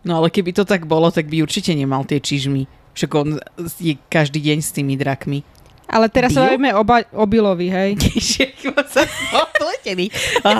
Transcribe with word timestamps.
No 0.00 0.20
ale 0.20 0.32
keby 0.32 0.56
to 0.56 0.64
tak 0.64 0.88
bolo, 0.88 1.12
tak 1.12 1.28
by 1.28 1.44
určite 1.44 1.76
nemal 1.76 2.08
tie 2.08 2.20
čižmy. 2.20 2.64
Však 2.96 3.10
on 3.14 3.36
je 3.78 3.94
každý 4.08 4.40
deň 4.40 4.58
s 4.64 4.72
tými 4.72 4.96
drakmi. 4.96 5.44
Ale 5.90 6.06
teraz 6.06 6.32
sa 6.32 6.46
Bill? 6.46 6.54
bavíme 6.54 6.70
o, 6.78 6.82
ba- 6.86 7.10
o 7.10 7.26
Billovi, 7.26 7.66
hej. 7.66 7.90
Sa. 8.94 9.02
Á, 10.46 10.50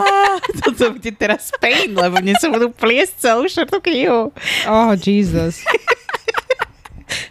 toto 0.62 0.98
bude 0.98 1.11
teraz 1.14 1.54
pain, 1.62 1.90
lebo 1.90 2.18
mne 2.18 2.34
sa 2.38 2.50
budú 2.50 2.71
pliesť 2.71 3.30
celú 3.30 3.46
štvrtú 3.46 3.79
knihu. 3.90 4.34
Oh, 4.66 4.92
Jesus. 4.98 5.62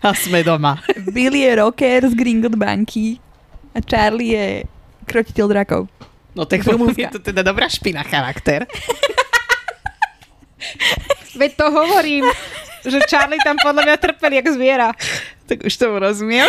A 0.03 0.15
sme 0.15 0.43
doma. 0.43 0.79
Billy 1.11 1.43
je 1.43 1.51
rocker 1.59 2.07
z 2.07 2.15
Gringot 2.15 2.55
banky 2.55 3.19
a 3.71 3.79
Charlie 3.83 4.35
je 4.35 4.45
krotiteľ 5.07 5.47
drakov. 5.47 5.87
No 6.35 6.47
tak 6.47 6.63
je 6.67 7.07
to 7.11 7.19
teda 7.19 7.43
dobrá 7.43 7.67
špina 7.67 8.03
charakter. 8.03 8.67
Veď 11.37 11.51
to 11.55 11.65
hovorím, 11.69 12.25
že 12.85 12.99
Charlie 13.05 13.41
tam 13.45 13.57
podľa 13.61 13.85
mňa 13.85 13.95
trpel 14.01 14.31
jak 14.33 14.47
zviera. 14.49 14.89
Tak 15.45 15.65
už 15.65 15.73
tomu 15.77 15.99
rozumiem. 16.01 16.47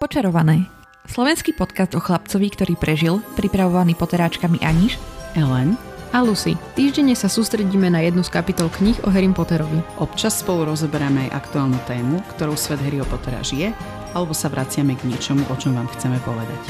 Počarované. 0.00 0.64
Slovenský 1.10 1.52
podcast 1.52 1.92
o 1.92 2.00
chlapcovi, 2.00 2.48
ktorý 2.54 2.74
prežil, 2.78 3.20
pripravovaný 3.36 3.98
poteráčkami 3.98 4.62
Aniš 4.62 4.96
Ellen, 5.36 5.76
A 6.10 6.26
Lucy, 6.26 6.58
týždenne 6.74 7.14
sa 7.14 7.30
sústredíme 7.30 7.86
na 7.86 8.02
jednu 8.02 8.26
z 8.26 8.34
kapitol 8.34 8.66
kníh 8.66 8.98
o 9.06 9.14
Harry 9.14 9.30
Potterovi. 9.30 9.78
Občas 10.02 10.42
spolu 10.42 10.66
rozoberáme 10.66 11.30
aj 11.30 11.38
aktuálnu 11.38 11.78
tému, 11.86 12.18
ktorou 12.34 12.58
svet 12.58 12.82
Harryho 12.82 13.06
Pottera 13.06 13.38
žije, 13.46 13.70
alebo 14.10 14.34
sa 14.34 14.50
vraciame 14.50 14.98
k 14.98 15.06
niečomu, 15.06 15.46
o 15.46 15.54
čom 15.54 15.78
vám 15.78 15.86
chceme 15.94 16.18
povedať. 16.26 16.62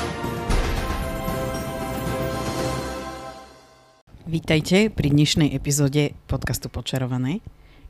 vítajte 4.31 4.95
pri 4.95 5.11
dnešnej 5.11 5.51
epizóde 5.59 6.15
podcastu 6.31 6.71
Počarované, 6.71 7.43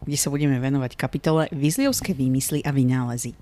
kde 0.07 0.17
sa 0.17 0.33
budeme 0.33 0.57
venovať 0.57 0.97
kapitole 0.97 1.53
Vizliovské 1.53 2.17
výmysly 2.17 2.65
a 2.65 2.73
vynálezy. 2.73 3.37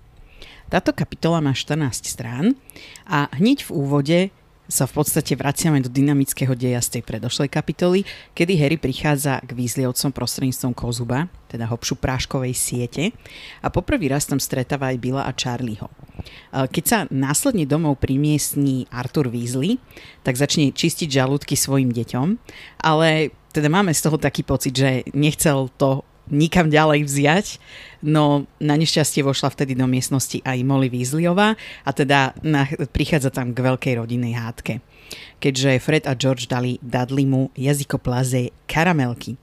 Táto 0.66 0.90
kapitola 0.90 1.38
má 1.38 1.54
14 1.54 1.78
strán 2.02 2.58
a 3.06 3.30
hneď 3.38 3.68
v 3.68 3.70
úvode 3.70 4.18
sa 4.68 4.84
v 4.84 5.00
podstate 5.00 5.32
vraciame 5.32 5.80
do 5.80 5.88
dynamického 5.88 6.52
deja 6.52 6.78
z 6.84 7.00
tej 7.00 7.02
predošlej 7.08 7.48
kapitoly, 7.48 8.04
kedy 8.36 8.52
Harry 8.60 8.76
prichádza 8.76 9.40
k 9.40 9.56
Weasleyovcom 9.56 10.12
prostredníctvom 10.12 10.76
kozuba, 10.76 11.32
teda 11.48 11.64
hopšu 11.64 11.96
práškovej 11.96 12.52
siete 12.52 13.16
a 13.64 13.72
poprvý 13.72 14.12
raz 14.12 14.28
tam 14.28 14.36
stretáva 14.36 14.92
aj 14.92 15.00
Billa 15.00 15.24
a 15.24 15.32
Charlieho. 15.32 15.88
Keď 16.52 16.84
sa 16.84 16.98
následne 17.08 17.64
domov 17.64 17.96
primiestní 17.98 18.84
Arthur 18.92 19.32
Weasley, 19.32 19.80
tak 20.20 20.36
začne 20.36 20.68
čistiť 20.76 21.08
žalúdky 21.08 21.56
svojim 21.56 21.88
deťom, 21.88 22.36
ale 22.84 23.32
teda 23.48 23.72
máme 23.72 23.96
z 23.96 24.04
toho 24.04 24.20
taký 24.20 24.44
pocit, 24.44 24.76
že 24.76 25.08
nechcel 25.16 25.72
to 25.80 26.04
nikam 26.30 26.68
ďalej 26.68 27.04
vziať, 27.04 27.46
no 28.04 28.46
na 28.62 28.74
nešťastie 28.78 29.26
vošla 29.26 29.50
vtedy 29.52 29.74
do 29.74 29.88
miestnosti 29.90 30.38
aj 30.44 30.58
Molly 30.62 30.92
Weasleyová 30.92 31.58
a 31.84 31.90
teda 31.90 32.36
na, 32.44 32.68
prichádza 32.94 33.34
tam 33.34 33.52
k 33.52 33.64
veľkej 33.64 33.94
rodinnej 33.98 34.38
hádke. 34.38 34.80
Keďže 35.40 35.80
Fred 35.80 36.04
a 36.04 36.12
George 36.12 36.46
dali 36.46 36.76
Dudleymu 36.84 37.56
jazykoplaze 37.56 38.52
karamelky. 38.68 39.40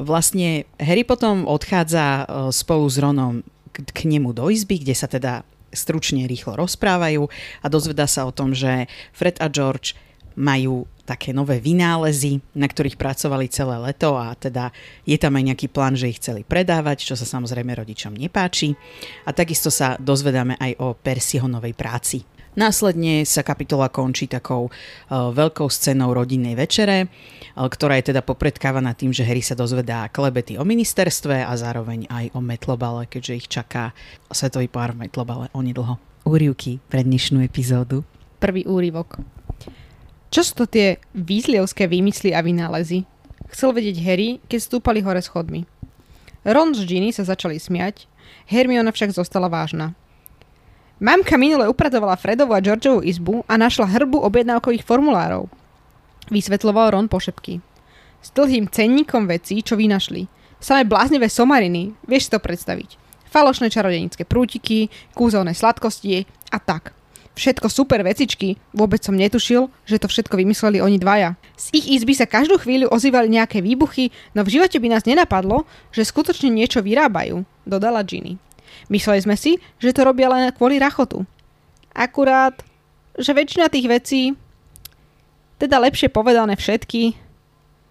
Vlastne 0.00 0.64
Harry 0.80 1.04
potom 1.04 1.44
odchádza 1.44 2.04
e, 2.04 2.24
spolu 2.48 2.88
s 2.88 2.96
Ronom 2.96 3.44
k, 3.76 3.84
k 3.84 4.00
nemu 4.08 4.32
do 4.32 4.48
izby, 4.48 4.80
kde 4.80 4.96
sa 4.96 5.04
teda 5.04 5.44
stručne 5.72 6.24
rýchlo 6.28 6.56
rozprávajú 6.56 7.28
a 7.64 7.66
dozvedá 7.68 8.04
sa 8.08 8.28
o 8.28 8.32
tom, 8.32 8.52
že 8.52 8.88
Fred 9.12 9.40
a 9.40 9.48
George 9.48 9.96
majú 10.36 10.88
také 11.02 11.34
nové 11.34 11.58
vynálezy, 11.58 12.38
na 12.54 12.70
ktorých 12.70 12.94
pracovali 12.94 13.50
celé 13.50 13.74
leto 13.90 14.14
a 14.14 14.32
teda 14.38 14.70
je 15.02 15.18
tam 15.18 15.34
aj 15.34 15.44
nejaký 15.50 15.66
plán, 15.66 15.98
že 15.98 16.08
ich 16.08 16.22
chceli 16.22 16.46
predávať, 16.46 17.02
čo 17.02 17.14
sa 17.18 17.26
samozrejme 17.26 17.74
rodičom 17.74 18.14
nepáči. 18.14 18.78
A 19.26 19.34
takisto 19.34 19.68
sa 19.68 19.98
dozvedáme 19.98 20.54
aj 20.62 20.72
o 20.78 20.94
Persiho 20.94 21.50
novej 21.50 21.74
práci. 21.74 22.22
Následne 22.52 23.24
sa 23.24 23.40
kapitola 23.40 23.88
končí 23.88 24.28
takou 24.28 24.68
uh, 24.68 24.72
veľkou 25.32 25.72
scénou 25.72 26.12
rodinnej 26.12 26.52
večere, 26.52 27.08
uh, 27.08 27.64
ktorá 27.64 27.96
je 27.96 28.12
teda 28.12 28.20
popredkávaná 28.20 28.92
tým, 28.92 29.08
že 29.08 29.24
Harry 29.24 29.40
sa 29.40 29.56
dozvedá 29.56 30.04
klebety 30.12 30.60
o 30.60 30.64
ministerstve 30.68 31.48
a 31.48 31.52
zároveň 31.56 32.04
aj 32.12 32.36
o 32.36 32.44
metlobale, 32.44 33.08
keďže 33.08 33.32
ich 33.40 33.48
čaká 33.48 33.96
svetový 34.28 34.68
pár 34.68 34.92
v 34.92 35.08
metlobale 35.08 35.48
onedlho. 35.56 35.96
Úrivky 36.28 36.76
pre 36.92 37.00
dnešnú 37.00 37.40
epizódu. 37.40 38.04
Prvý 38.36 38.68
úryvok. 38.68 39.24
Čo 40.32 40.40
sú 40.48 40.52
to 40.56 40.66
tie 40.66 40.96
výzlievské 41.12 41.84
výmysly 41.84 42.32
a 42.32 42.40
vynálezy? 42.40 43.04
Chcel 43.52 43.76
vedieť 43.76 44.00
Harry, 44.00 44.40
keď 44.48 44.64
stúpali 44.64 45.04
hore 45.04 45.20
schodmi. 45.20 45.68
Ron 46.48 46.72
s 46.72 46.88
Ginny 46.88 47.12
sa 47.12 47.28
začali 47.28 47.60
smiať, 47.60 48.08
Hermiona 48.48 48.96
však 48.96 49.12
zostala 49.12 49.52
vážna. 49.52 49.92
Mamka 51.04 51.36
minule 51.36 51.68
upratovala 51.68 52.16
Fredovu 52.16 52.56
a 52.56 52.64
Georgeovu 52.64 53.04
izbu 53.04 53.44
a 53.44 53.60
našla 53.60 53.84
hrbu 53.92 54.24
objednávkových 54.24 54.88
formulárov. 54.88 55.52
Vysvetloval 56.32 56.96
Ron 56.96 57.12
pošepky. 57.12 57.60
S 58.24 58.32
dlhým 58.32 58.72
cenníkom 58.72 59.28
vecí, 59.28 59.60
čo 59.60 59.76
vynašli. 59.76 60.32
Samé 60.62 60.88
bláznivé 60.88 61.28
somariny, 61.28 61.92
vieš 62.08 62.30
si 62.30 62.32
to 62.32 62.40
predstaviť. 62.40 62.96
Falošné 63.28 63.68
čarodenické 63.68 64.24
prútiky, 64.24 64.88
kúzelné 65.12 65.52
sladkosti 65.52 66.24
a 66.48 66.56
tak. 66.56 66.96
Všetko 67.32 67.72
super 67.72 68.04
vecičky, 68.04 68.60
vôbec 68.76 69.00
som 69.00 69.16
netušil, 69.16 69.72
že 69.88 69.96
to 69.96 70.04
všetko 70.04 70.36
vymysleli 70.36 70.84
oni 70.84 71.00
dvaja. 71.00 71.32
Z 71.56 71.72
ich 71.72 71.88
izby 71.88 72.12
sa 72.12 72.28
každú 72.28 72.60
chvíľu 72.60 72.92
ozývali 72.92 73.32
nejaké 73.32 73.64
výbuchy, 73.64 74.12
no 74.36 74.44
v 74.44 74.52
živote 74.60 74.76
by 74.76 74.92
nás 74.92 75.08
nenapadlo, 75.08 75.64
že 75.96 76.04
skutočne 76.04 76.52
niečo 76.52 76.84
vyrábajú, 76.84 77.40
dodala 77.64 78.04
Ginny. 78.04 78.36
Mysleli 78.92 79.24
sme 79.24 79.40
si, 79.40 79.56
že 79.80 79.96
to 79.96 80.04
robia 80.04 80.28
len 80.28 80.52
kvôli 80.52 80.76
rachotu. 80.76 81.24
Akurát, 81.96 82.60
že 83.16 83.32
väčšina 83.32 83.72
tých 83.72 83.88
vecí, 83.88 84.20
teda 85.56 85.80
lepšie 85.80 86.12
povedané 86.12 86.52
všetky, 86.52 87.16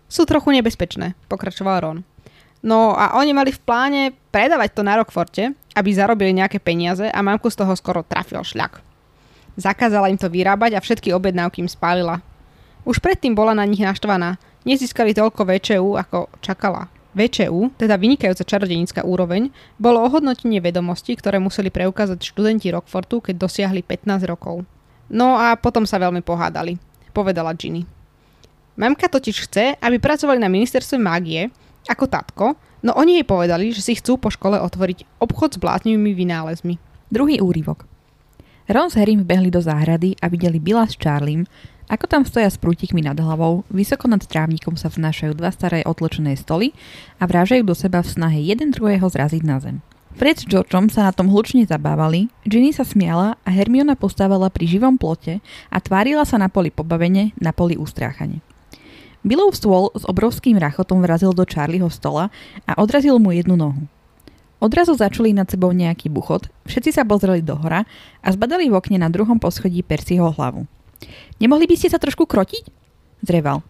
sú 0.05 0.21
trochu 0.29 0.53
nebezpečné, 0.53 1.17
pokračoval 1.25 1.77
Ron. 1.81 1.99
No 2.61 2.93
a 2.93 3.17
oni 3.17 3.33
mali 3.33 3.49
v 3.49 3.63
pláne 3.65 4.01
predávať 4.29 4.69
to 4.77 4.81
na 4.85 5.01
Rockforte, 5.01 5.57
aby 5.73 5.89
zarobili 5.89 6.29
nejaké 6.29 6.61
peniaze 6.61 7.09
a 7.09 7.19
mamku 7.25 7.49
z 7.49 7.57
toho 7.57 7.73
skoro 7.73 8.05
trafil 8.05 8.45
šľak. 8.45 8.90
Zakázala 9.59 10.07
im 10.07 10.19
to 10.19 10.31
vyrábať 10.31 10.77
a 10.77 10.83
všetky 10.83 11.11
objednávky 11.11 11.63
im 11.63 11.69
spálila. 11.71 12.23
Už 12.87 12.97
predtým 12.97 13.35
bola 13.35 13.53
na 13.53 13.67
nich 13.67 13.83
naštvaná. 13.83 14.41
Nezískali 14.65 15.13
toľko 15.13 15.41
VČU, 15.45 15.97
ako 15.97 16.29
čakala. 16.39 16.89
VČU, 17.11 17.75
teda 17.75 17.99
vynikajúca 17.99 18.47
čarodenická 18.47 19.03
úroveň, 19.03 19.51
bolo 19.75 19.99
ohodnotenie 19.99 20.63
vedomostí, 20.63 21.19
ktoré 21.19 21.43
museli 21.43 21.67
preukázať 21.67 22.23
študenti 22.23 22.71
Rockfortu, 22.71 23.19
keď 23.19 23.35
dosiahli 23.35 23.83
15 23.83 24.23
rokov. 24.31 24.63
No 25.11 25.35
a 25.35 25.59
potom 25.59 25.83
sa 25.83 25.99
veľmi 25.99 26.23
pohádali, 26.23 26.79
povedala 27.11 27.51
Ginny. 27.51 27.83
Mamka 28.79 29.11
totiž 29.11 29.51
chce, 29.51 29.75
aby 29.75 29.99
pracovali 29.99 30.39
na 30.39 30.47
ministerstve 30.47 30.95
mágie, 30.95 31.51
ako 31.91 32.07
tatko, 32.07 32.55
no 32.87 32.95
oni 32.95 33.19
jej 33.19 33.27
povedali, 33.27 33.75
že 33.75 33.83
si 33.83 33.99
chcú 33.99 34.15
po 34.15 34.31
škole 34.31 34.55
otvoriť 34.55 35.19
obchod 35.19 35.59
s 35.59 35.61
bláznivými 35.61 36.15
vynálezmi. 36.15 36.79
Druhý 37.11 37.43
úryvok. 37.43 37.90
Ron 38.69 38.93
s 38.93 38.97
Harrym 38.99 39.25
vbehli 39.25 39.49
do 39.49 39.57
záhrady 39.57 40.13
a 40.21 40.29
videli 40.29 40.61
Billa 40.61 40.85
s 40.85 40.93
Charliem, 40.93 41.49
ako 41.91 42.07
tam 42.07 42.23
stoja 42.23 42.47
s 42.47 42.55
prútikmi 42.55 43.03
nad 43.03 43.19
hlavou, 43.19 43.67
vysoko 43.67 44.07
nad 44.07 44.23
trávnikom 44.23 44.79
sa 44.79 44.87
vnášajú 44.87 45.35
dva 45.35 45.51
staré 45.51 45.83
otločené 45.83 46.37
stoly 46.39 46.71
a 47.19 47.27
vrážajú 47.27 47.67
do 47.67 47.75
seba 47.75 47.99
v 47.99 48.11
snahe 48.13 48.39
jeden 48.39 48.71
druhého 48.71 49.03
zraziť 49.03 49.43
na 49.43 49.59
zem. 49.59 49.83
Fred 50.15 50.39
s 50.39 50.47
Georgeom 50.47 50.87
sa 50.87 51.07
na 51.07 51.11
tom 51.11 51.27
hlučne 51.27 51.67
zabávali, 51.67 52.31
Ginny 52.47 52.71
sa 52.71 52.87
smiala 52.87 53.35
a 53.43 53.49
Hermiona 53.51 53.99
postávala 53.99 54.47
pri 54.47 54.71
živom 54.71 54.95
plote 54.95 55.43
a 55.67 55.77
tvárila 55.83 56.23
sa 56.23 56.39
na 56.39 56.47
poli 56.47 56.71
pobavene, 56.71 57.35
na 57.39 57.51
poli 57.51 57.75
ustráchane. 57.75 58.39
Billov 59.27 59.53
stôl 59.53 59.91
s 59.93 60.07
obrovským 60.07 60.55
rachotom 60.57 61.03
vrazil 61.03 61.35
do 61.35 61.43
Charlieho 61.43 61.91
stola 61.91 62.31
a 62.63 62.71
odrazil 62.79 63.19
mu 63.19 63.35
jednu 63.35 63.59
nohu. 63.59 63.83
Odrazu 64.61 64.93
začuli 64.93 65.33
nad 65.33 65.49
sebou 65.49 65.73
nejaký 65.73 66.13
buchot, 66.13 66.45
všetci 66.69 66.93
sa 66.93 67.01
pozreli 67.01 67.41
do 67.41 67.57
hora 67.57 67.81
a 68.21 68.27
zbadali 68.29 68.69
v 68.69 68.77
okne 68.77 69.01
na 69.01 69.09
druhom 69.09 69.41
poschodí 69.41 69.81
Percyho 69.81 70.29
hlavu. 70.29 70.69
Nemohli 71.41 71.65
by 71.65 71.75
ste 71.81 71.89
sa 71.89 71.97
trošku 71.97 72.29
krotiť? 72.29 72.69
Zreval. 73.25 73.65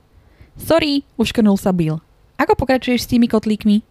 Sorry, 0.60 1.08
uškrnul 1.16 1.56
sa 1.56 1.72
Bill. 1.72 2.04
Ako 2.36 2.60
pokračuješ 2.60 3.08
s 3.08 3.12
tými 3.16 3.32
kotlíkmi? 3.32 3.88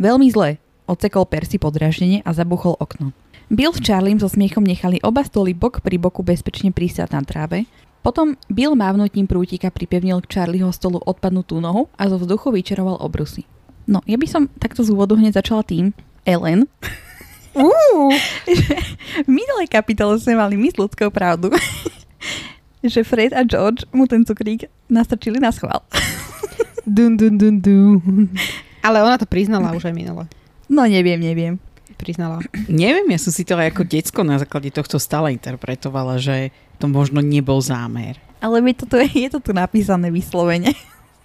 Veľmi 0.00 0.32
zle, 0.32 0.56
odsekol 0.88 1.28
Percy 1.28 1.60
podraždene 1.60 2.24
a 2.24 2.32
zabuchol 2.32 2.80
okno. 2.80 3.12
Bill 3.52 3.76
s 3.76 3.84
Charliem 3.84 4.16
so 4.16 4.32
smiechom 4.32 4.64
nechali 4.64 4.96
oba 5.04 5.20
stoly 5.28 5.52
bok 5.52 5.84
pri 5.84 6.00
boku 6.00 6.24
bezpečne 6.24 6.72
pristáť 6.72 7.12
na 7.12 7.20
tráve, 7.20 7.68
potom 8.00 8.32
Bill 8.48 8.72
mávnutím 8.72 9.28
prútika 9.28 9.68
pripevnil 9.68 10.24
k 10.24 10.40
Charlieho 10.40 10.72
stolu 10.72 11.04
odpadnutú 11.04 11.60
nohu 11.60 11.92
a 12.00 12.08
zo 12.08 12.16
vzduchu 12.16 12.48
vyčaroval 12.48 12.96
obrusy. 12.96 13.44
No, 13.84 14.00
ja 14.08 14.16
by 14.16 14.24
som 14.24 14.48
takto 14.56 14.80
z 14.80 14.94
úvodu 14.96 15.20
hneď 15.20 15.36
začala 15.36 15.60
tým, 15.60 15.92
Ellen, 16.24 16.68
Uh, 17.50 18.14
v 19.26 19.30
minulej 19.30 19.66
kapitole 19.66 20.14
sme 20.22 20.38
mali 20.38 20.54
my 20.54 20.70
s 20.70 20.78
ľudskou 20.78 21.10
pravdu, 21.10 21.50
že 22.94 23.02
Fred 23.02 23.34
a 23.34 23.42
George 23.42 23.82
mu 23.90 24.06
ten 24.06 24.22
cukrík 24.22 24.70
nastrčili 24.86 25.42
na 25.42 25.50
schvál. 25.50 25.82
dun, 26.86 27.18
dun, 27.18 27.34
dun, 27.34 27.58
dun. 27.58 28.30
Ale 28.86 29.02
ona 29.02 29.18
to 29.18 29.26
priznala 29.26 29.74
už 29.74 29.90
aj 29.90 29.94
minule. 29.94 30.24
No 30.70 30.86
neviem, 30.86 31.18
neviem. 31.18 31.58
Priznala. 31.98 32.38
Neviem, 32.70 33.10
ja 33.10 33.18
som 33.18 33.34
si 33.34 33.42
to 33.42 33.58
aj 33.58 33.74
ako 33.74 33.82
decko 33.82 34.20
na 34.22 34.38
základe 34.38 34.70
tohto 34.70 35.02
stále 35.02 35.34
interpretovala, 35.34 36.22
že 36.22 36.54
to 36.78 36.86
možno 36.86 37.18
nebol 37.18 37.58
zámer. 37.58 38.16
Ale 38.40 38.62
je 38.62 38.74
to, 38.78 38.84
tu, 38.88 38.96
je 38.96 39.28
to 39.28 39.42
tu 39.42 39.52
napísané 39.52 40.08
vyslovene. 40.08 40.72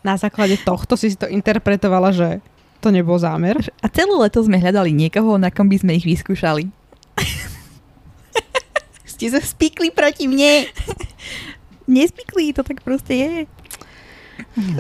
Na 0.04 0.20
základe 0.20 0.58
tohto 0.60 1.00
si 1.00 1.14
si 1.14 1.18
to 1.18 1.30
interpretovala, 1.30 2.12
že 2.12 2.44
to 2.86 2.94
nebol 2.94 3.18
zámer. 3.18 3.58
A 3.82 3.90
celé 3.90 4.14
leto 4.14 4.46
sme 4.46 4.62
hľadali 4.62 4.94
niekoho, 4.94 5.42
na 5.42 5.50
kom 5.50 5.66
by 5.66 5.82
sme 5.82 5.98
ich 5.98 6.06
vyskúšali. 6.06 6.70
Ste 9.18 9.34
sa 9.34 9.42
spikli 9.42 9.90
proti 9.90 10.30
mne. 10.30 10.70
Nespikli, 11.90 12.54
to 12.54 12.62
tak 12.62 12.86
proste 12.86 13.14
je. 13.18 13.34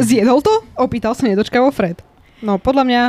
Zjedol 0.06 0.46
to? 0.46 0.54
Opýtal 0.78 1.18
sa 1.18 1.26
nedočkavo 1.26 1.74
Fred. 1.74 2.06
No, 2.46 2.62
podľa 2.62 2.84
mňa 2.86 3.02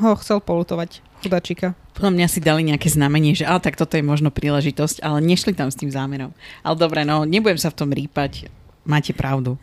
ho 0.00 0.10
chcel 0.16 0.40
polutovať. 0.40 1.04
Chudačika. 1.20 1.76
Podľa 1.92 2.10
mňa 2.16 2.26
si 2.26 2.40
dali 2.40 2.64
nejaké 2.64 2.88
znamenie, 2.88 3.36
že 3.36 3.44
ale 3.44 3.60
tak 3.60 3.76
toto 3.76 4.00
je 4.00 4.04
možno 4.04 4.32
príležitosť, 4.32 5.04
ale 5.04 5.20
nešli 5.20 5.52
tam 5.52 5.68
s 5.68 5.76
tým 5.76 5.92
zámerom. 5.92 6.32
Ale 6.64 6.76
dobre, 6.80 7.04
no 7.04 7.28
nebudem 7.28 7.60
sa 7.60 7.68
v 7.68 7.78
tom 7.78 7.90
rýpať. 7.92 8.48
Máte 8.88 9.12
pravdu. 9.12 9.60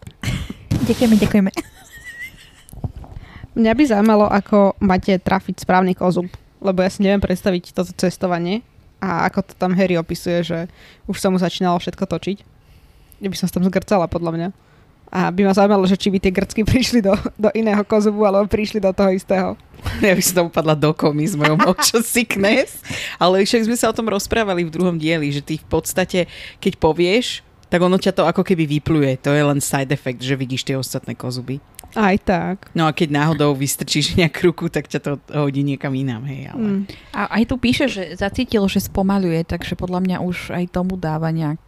Ďakujeme, 0.86 1.16
ďakujeme. 1.18 1.52
Mňa 3.52 3.72
by 3.76 3.84
zaujímalo, 3.84 4.26
ako 4.32 4.80
máte 4.80 5.12
trafiť 5.20 5.68
správny 5.68 5.92
kozub. 5.92 6.32
Lebo 6.62 6.86
ja 6.86 6.90
si 6.94 7.04
neviem 7.04 7.20
predstaviť 7.20 7.74
toto 7.74 7.92
cestovanie 7.98 8.62
a 9.02 9.26
ako 9.26 9.42
to 9.42 9.54
tam 9.58 9.74
Harry 9.74 9.98
opisuje, 9.98 10.46
že 10.46 10.60
už 11.10 11.18
sa 11.18 11.34
mu 11.34 11.42
začínalo 11.42 11.82
všetko 11.82 12.06
točiť. 12.06 12.38
Ja 13.20 13.28
by 13.28 13.36
som 13.36 13.50
sa 13.50 13.58
tam 13.58 13.66
zgrcala, 13.66 14.06
podľa 14.06 14.32
mňa. 14.38 14.48
A 15.12 15.28
by 15.28 15.44
ma 15.44 15.52
zaujímalo, 15.52 15.84
že 15.90 16.00
či 16.00 16.08
by 16.08 16.24
tie 16.24 16.32
grcky 16.32 16.62
prišli 16.64 17.04
do, 17.04 17.12
do 17.36 17.50
iného 17.52 17.84
kozubu, 17.84 18.24
alebo 18.24 18.48
prišli 18.48 18.80
do 18.80 18.94
toho 18.96 19.12
istého. 19.12 19.58
Ja 20.06 20.14
by 20.14 20.24
som 20.24 20.34
tam 20.38 20.46
upadla 20.54 20.78
do 20.78 20.94
komy 20.94 21.26
s 21.26 21.34
mojou 21.34 21.58
motion 21.58 22.06
sickness. 22.06 22.80
Ale 23.18 23.42
však 23.42 23.66
sme 23.66 23.76
sa 23.76 23.90
o 23.90 23.98
tom 23.98 24.08
rozprávali 24.08 24.64
v 24.64 24.74
druhom 24.74 24.96
dieli, 24.96 25.34
že 25.34 25.42
ty 25.42 25.58
v 25.58 25.68
podstate, 25.68 26.30
keď 26.62 26.78
povieš, 26.78 27.42
tak 27.72 27.80
ono 27.80 27.96
ťa 27.96 28.12
to 28.12 28.28
ako 28.28 28.44
keby 28.44 28.68
vypluje. 28.68 29.16
To 29.24 29.32
je 29.32 29.40
len 29.48 29.64
side 29.64 29.96
effect, 29.96 30.20
že 30.20 30.36
vidíš 30.36 30.68
tie 30.68 30.76
ostatné 30.76 31.16
kozuby. 31.16 31.64
Aj 31.96 32.16
tak. 32.20 32.68
No 32.76 32.84
a 32.84 32.92
keď 32.92 33.16
náhodou 33.16 33.56
vystrčíš 33.56 34.12
nejak 34.20 34.36
ruku, 34.44 34.68
tak 34.68 34.92
ťa 34.92 35.00
to 35.00 35.12
hodí 35.32 35.64
niekam 35.64 35.96
inám, 35.96 36.28
hej. 36.28 36.52
Ale... 36.52 36.60
Mm. 36.60 36.82
A 37.16 37.22
aj 37.40 37.44
tu 37.48 37.56
píše, 37.56 37.88
že 37.88 38.20
zacítil, 38.20 38.68
že 38.68 38.84
spomaluje, 38.84 39.48
takže 39.48 39.80
podľa 39.80 40.04
mňa 40.04 40.18
už 40.20 40.52
aj 40.52 40.76
tomu 40.76 41.00
dáva 41.00 41.32
nejak 41.32 41.64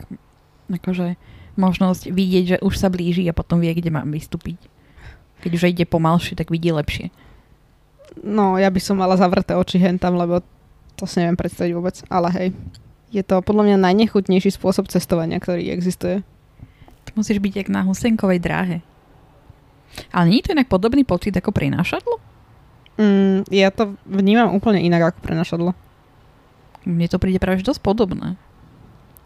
akože 0.67 1.15
možnosť 1.55 2.11
vidieť, 2.11 2.45
že 2.45 2.57
už 2.59 2.75
sa 2.75 2.91
blíži 2.91 3.23
a 3.31 3.35
potom 3.35 3.63
vie, 3.63 3.71
kde 3.71 3.87
má 3.87 4.03
vystúpiť. 4.03 4.59
Keď 5.39 5.51
už 5.55 5.63
ide 5.71 5.87
pomalšie, 5.87 6.35
tak 6.35 6.51
vidí 6.51 6.71
lepšie. 6.71 7.15
No, 8.19 8.59
ja 8.59 8.67
by 8.67 8.79
som 8.83 8.99
mala 8.99 9.15
zavreté 9.15 9.55
oči 9.55 9.79
hen 9.79 9.95
tam, 9.95 10.19
lebo 10.19 10.43
to 10.99 11.07
si 11.07 11.23
neviem 11.23 11.39
predstaviť 11.39 11.71
vôbec. 11.73 11.95
Ale 12.11 12.27
hej, 12.35 12.47
je 13.13 13.21
to 13.21 13.45
podľa 13.45 13.69
mňa 13.69 13.77
najnechutnejší 13.85 14.49
spôsob 14.57 14.89
cestovania, 14.89 15.37
ktorý 15.37 15.69
existuje. 15.69 16.25
To 17.05 17.11
musíš 17.13 17.37
byť 17.37 17.53
jak 17.61 17.69
na 17.69 17.85
husenkovej 17.85 18.41
dráhe. 18.41 18.81
Ale 20.09 20.25
nie 20.33 20.41
je 20.41 20.49
to 20.49 20.55
inak 20.57 20.73
podobný 20.73 21.05
pocit 21.05 21.37
ako 21.37 21.53
prinášadlo? 21.53 22.17
Mm, 22.97 23.45
ja 23.53 23.69
to 23.69 23.93
vnímam 24.09 24.57
úplne 24.57 24.81
inak 24.81 25.13
ako 25.13 25.19
prenašadlo. 25.21 25.71
Mne 26.89 27.07
to 27.07 27.21
príde 27.21 27.37
práve 27.37 27.61
dosť 27.61 27.85
podobné. 27.85 28.33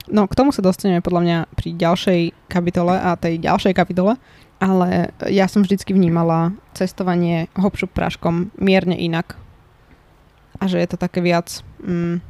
No, 0.08 0.28
k 0.28 0.36
tomu 0.36 0.56
sa 0.56 0.64
dostaneme 0.64 1.04
podľa 1.04 1.22
mňa 1.24 1.38
pri 1.56 1.70
ďalšej 1.76 2.20
kapitole 2.48 2.96
a 2.96 3.16
tej 3.20 3.44
ďalšej 3.44 3.76
kapitole, 3.76 4.16
ale 4.60 5.12
ja 5.28 5.52
som 5.52 5.64
vždycky 5.64 5.92
vnímala 5.92 6.56
cestovanie 6.72 7.52
hopšup 7.60 7.92
práškom 7.92 8.52
mierne 8.56 8.96
inak. 8.96 9.36
A 10.58 10.72
že 10.72 10.80
je 10.80 10.88
to 10.88 10.98
také 10.98 11.20
viac 11.20 11.60
mm, 11.84 12.24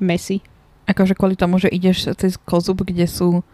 messy. 0.00 0.40
Akože 0.84 1.14
kvôli 1.14 1.36
tomu, 1.36 1.56
že 1.56 1.68
ideš 1.68 2.10
cez 2.14 2.34
kozub, 2.36 2.82
kde 2.82 3.04
sú 3.04 3.44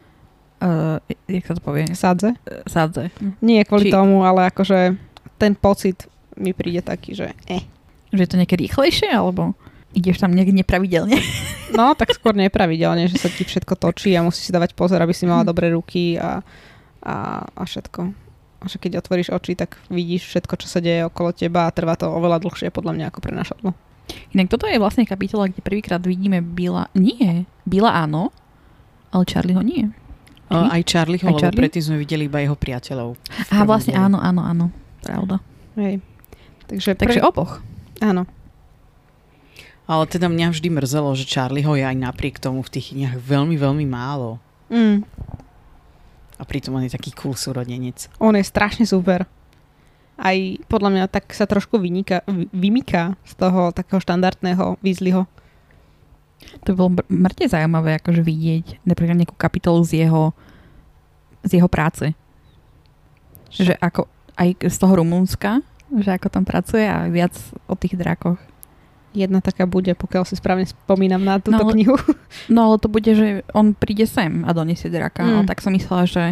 uh, 0.57 0.97
jak 1.27 1.45
sa 1.45 1.53
to 1.53 1.61
povie? 1.61 1.85
Sadze. 1.93 2.33
Uh, 2.43 2.65
Sadze. 2.65 3.13
Nie 3.39 3.63
kvôli 3.63 3.91
Či- 3.91 3.95
tomu, 3.95 4.23
ale 4.23 4.49
akože 4.49 4.97
ten 5.37 5.53
pocit 5.53 6.09
mi 6.33 6.53
príde 6.53 6.81
taký, 6.81 7.13
že 7.13 7.37
eh. 7.47 7.61
Že 8.09 8.23
je 8.23 8.31
to 8.31 8.39
nejaké 8.39 8.57
rýchlejšie, 8.57 9.11
alebo 9.11 9.53
ideš 9.93 10.21
tam 10.21 10.33
niekde 10.33 10.55
nepravidelne? 10.55 11.19
No, 11.67 11.99
tak 11.99 12.15
skôr 12.15 12.31
nepravidelne, 12.33 13.11
že 13.11 13.19
sa 13.19 13.27
ti 13.27 13.43
všetko 13.43 13.75
točí 13.75 14.15
a 14.15 14.23
musíš 14.23 14.49
si 14.49 14.55
dávať 14.55 14.73
pozor, 14.73 15.03
aby 15.03 15.11
si 15.11 15.27
mala 15.27 15.43
Hm. 15.43 15.51
dobré 15.51 15.67
ruky 15.69 16.15
a, 16.15 16.39
a, 17.03 17.15
a 17.43 17.63
všetko. 17.67 18.01
A 18.63 18.71
keď 18.71 19.03
otvoríš 19.03 19.35
oči, 19.35 19.59
tak 19.59 19.75
vidíš 19.91 20.31
všetko, 20.31 20.55
čo 20.57 20.71
sa 20.71 20.79
deje 20.79 21.03
okolo 21.05 21.35
teba 21.35 21.67
a 21.67 21.75
trvá 21.75 21.99
to 21.99 22.07
oveľa 22.07 22.39
dlhšie 22.39 22.71
podľa 22.71 22.95
mňa 22.95 23.07
ako 23.11 23.19
prenašadlo. 23.19 23.71
Inak 24.31 24.47
toto 24.49 24.67
je 24.67 24.79
vlastne 24.79 25.03
kapitola, 25.03 25.51
kde 25.51 25.61
prvýkrát 25.61 25.99
vidíme 26.01 26.39
Bila. 26.41 26.87
Nie, 26.93 27.45
Bila 27.65 27.91
áno, 27.93 28.31
ale 29.11 29.25
Charlieho 29.27 29.63
nie. 29.63 29.91
O, 30.47 30.55
aj 30.55 30.83
Charlieho, 30.87 31.27
Aj 31.27 31.35
lebo 31.35 31.43
Charlie? 31.43 31.59
predtým 31.59 31.83
sme 31.83 31.97
videli 31.99 32.31
iba 32.31 32.39
jeho 32.39 32.55
priateľov. 32.55 33.19
prvom 33.51 33.67
vlastne 33.67 33.99
áno, 33.99 34.23
áno, 34.23 34.47
áno. 34.47 34.67
Pravda. 35.03 35.43
Hej. 35.75 35.99
Takže, 36.71 36.95
Takže 36.95 37.19
pre... 37.19 37.27
oboch. 37.27 37.59
áno. 37.99 38.31
Ale 39.87 40.03
teda 40.07 40.27
mňa 40.27 40.51
vždy 40.51 40.69
mrzelo, 40.71 41.15
že 41.15 41.27
Charlieho 41.27 41.79
je 41.79 41.87
aj 41.87 41.95
napriek 41.95 42.43
tomu 42.43 42.59
v 42.63 42.71
tých 42.75 42.91
knihách 42.95 43.23
veľmi, 43.23 43.55
veľmi 43.55 43.87
málo. 43.87 44.43
Mm. 44.67 45.07
A 46.37 46.43
pritom 46.43 46.75
on 46.75 46.83
je 46.83 46.91
taký 46.91 47.15
cool 47.15 47.39
súrodenec. 47.39 48.11
On 48.19 48.35
je 48.35 48.43
strašne 48.43 48.83
super. 48.83 49.27
Aj 50.17 50.37
podľa 50.65 50.91
mňa 50.91 51.05
tak 51.07 51.29
sa 51.31 51.45
trošku 51.45 51.77
vyniká, 51.77 52.25
vy- 52.25 52.49
vymyká 52.51 53.21
z 53.23 53.33
toho 53.37 53.69
takého 53.71 54.01
štandardného 54.01 54.81
Weasleyho. 54.81 55.29
To 56.63 56.69
by 56.69 56.75
bolo 56.75 56.91
mŕte 57.07 57.45
zaujímavé 57.45 57.97
akože 57.97 58.21
vidieť 58.21 58.81
napríklad 58.83 59.17
nejakú 59.17 59.35
kapitolu 59.35 59.81
z 59.83 60.05
jeho, 60.05 60.33
z 61.43 61.61
jeho 61.61 61.69
práce. 61.69 62.17
Že 63.51 63.77
ako 63.77 64.09
aj 64.35 64.49
z 64.63 64.77
toho 64.77 64.95
Rumunska, 64.97 65.61
že 65.93 66.11
ako 66.11 66.29
tam 66.29 66.45
pracuje 66.45 66.85
a 66.85 67.07
viac 67.07 67.33
o 67.65 67.75
tých 67.75 67.95
drakoch. 67.95 68.37
Jedna 69.13 69.41
taká 69.41 69.65
bude, 69.65 69.89
pokiaľ 69.91 70.25
si 70.25 70.37
správne 70.37 70.65
spomínam 70.65 71.21
na 71.21 71.41
túto 71.41 71.57
No, 71.57 71.69
ale- 71.69 71.73
knihu. 71.73 71.97
No 72.53 72.69
ale 72.69 72.77
to 72.77 72.89
bude, 72.89 73.09
že 73.09 73.45
on 73.51 73.73
príde 73.73 74.05
sem 74.05 74.45
a 74.45 74.53
donesie 74.53 74.89
draka. 74.89 75.25
Mm. 75.25 75.29
Ale 75.31 75.45
tak 75.45 75.61
som 75.61 75.73
myslela, 75.73 76.05
že 76.05 76.25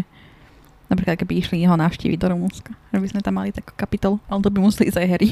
napríklad 0.95 1.19
keby 1.19 1.43
išli 1.43 1.67
jeho 1.67 1.75
navštíviť 1.75 2.19
do 2.23 2.31
Rumunska, 2.31 2.71
že 2.95 2.99
by 3.03 3.09
sme 3.11 3.21
tam 3.21 3.35
mali 3.37 3.51
takú 3.51 3.75
kapitolu, 3.75 4.23
ale 4.31 4.41
to 4.41 4.55
by 4.55 4.59
museli 4.63 4.89
ísť 4.89 4.99
aj 5.03 5.09
Harry. 5.11 5.29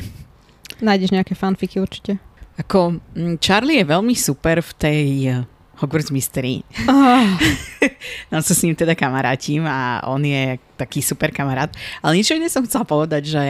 Nájdeš 0.83 1.14
nejaké 1.14 1.38
fanfiky 1.38 1.78
určite. 1.78 2.19
Ako 2.59 2.99
mm, 2.99 3.38
Charlie 3.38 3.81
je 3.81 3.87
veľmi 3.87 4.14
super 4.19 4.61
v 4.61 4.73
tej 4.76 5.02
eh, 5.31 5.47
Hogwarts 5.81 6.11
Mystery. 6.11 6.66
Ah, 6.90 7.38
No 8.31 8.42
sa 8.42 8.52
s 8.52 8.62
ním 8.66 8.76
teda 8.76 8.92
kamarátim 8.99 9.64
a 9.64 10.02
on 10.11 10.21
je 10.26 10.59
taký 10.76 11.00
super 11.00 11.31
kamarát. 11.31 11.73
Ale 12.02 12.19
niečo 12.19 12.37
iné 12.37 12.50
som 12.50 12.66
chcela 12.66 12.85
povedať, 12.85 13.23
že 13.31 13.45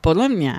podľa 0.00 0.28
mňa 0.32 0.54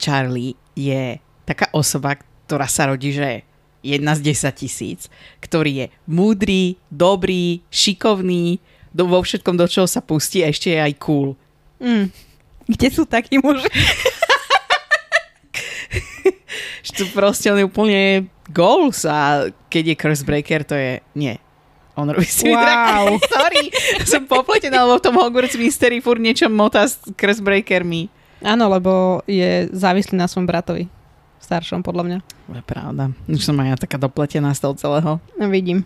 Charlie 0.00 0.58
je 0.74 1.20
taká 1.46 1.70
osoba, 1.70 2.18
ktorá 2.48 2.66
sa 2.66 2.90
rodí, 2.90 3.14
že 3.14 3.44
jedna 3.84 4.16
z 4.16 4.32
10 4.32 4.48
tisíc, 4.56 5.00
ktorý 5.44 5.84
je 5.84 5.86
múdry, 6.08 6.80
dobrý, 6.88 7.60
šikovný, 7.68 8.58
do, 8.94 9.10
vo 9.10 9.18
všetkom, 9.18 9.58
do 9.58 9.66
čoho 9.66 9.90
sa 9.90 9.98
pustí 9.98 10.46
a 10.46 10.48
ešte 10.54 10.70
je 10.70 10.78
aj 10.78 10.94
cool. 11.02 11.34
mm. 11.82 12.06
Kde 12.64 12.88
sú 12.88 13.04
takí 13.04 13.36
muži? 13.42 13.68
Že 16.84 16.90
to 16.96 17.04
proste 17.12 17.48
on 17.52 17.60
je 17.60 17.68
úplne 17.68 18.28
goals 18.52 19.04
a 19.08 19.48
keď 19.68 19.92
je 19.92 20.00
Curse 20.00 20.24
Breaker, 20.24 20.60
to 20.64 20.76
je... 20.76 21.00
Nie. 21.16 21.40
On 21.96 22.04
robí 22.08 22.26
si 22.26 22.48
Wow. 22.50 23.16
Sorry, 23.36 23.72
som 24.04 24.28
popletená, 24.28 24.84
lebo 24.84 25.00
v 25.00 25.04
tom 25.04 25.16
Hogwarts 25.16 25.56
Mystery 25.56 26.00
furt 26.04 26.20
niečo 26.20 26.48
motá 26.52 26.84
s 26.84 27.00
Curse 27.16 27.40
Breakermi. 27.40 28.12
Áno, 28.44 28.68
lebo 28.68 29.24
je 29.24 29.72
závislý 29.72 30.20
na 30.20 30.28
svojom 30.28 30.44
bratovi. 30.44 30.90
Staršom, 31.40 31.84
podľa 31.84 32.04
mňa. 32.04 32.18
To 32.24 32.56
je 32.60 32.64
pravda. 32.64 33.04
Už 33.28 33.44
som 33.44 33.56
aj 33.60 33.68
ja 33.68 33.76
taká 33.76 33.96
dopletená 33.96 34.52
z 34.52 34.60
toho 34.64 34.74
celého. 34.76 35.10
No, 35.36 35.44
vidím. 35.48 35.84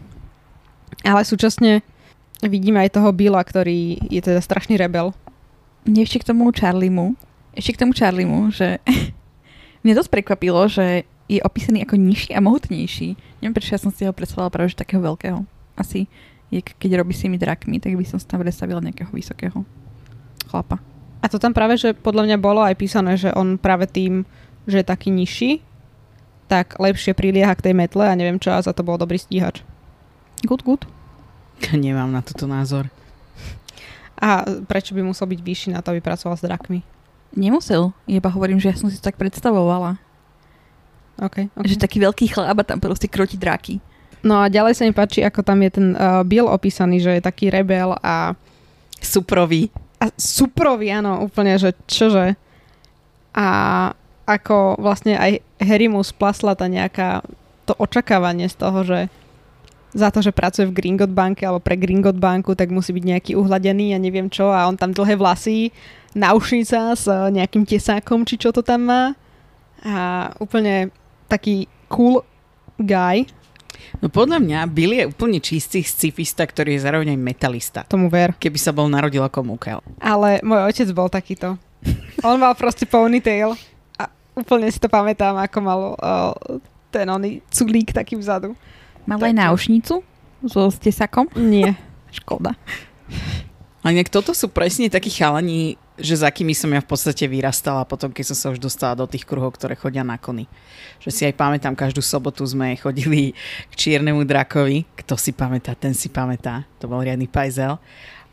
Ale 1.06 1.22
súčasne 1.22 1.82
vidíme 2.46 2.78
aj 2.78 2.94
toho 2.94 3.10
Billa, 3.10 3.42
ktorý 3.42 3.98
je 4.06 4.20
teda 4.22 4.38
strašný 4.38 4.78
rebel. 4.78 5.10
Mne 5.82 6.06
ešte 6.06 6.22
k 6.22 6.28
tomu 6.30 6.54
Charliemu, 6.54 7.18
ešte 7.56 7.74
k 7.74 7.80
tomu 7.82 7.92
Charliemu, 7.96 8.54
že 8.54 8.78
mne 9.82 9.98
dosť 9.98 10.10
prekvapilo, 10.14 10.70
že 10.70 11.02
je 11.28 11.42
opísaný 11.42 11.84
ako 11.84 11.98
nižší 11.98 12.32
a 12.32 12.40
mohutnejší. 12.40 13.08
Neviem, 13.42 13.54
prečo 13.54 13.74
ja 13.74 13.82
som 13.82 13.92
si 13.92 14.06
ho 14.06 14.14
predstavila 14.14 14.48
práve 14.48 14.72
že 14.72 14.80
takého 14.80 15.02
veľkého. 15.02 15.44
Asi, 15.76 16.06
je, 16.48 16.64
keď 16.64 17.04
robí 17.04 17.12
s 17.12 17.26
tými 17.26 17.36
drakmi, 17.36 17.82
tak 17.82 17.98
by 17.98 18.04
som 18.06 18.16
si 18.16 18.24
tam 18.24 18.40
predstavila 18.40 18.80
nejakého 18.80 19.12
vysokého 19.12 19.66
chlapa. 20.48 20.80
A 21.20 21.26
to 21.28 21.36
tam 21.36 21.52
práve, 21.52 21.76
že 21.76 21.92
podľa 21.92 22.30
mňa 22.30 22.36
bolo 22.40 22.64
aj 22.64 22.78
písané, 22.78 23.20
že 23.20 23.34
on 23.36 23.60
práve 23.60 23.84
tým, 23.90 24.24
že 24.64 24.80
je 24.80 24.86
taký 24.86 25.12
nižší, 25.12 25.60
tak 26.48 26.80
lepšie 26.80 27.12
prilieha 27.12 27.52
k 27.52 27.70
tej 27.70 27.74
metle 27.76 28.08
a 28.08 28.16
neviem 28.16 28.40
čo 28.40 28.56
a 28.56 28.64
za 28.64 28.72
to 28.72 28.80
bol 28.80 28.96
dobrý 28.96 29.20
stíhač. 29.20 29.60
Good, 30.48 30.64
good. 30.64 30.88
Nemám 31.74 32.10
na 32.12 32.22
toto 32.22 32.46
názor. 32.46 32.88
A 34.18 34.42
prečo 34.66 34.98
by 34.98 35.02
musel 35.06 35.30
byť 35.30 35.40
vyšší 35.40 35.68
na 35.74 35.80
to, 35.82 35.94
aby 35.94 36.02
pracoval 36.02 36.34
s 36.34 36.42
drakmi? 36.42 36.82
Nemusel. 37.38 37.94
Iba 38.10 38.32
hovorím, 38.34 38.58
že 38.58 38.74
ja 38.74 38.76
som 38.76 38.90
si 38.90 38.98
to 38.98 39.06
tak 39.06 39.20
predstavovala. 39.20 40.00
Okay, 41.18 41.50
Okay. 41.54 41.74
Že 41.74 41.82
taký 41.82 41.98
veľký 41.98 42.26
chlap 42.30 42.62
a 42.62 42.66
tam 42.66 42.78
proste 42.78 43.10
kroti 43.10 43.34
draky. 43.34 43.82
No 44.22 44.42
a 44.42 44.50
ďalej 44.50 44.74
sa 44.74 44.82
mi 44.86 44.94
páči, 44.94 45.22
ako 45.22 45.46
tam 45.46 45.62
je 45.62 45.70
ten 45.70 45.86
uh, 45.94 46.22
Bill 46.26 46.46
opísaný, 46.50 46.98
že 46.98 47.18
je 47.18 47.22
taký 47.22 47.50
rebel 47.50 47.94
a, 48.02 48.34
Suprový. 48.98 49.70
a 50.02 50.10
suprový, 50.18 50.90
áno, 50.90 51.22
úplne, 51.22 51.54
že 51.54 51.74
čože. 51.86 52.34
A 53.34 53.46
ako 54.26 54.78
vlastne 54.82 55.14
aj 55.14 55.38
Harry 55.62 55.86
mu 55.86 56.02
splasla 56.02 56.58
tá 56.58 56.66
nejaká 56.66 57.22
to 57.66 57.78
očakávanie 57.78 58.50
z 58.50 58.56
toho, 58.58 58.82
že 58.82 58.98
za 59.98 60.08
to, 60.14 60.22
že 60.22 60.30
pracuje 60.30 60.70
v 60.70 60.76
Gringot 60.78 61.10
banke 61.10 61.42
alebo 61.42 61.58
pre 61.58 61.74
Gringot 61.74 62.16
banku, 62.16 62.54
tak 62.54 62.70
musí 62.70 62.94
byť 62.94 63.04
nejaký 63.04 63.32
uhladený 63.34 63.92
a 63.92 63.98
neviem 63.98 64.30
čo 64.30 64.48
a 64.54 64.64
on 64.70 64.78
tam 64.78 64.94
dlhé 64.94 65.18
vlasy, 65.18 65.74
naušnica 66.14 66.94
s 66.94 67.04
eh, 67.10 67.18
nejakým 67.34 67.66
tesákom, 67.66 68.22
či 68.22 68.38
čo 68.38 68.54
to 68.54 68.62
tam 68.62 68.86
má. 68.86 69.02
A 69.82 70.30
úplne 70.42 70.90
taký 71.30 71.70
cool 71.86 72.22
guy, 72.78 73.26
No 73.98 74.06
podľa 74.12 74.38
mňa 74.42 74.58
Bill 74.68 74.92
je 74.94 75.04
úplne 75.08 75.38
čistý 75.40 75.80
scifista, 75.82 76.44
ktorý 76.44 76.76
je 76.76 76.84
zároveň 76.84 77.14
aj 77.14 77.20
metalista. 77.20 77.80
tomu 77.88 78.10
ver. 78.12 78.34
Keby 78.36 78.58
sa 78.58 78.74
bol 78.74 78.86
narodil 78.90 79.22
ako 79.22 79.54
Mukel. 79.54 79.80
Ale 79.98 80.42
môj 80.44 80.70
otec 80.70 80.88
bol 80.92 81.08
takýto. 81.08 81.56
On 82.26 82.36
mal 82.38 82.54
proste 82.58 82.84
ponytail 82.84 83.54
a 83.98 84.10
úplne 84.34 84.66
si 84.70 84.82
to 84.82 84.90
pamätám, 84.90 85.38
ako 85.38 85.58
mal 85.62 85.80
uh, 85.94 86.34
ten 86.90 87.06
oný 87.06 87.40
culík 87.50 87.94
taký 87.94 88.18
vzadu. 88.18 88.58
Mal 89.08 89.32
aj 89.32 89.34
náušnicu 89.40 90.04
so 90.44 90.68
stesakom. 90.68 91.32
Nie. 91.32 91.72
Škoda. 92.20 92.52
A 93.80 93.88
inak 93.88 94.12
toto 94.12 94.36
sú 94.36 94.52
presne 94.52 94.92
takí 94.92 95.08
chalani, 95.08 95.80
že 95.96 96.20
za 96.20 96.28
akými 96.28 96.52
som 96.52 96.68
ja 96.68 96.84
v 96.84 96.92
podstate 96.92 97.24
vyrastala 97.24 97.88
potom, 97.88 98.12
keď 98.12 98.24
som 98.32 98.36
sa 98.36 98.46
už 98.52 98.60
dostala 98.60 98.92
do 98.92 99.08
tých 99.08 99.24
kruhov, 99.24 99.56
ktoré 99.56 99.80
chodia 99.80 100.04
na 100.04 100.20
kony. 100.20 100.44
Že 101.00 101.10
si 101.10 101.22
aj 101.24 101.40
pamätám, 101.40 101.72
každú 101.72 102.04
sobotu 102.04 102.44
sme 102.44 102.76
chodili 102.76 103.32
k 103.72 103.74
čiernemu 103.74 104.28
drakovi. 104.28 104.84
Kto 104.92 105.16
si 105.16 105.32
pamätá, 105.32 105.72
ten 105.72 105.96
si 105.96 106.12
pamätá. 106.12 106.68
To 106.78 106.86
bol 106.86 107.00
riadny 107.00 107.32
pajzel. 107.32 107.80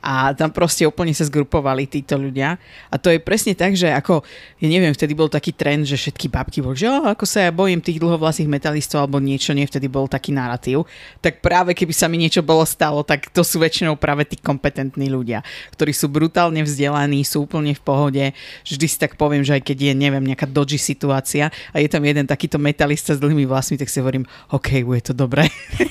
A 0.06 0.38
tam 0.38 0.54
proste 0.54 0.86
úplne 0.86 1.10
sa 1.18 1.26
zgrupovali 1.26 1.90
títo 1.90 2.14
ľudia. 2.14 2.62
A 2.94 3.02
to 3.02 3.10
je 3.10 3.18
presne 3.18 3.58
tak, 3.58 3.74
že 3.74 3.90
ako, 3.90 4.22
ja 4.62 4.68
neviem, 4.70 4.94
vtedy 4.94 5.18
bol 5.18 5.26
taký 5.26 5.50
trend, 5.50 5.90
že 5.90 5.98
všetky 5.98 6.30
babky 6.30 6.62
boli, 6.62 6.78
že 6.78 6.94
oh, 6.94 7.10
ako 7.10 7.26
sa 7.26 7.50
ja 7.50 7.52
bojím 7.52 7.82
tých 7.82 7.98
dlhovlasých 7.98 8.46
metalistov 8.46 9.02
alebo 9.02 9.18
niečo, 9.18 9.58
nie, 9.58 9.66
vtedy 9.66 9.90
bol 9.90 10.06
taký 10.06 10.30
narratív. 10.30 10.86
Tak 11.26 11.42
práve 11.42 11.74
keby 11.74 11.90
sa 11.90 12.06
mi 12.06 12.22
niečo 12.22 12.46
bolo 12.46 12.62
stalo, 12.70 13.02
tak 13.02 13.34
to 13.34 13.42
sú 13.42 13.58
väčšinou 13.58 13.98
práve 13.98 14.30
tí 14.30 14.38
kompetentní 14.38 15.10
ľudia, 15.10 15.42
ktorí 15.74 15.90
sú 15.90 16.06
brutálne 16.06 16.62
vzdelaní, 16.62 17.26
sú 17.26 17.50
úplne 17.50 17.74
v 17.74 17.82
pohode. 17.82 18.24
Vždy 18.62 18.86
si 18.86 18.98
tak 19.02 19.18
poviem, 19.18 19.42
že 19.42 19.58
aj 19.58 19.66
keď 19.66 19.90
je, 19.90 19.94
neviem, 19.98 20.22
nejaká 20.22 20.46
dodgy 20.46 20.78
situácia 20.78 21.50
a 21.74 21.82
je 21.82 21.90
tam 21.90 22.06
jeden 22.06 22.30
takýto 22.30 22.62
metalista 22.62 23.18
s 23.18 23.22
dlhými 23.26 23.50
vlasmi, 23.50 23.82
tak 23.82 23.90
si 23.90 23.98
hovorím, 24.06 24.30
OK, 24.54 24.86
bude 24.86 25.02
to 25.02 25.18
dobré. 25.18 25.50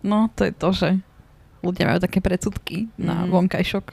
No, 0.00 0.32
to 0.32 0.48
je 0.48 0.52
to, 0.56 0.72
že 0.72 0.88
ľudia 1.60 1.84
majú 1.86 2.00
také 2.00 2.18
predsudky 2.18 2.88
na 2.96 3.24
Mhm. 3.24 3.30
vonkajšok. 3.30 3.86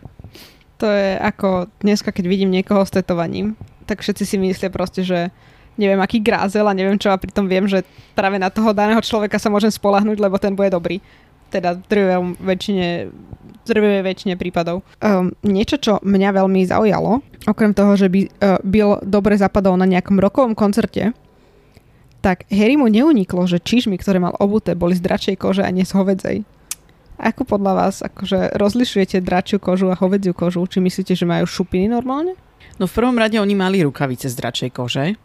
To 0.77 0.85
je 0.85 1.17
ako 1.17 1.73
dneska, 1.81 2.13
keď 2.13 2.25
vidím 2.29 2.53
niekoho 2.53 2.85
s 2.85 2.93
tetovaním, 2.93 3.57
tak 3.89 4.01
všetci 4.01 4.23
si 4.23 4.35
myslia 4.37 4.69
proste, 4.69 5.01
že 5.01 5.33
neviem, 5.73 5.97
aký 5.97 6.21
grázel 6.21 6.65
a 6.65 6.73
neviem 6.73 6.97
čo 6.97 7.09
a 7.09 7.17
pritom 7.17 7.45
viem, 7.45 7.65
že 7.65 7.81
práve 8.13 8.37
na 8.37 8.49
toho 8.49 8.73
daného 8.73 9.01
človeka 9.01 9.41
sa 9.41 9.49
môžem 9.49 9.69
spolahnúť, 9.69 10.17
lebo 10.21 10.37
ten 10.37 10.53
bude 10.53 10.69
dobrý. 10.69 11.01
Teda 11.47 11.79
v 11.79 12.35
väčšine, 12.43 13.07
drvej 13.63 14.03
väčšine 14.03 14.33
prípadov. 14.35 14.83
Um, 14.99 15.31
niečo, 15.41 15.79
čo 15.79 16.03
mňa 16.03 16.35
veľmi 16.35 16.61
zaujalo, 16.67 17.23
okrem 17.47 17.71
toho, 17.71 17.95
že 17.95 18.11
by 18.11 18.19
uh, 18.21 18.29
Bill 18.61 18.99
dobre 19.01 19.39
zapadol 19.39 19.79
na 19.79 19.87
nejakom 19.87 20.19
rokovom 20.19 20.53
koncerte, 20.53 21.15
tak 22.19 22.43
Harry 22.51 22.75
mu 22.75 22.91
neuniklo, 22.91 23.47
že 23.47 23.61
čižmy, 23.61 23.95
ktoré 23.95 24.19
mal 24.19 24.35
obuté, 24.37 24.75
boli 24.75 24.91
z 24.91 25.01
dračej 25.01 25.35
kože 25.39 25.63
a 25.63 25.71
nie 25.71 25.87
z 25.87 25.95
hovedzej. 25.95 26.37
Ako 27.17 27.49
podľa 27.49 27.73
vás 27.73 27.95
akože 28.05 28.53
rozlišujete 28.53 29.17
dračiu 29.19 29.57
kožu 29.57 29.89
a 29.89 29.97
hovedziu 29.97 30.37
kožu? 30.37 30.61
Či 30.63 30.77
myslíte, 30.79 31.17
že 31.17 31.25
majú 31.25 31.49
šupiny 31.49 31.89
normálne? 31.89 32.37
No 32.77 32.85
v 32.85 32.93
prvom 32.93 33.17
rade 33.17 33.41
oni 33.41 33.57
mali 33.57 33.81
rukavice 33.81 34.29
z 34.29 34.37
dračej 34.37 34.69
kože 34.69 35.17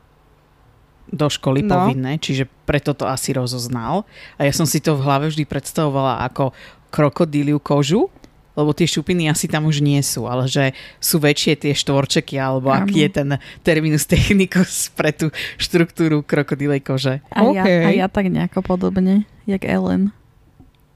do 1.13 1.29
školy 1.29 1.61
No. 1.61 1.85
povinné, 1.85 2.17
čiže 2.17 2.49
preto 2.65 2.97
to 2.97 3.05
asi 3.05 3.37
rozoznal. 3.37 4.09
A 4.41 4.49
ja 4.49 4.53
som 4.57 4.65
si 4.65 4.81
to 4.81 4.97
v 4.97 5.05
hlave 5.05 5.29
vždy 5.29 5.45
predstavovala 5.45 6.25
ako 6.25 6.57
krokodíliu 6.89 7.61
kožu, 7.61 8.09
lebo 8.53 8.73
tie 8.73 8.89
šupiny 8.89 9.29
asi 9.29 9.45
tam 9.49 9.69
už 9.69 9.85
nie 9.85 10.01
sú, 10.01 10.25
ale 10.25 10.49
že 10.49 10.73
sú 10.97 11.21
väčšie 11.21 11.57
tie 11.57 11.73
štvorčeky, 11.77 12.41
alebo 12.41 12.73
Áno. 12.73 12.85
aký 12.89 13.05
je 13.05 13.11
ten 13.13 13.29
terminus 13.61 14.09
technicus 14.09 14.89
pre 14.97 15.13
tú 15.13 15.29
štruktúru 15.61 16.25
krokodílej 16.25 16.81
kože. 16.81 17.21
A, 17.29 17.45
ja, 17.53 17.65
OK. 17.65 17.69
a 17.69 17.91
ja 17.93 18.07
tak 18.09 18.33
nejako 18.33 18.65
podobne, 18.65 19.29
jak 19.45 19.65
Ellen. 19.69 20.13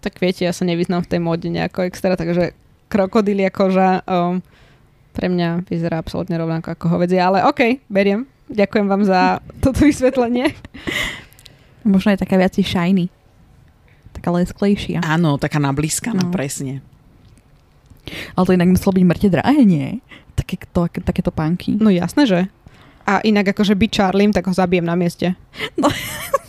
Tak 0.07 0.23
viete, 0.23 0.47
ja 0.47 0.55
sa 0.55 0.63
nevyznám 0.63 1.03
v 1.03 1.11
tej 1.11 1.19
móde 1.19 1.51
nejako 1.51 1.83
extra, 1.83 2.15
takže 2.15 2.55
krokodília 2.87 3.51
koža 3.51 4.07
um, 4.07 4.39
pre 5.11 5.27
mňa 5.27 5.67
vyzerá 5.67 5.99
absolútne 5.99 6.39
rovnako 6.39 6.79
ako 6.79 6.87
hovedzia, 6.95 7.27
ale 7.27 7.43
OK, 7.43 7.83
beriem. 7.91 8.23
Ďakujem 8.47 8.87
vám 8.87 9.03
za 9.03 9.43
toto 9.67 9.83
vysvetlenie. 9.83 10.55
Možno 11.83 12.15
je 12.15 12.23
taká 12.23 12.39
viac 12.39 12.55
shiny. 12.55 13.11
Taká 14.15 14.31
lesklejšia. 14.31 15.03
Áno, 15.03 15.43
taká 15.43 15.59
nablískaná, 15.59 16.23
No. 16.23 16.31
presne. 16.31 16.87
Ale 18.39 18.47
to 18.47 18.55
inak 18.55 18.71
muselo 18.71 18.95
byť 18.95 19.05
mŕte 19.11 19.29
drahé, 19.35 19.67
nie? 19.67 19.99
Také, 20.39 20.63
to, 20.71 20.87
takéto 21.03 21.35
pánky. 21.35 21.75
No 21.83 21.91
jasné, 21.91 22.31
že. 22.31 22.41
A 23.03 23.19
inak 23.27 23.51
akože 23.51 23.75
byť 23.75 23.91
Charliem, 23.91 24.31
tak 24.31 24.47
ho 24.47 24.55
zabijem 24.55 24.87
na 24.87 24.95
mieste. 24.95 25.35
Mm. 25.75 25.91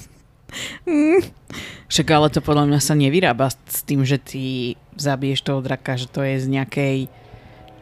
Však 1.88 2.08
ale 2.12 2.28
to 2.32 2.40
podľa 2.44 2.68
mňa 2.68 2.80
sa 2.84 2.94
nevyrába 2.96 3.52
s 3.52 3.84
tým, 3.84 4.04
že 4.04 4.20
ty 4.20 4.44
zabiješ 4.96 5.44
toho 5.44 5.60
draka, 5.64 6.00
že 6.00 6.08
to 6.12 6.24
je 6.24 6.44
z 6.44 6.48
nejakej, 6.48 6.98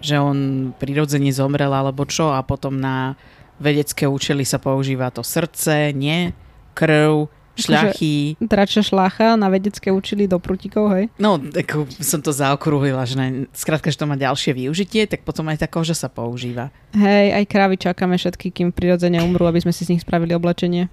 že 0.02 0.16
on 0.18 0.72
prirodzene 0.78 1.30
zomrel 1.34 1.74
alebo 1.74 2.06
čo 2.06 2.34
a 2.34 2.46
potom 2.46 2.78
na 2.78 3.18
vedecké 3.58 4.06
účely 4.06 4.44
sa 4.44 4.60
používa 4.60 5.10
to 5.10 5.24
srdce, 5.24 5.96
nie? 5.96 6.36
Krv, 6.76 7.32
šľachy. 7.56 8.40
Dračia 8.44 8.84
šlácha 8.84 9.40
na 9.40 9.48
vedecké 9.48 9.90
učili 9.90 10.28
do 10.28 10.38
prútikov, 10.38 10.92
hej? 10.92 11.08
No, 11.16 11.40
ako 11.40 11.88
som 12.04 12.20
to 12.20 12.36
zaokrúhlila, 12.36 13.08
že 13.08 13.16
ne, 13.16 13.28
skrátka, 13.56 13.90
že 13.90 14.00
to 14.00 14.06
má 14.06 14.20
ďalšie 14.20 14.52
využitie, 14.52 15.08
tak 15.08 15.24
potom 15.24 15.48
aj 15.50 15.64
tá 15.64 15.68
koža 15.68 15.96
sa 15.96 16.12
používa. 16.12 16.70
Hej, 16.96 17.36
aj 17.36 17.44
krávy 17.48 17.76
čakáme 17.80 18.16
všetky, 18.20 18.52
kým 18.52 18.70
prirodzene 18.76 19.24
umrú, 19.24 19.48
aby 19.48 19.64
sme 19.64 19.72
si 19.72 19.88
z 19.88 19.96
nich 19.96 20.04
spravili 20.04 20.36
oblečenie. 20.36 20.92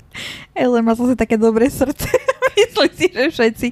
Ellen 0.54 0.86
má 0.86 0.94
zase 0.94 1.18
také 1.18 1.34
dobré 1.38 1.68
srdce. 1.70 2.06
Myslím 2.58 2.90
si, 2.94 3.06
že 3.10 3.24
všetci 3.32 3.66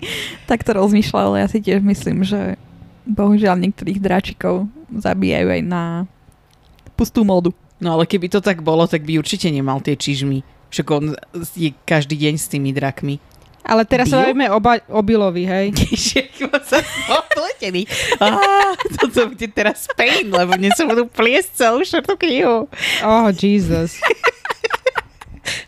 takto 0.47 0.75
rozmýšľajú, 0.75 1.27
ale 1.27 1.39
ja 1.45 1.49
si 1.51 1.59
tiež 1.61 1.85
myslím, 1.85 2.25
že 2.25 2.57
bohužiaľ 3.05 3.61
niektorých 3.61 4.01
dráčikov 4.01 4.71
zabíjajú 4.89 5.49
aj 5.53 5.63
na 5.67 5.83
pustú 6.97 7.27
modu. 7.27 7.53
No 7.81 7.97
ale 7.97 8.05
keby 8.05 8.29
to 8.29 8.41
tak 8.45 8.61
bolo, 8.61 8.85
tak 8.85 9.05
by 9.09 9.17
určite 9.17 9.49
nemal 9.49 9.81
tie 9.81 9.97
čižmy. 9.97 10.45
Však 10.71 10.87
on 10.91 11.05
je 11.59 11.75
každý 11.83 12.17
deň 12.17 12.35
s 12.39 12.47
tými 12.47 12.71
drakmi. 12.71 13.19
Ale 13.61 13.85
teraz 13.85 14.09
sa 14.09 14.25
Bill? 14.25 14.33
bavíme 14.33 14.47
o, 14.89 15.01
Billovi, 15.05 15.45
hej? 15.45 15.67
Sa 16.71 16.81
opletený. 17.13 17.85
Toto 18.99 19.35
bude 19.35 19.47
teraz 19.53 19.85
pain, 19.93 20.31
lebo 20.31 20.57
mne 20.57 20.73
sa 20.73 20.87
budú 20.89 21.05
pliesť 21.11 21.67
celú 21.67 21.85
štvrtú 21.85 22.15
knihu. 22.25 22.71
Oh, 23.05 23.29
Jesus. 23.35 24.01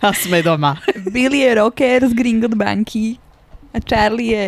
A 0.00 0.14
sme 0.14 0.40
doma. 0.40 0.78
Billy 1.10 1.42
je 1.42 1.50
rocker 1.58 2.06
z 2.06 2.14
Gringot 2.14 2.54
banky 2.54 3.18
a 3.74 3.78
Charlie 3.82 4.34
je 4.34 4.46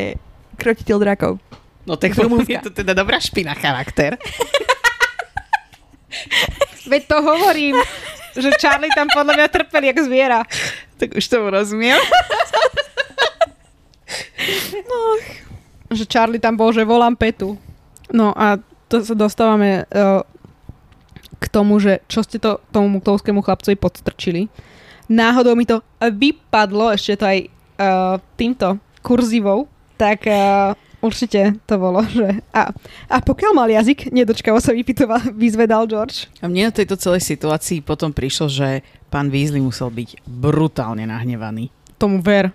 krotiteľ 0.57 0.97
drakov. 1.03 1.43
No 1.85 2.01
tak 2.01 2.17
je 2.17 2.59
to 2.65 2.73
teda 2.73 2.97
dobrá 2.97 3.21
špina 3.21 3.53
charakter. 3.53 4.17
Veď 6.89 7.03
to 7.09 7.19
hovorím, 7.21 7.77
že 8.35 8.51
Charlie 8.59 8.91
tam 8.95 9.07
podľa 9.11 9.35
mňa 9.39 9.47
trpel 9.51 9.83
jak 9.87 9.99
zviera. 10.03 10.41
Tak 10.99 11.15
už 11.15 11.25
tomu 11.27 11.51
rozumiem. 11.51 11.99
Že 15.95 16.11
Charlie 16.11 16.43
tam 16.43 16.59
bol, 16.59 16.75
že 16.75 16.83
volám 16.83 17.15
Petu. 17.15 17.55
No 18.11 18.35
a 18.35 18.59
to 18.91 18.99
sa 18.99 19.15
dostávame 19.15 19.87
uh, 19.95 20.27
k 21.39 21.45
tomu, 21.49 21.79
že 21.79 22.03
čo 22.11 22.27
ste 22.27 22.43
to 22.43 22.59
tomu 22.75 22.99
muktovskému 22.99 23.41
chlapcovi 23.41 23.79
podstrčili. 23.79 24.51
Náhodou 25.07 25.55
mi 25.55 25.69
to 25.69 25.87
vypadlo, 26.03 26.91
ešte 26.91 27.21
to 27.21 27.25
aj 27.31 27.39
uh, 27.47 28.17
týmto 28.35 28.81
kurzivou, 29.07 29.71
tak 29.95 30.27
uh, 30.27 30.75
určite 31.05 31.61
to 31.69 31.77
bolo, 31.77 32.01
že... 32.17 32.41
A, 32.57 32.73
a 33.13 33.17
pokiaľ 33.21 33.53
mal 33.53 33.69
jazyk, 33.69 34.09
nedočkavo 34.09 34.57
sa 34.59 34.73
vypytoval, 34.73 35.33
vyzvedal 35.45 35.85
George. 35.85 36.33
A 36.41 36.49
mne 36.49 36.73
na 36.73 36.75
tejto 36.75 36.97
celej 36.97 37.29
situácii 37.29 37.85
potom 37.85 38.11
prišlo, 38.11 38.49
že 38.49 38.81
pán 39.13 39.29
Weasley 39.29 39.61
musel 39.61 39.93
byť 39.93 40.25
brutálne 40.25 41.05
nahnevaný. 41.05 41.69
tomu 42.01 42.25
ver. 42.25 42.51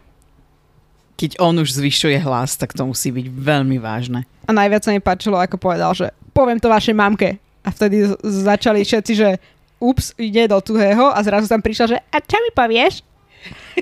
Keď 1.20 1.36
on 1.44 1.60
už 1.60 1.75
zvyšuje 1.75 2.15
hlas, 2.24 2.56
tak 2.56 2.72
to 2.72 2.88
musí 2.88 3.12
byť 3.12 3.27
veľmi 3.27 3.75
vážne. 3.75 4.24
A 4.48 4.56
najviac 4.56 4.88
sa 4.88 4.96
mi 4.96 5.03
páčilo, 5.03 5.36
ako 5.36 5.60
povedal, 5.60 5.91
že 5.91 6.15
poviem 6.32 6.58
to 6.63 6.72
vašej 6.72 6.96
mamke. 6.96 7.36
A 7.60 7.75
vtedy 7.75 8.08
začali 8.24 8.88
všetci, 8.88 9.13
že 9.20 9.36
ups, 9.84 10.15
ide 10.15 10.48
do 10.48 10.60
tuhého 10.63 11.12
a 11.12 11.20
zrazu 11.20 11.51
tam 11.51 11.60
prišla, 11.60 11.86
že 11.91 11.98
a 12.00 12.18
čo 12.24 12.39
mi 12.39 12.51
povieš? 12.56 13.03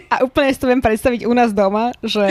A 0.10 0.26
úplne 0.26 0.50
si 0.54 0.62
to 0.62 0.70
viem 0.70 0.82
predstaviť 0.82 1.26
u 1.26 1.34
nás 1.34 1.54
doma, 1.54 1.94
že 2.02 2.26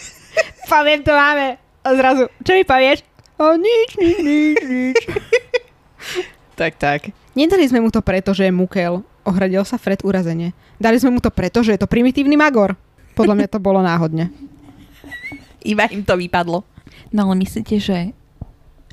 poviem 0.72 1.00
to 1.00 1.12
máme. 1.12 1.56
A 1.84 1.88
zrazu, 1.92 2.32
čo 2.40 2.56
mi 2.56 2.64
povieš? 2.64 3.04
O, 3.36 3.60
nič, 3.60 3.90
nič, 4.00 4.16
nič, 4.24 4.58
nič. 4.64 4.98
Tak, 6.54 6.78
tak. 6.78 7.10
Nedali 7.34 7.66
sme 7.66 7.82
mu 7.82 7.90
to 7.90 7.98
preto, 7.98 8.30
že 8.30 8.46
je 8.46 8.54
mukel. 8.54 9.02
Ohradil 9.26 9.66
sa 9.66 9.74
Fred 9.74 10.06
urazene. 10.06 10.54
Dali 10.78 11.02
sme 11.02 11.18
mu 11.18 11.18
to 11.18 11.34
preto, 11.34 11.66
že 11.66 11.74
je 11.74 11.82
to 11.82 11.90
primitívny 11.90 12.38
magor. 12.38 12.78
Podľa 13.18 13.34
mňa 13.34 13.48
to 13.50 13.58
bolo 13.58 13.82
náhodne. 13.82 14.30
Iba 15.66 15.90
im 15.90 16.06
to 16.06 16.14
vypadlo. 16.14 16.62
No 17.10 17.20
ale 17.26 17.42
myslíte, 17.42 17.82
že 17.82 18.14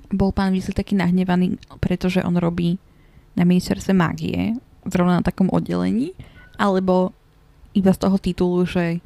bol 0.10 0.34
pán 0.34 0.58
Weasley 0.58 0.74
taký 0.74 0.98
nahnevaný, 0.98 1.62
pretože 1.78 2.26
on 2.26 2.34
robí 2.42 2.82
na 3.38 3.46
ministerstve 3.46 3.94
mágie, 3.94 4.58
zrovna 4.90 5.22
na 5.22 5.24
takom 5.24 5.48
oddelení, 5.54 6.18
alebo 6.58 7.14
iba 7.78 7.94
z 7.94 8.02
toho 8.02 8.18
titulu, 8.18 8.66
že 8.66 9.00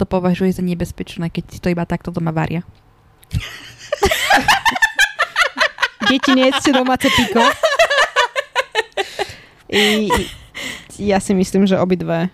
to 0.00 0.08
považuje 0.08 0.50
za 0.50 0.64
nebezpečné, 0.64 1.28
keď 1.28 1.44
si 1.52 1.58
to 1.60 1.68
iba 1.70 1.84
takto 1.84 2.08
doma 2.10 2.32
varia. 2.32 2.64
Deti, 6.10 6.34
nejedzte 6.34 6.74
domáce 6.74 7.08
piko. 7.08 7.40
I, 9.72 10.10
ja 11.00 11.18
si 11.22 11.32
myslím, 11.32 11.64
že 11.64 11.80
obidve. 11.80 12.28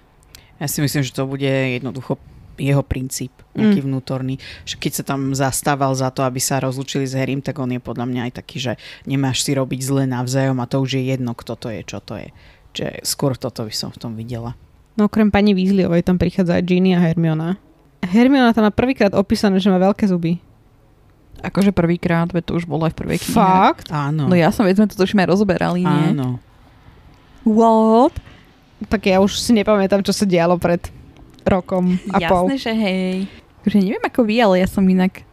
Ja 0.59 0.67
si 0.67 0.83
myslím, 0.83 1.07
že 1.07 1.15
to 1.15 1.31
bude 1.31 1.47
jednoducho 1.47 2.19
jeho 2.59 2.83
princíp, 2.83 3.31
nejaký 3.55 3.81
mm. 3.81 3.87
vnútorný. 3.87 4.35
Že 4.67 4.75
keď 4.83 4.93
sa 4.99 5.05
tam 5.07 5.31
zastával 5.31 5.95
za 5.95 6.11
to, 6.11 6.27
aby 6.27 6.43
sa 6.43 6.59
rozlučili 6.59 7.07
s 7.07 7.15
Harrym, 7.15 7.39
tak 7.39 7.63
on 7.63 7.71
je 7.71 7.79
podľa 7.79 8.11
mňa 8.11 8.21
aj 8.29 8.33
taký, 8.43 8.57
že 8.59 8.73
nemáš 9.07 9.47
si 9.47 9.55
robiť 9.55 9.79
zle 9.79 10.11
navzájom 10.11 10.59
a 10.59 10.67
to 10.67 10.83
už 10.83 10.99
je 10.99 11.15
jedno, 11.15 11.39
kto 11.39 11.55
to 11.55 11.71
je, 11.71 11.81
čo 11.87 12.03
to 12.03 12.19
je. 12.19 12.29
Čiže 12.75 13.07
skôr 13.07 13.39
toto 13.39 13.63
by 13.63 13.73
som 13.73 13.95
v 13.95 14.01
tom 14.03 14.13
videla. 14.19 14.59
No 14.99 15.07
okrem 15.07 15.31
pani 15.31 15.55
Weasleyovej 15.55 16.03
tam 16.03 16.19
prichádza 16.19 16.59
aj 16.59 16.67
Ginny 16.67 16.99
a 16.99 17.01
Hermiona. 17.01 17.55
Hermiona 18.03 18.51
tam 18.51 18.67
má 18.67 18.75
prvýkrát 18.75 19.15
opísané, 19.15 19.63
že 19.63 19.71
má 19.71 19.79
veľké 19.79 20.11
zuby. 20.11 20.43
Akože 21.39 21.71
prvýkrát, 21.71 22.27
veď 22.31 22.45
to 22.51 22.53
už 22.59 22.67
bolo 22.67 22.87
aj 22.87 22.93
v 22.95 22.99
prvej 23.05 23.19
knihe. 23.23 23.37
Fakt? 23.39 23.89
Áno. 23.95 24.27
No 24.27 24.35
ja 24.35 24.51
som, 24.51 24.67
veď 24.67 24.83
sme 24.83 24.87
to 24.91 25.07
už 25.07 25.15
aj 25.15 25.29
rozoberali, 25.31 25.87
nie? 25.87 26.07
Áno. 26.15 26.43
What? 27.47 28.15
Tak 28.91 29.07
ja 29.07 29.23
už 29.23 29.39
si 29.39 29.55
nepamätám, 29.55 30.03
čo 30.03 30.11
sa 30.15 30.27
dialo 30.27 30.59
pred 30.59 30.83
rokom 31.47 31.97
a 32.13 32.19
Jasné, 32.21 32.31
pol. 32.31 32.45
že 32.59 32.73
hej. 32.75 33.27
Akože 33.63 33.79
neviem 33.81 34.05
ako 34.05 34.21
vy, 34.27 34.37
ale 34.39 34.55
ja 34.63 34.69
som 34.69 34.85
inak 34.87 35.25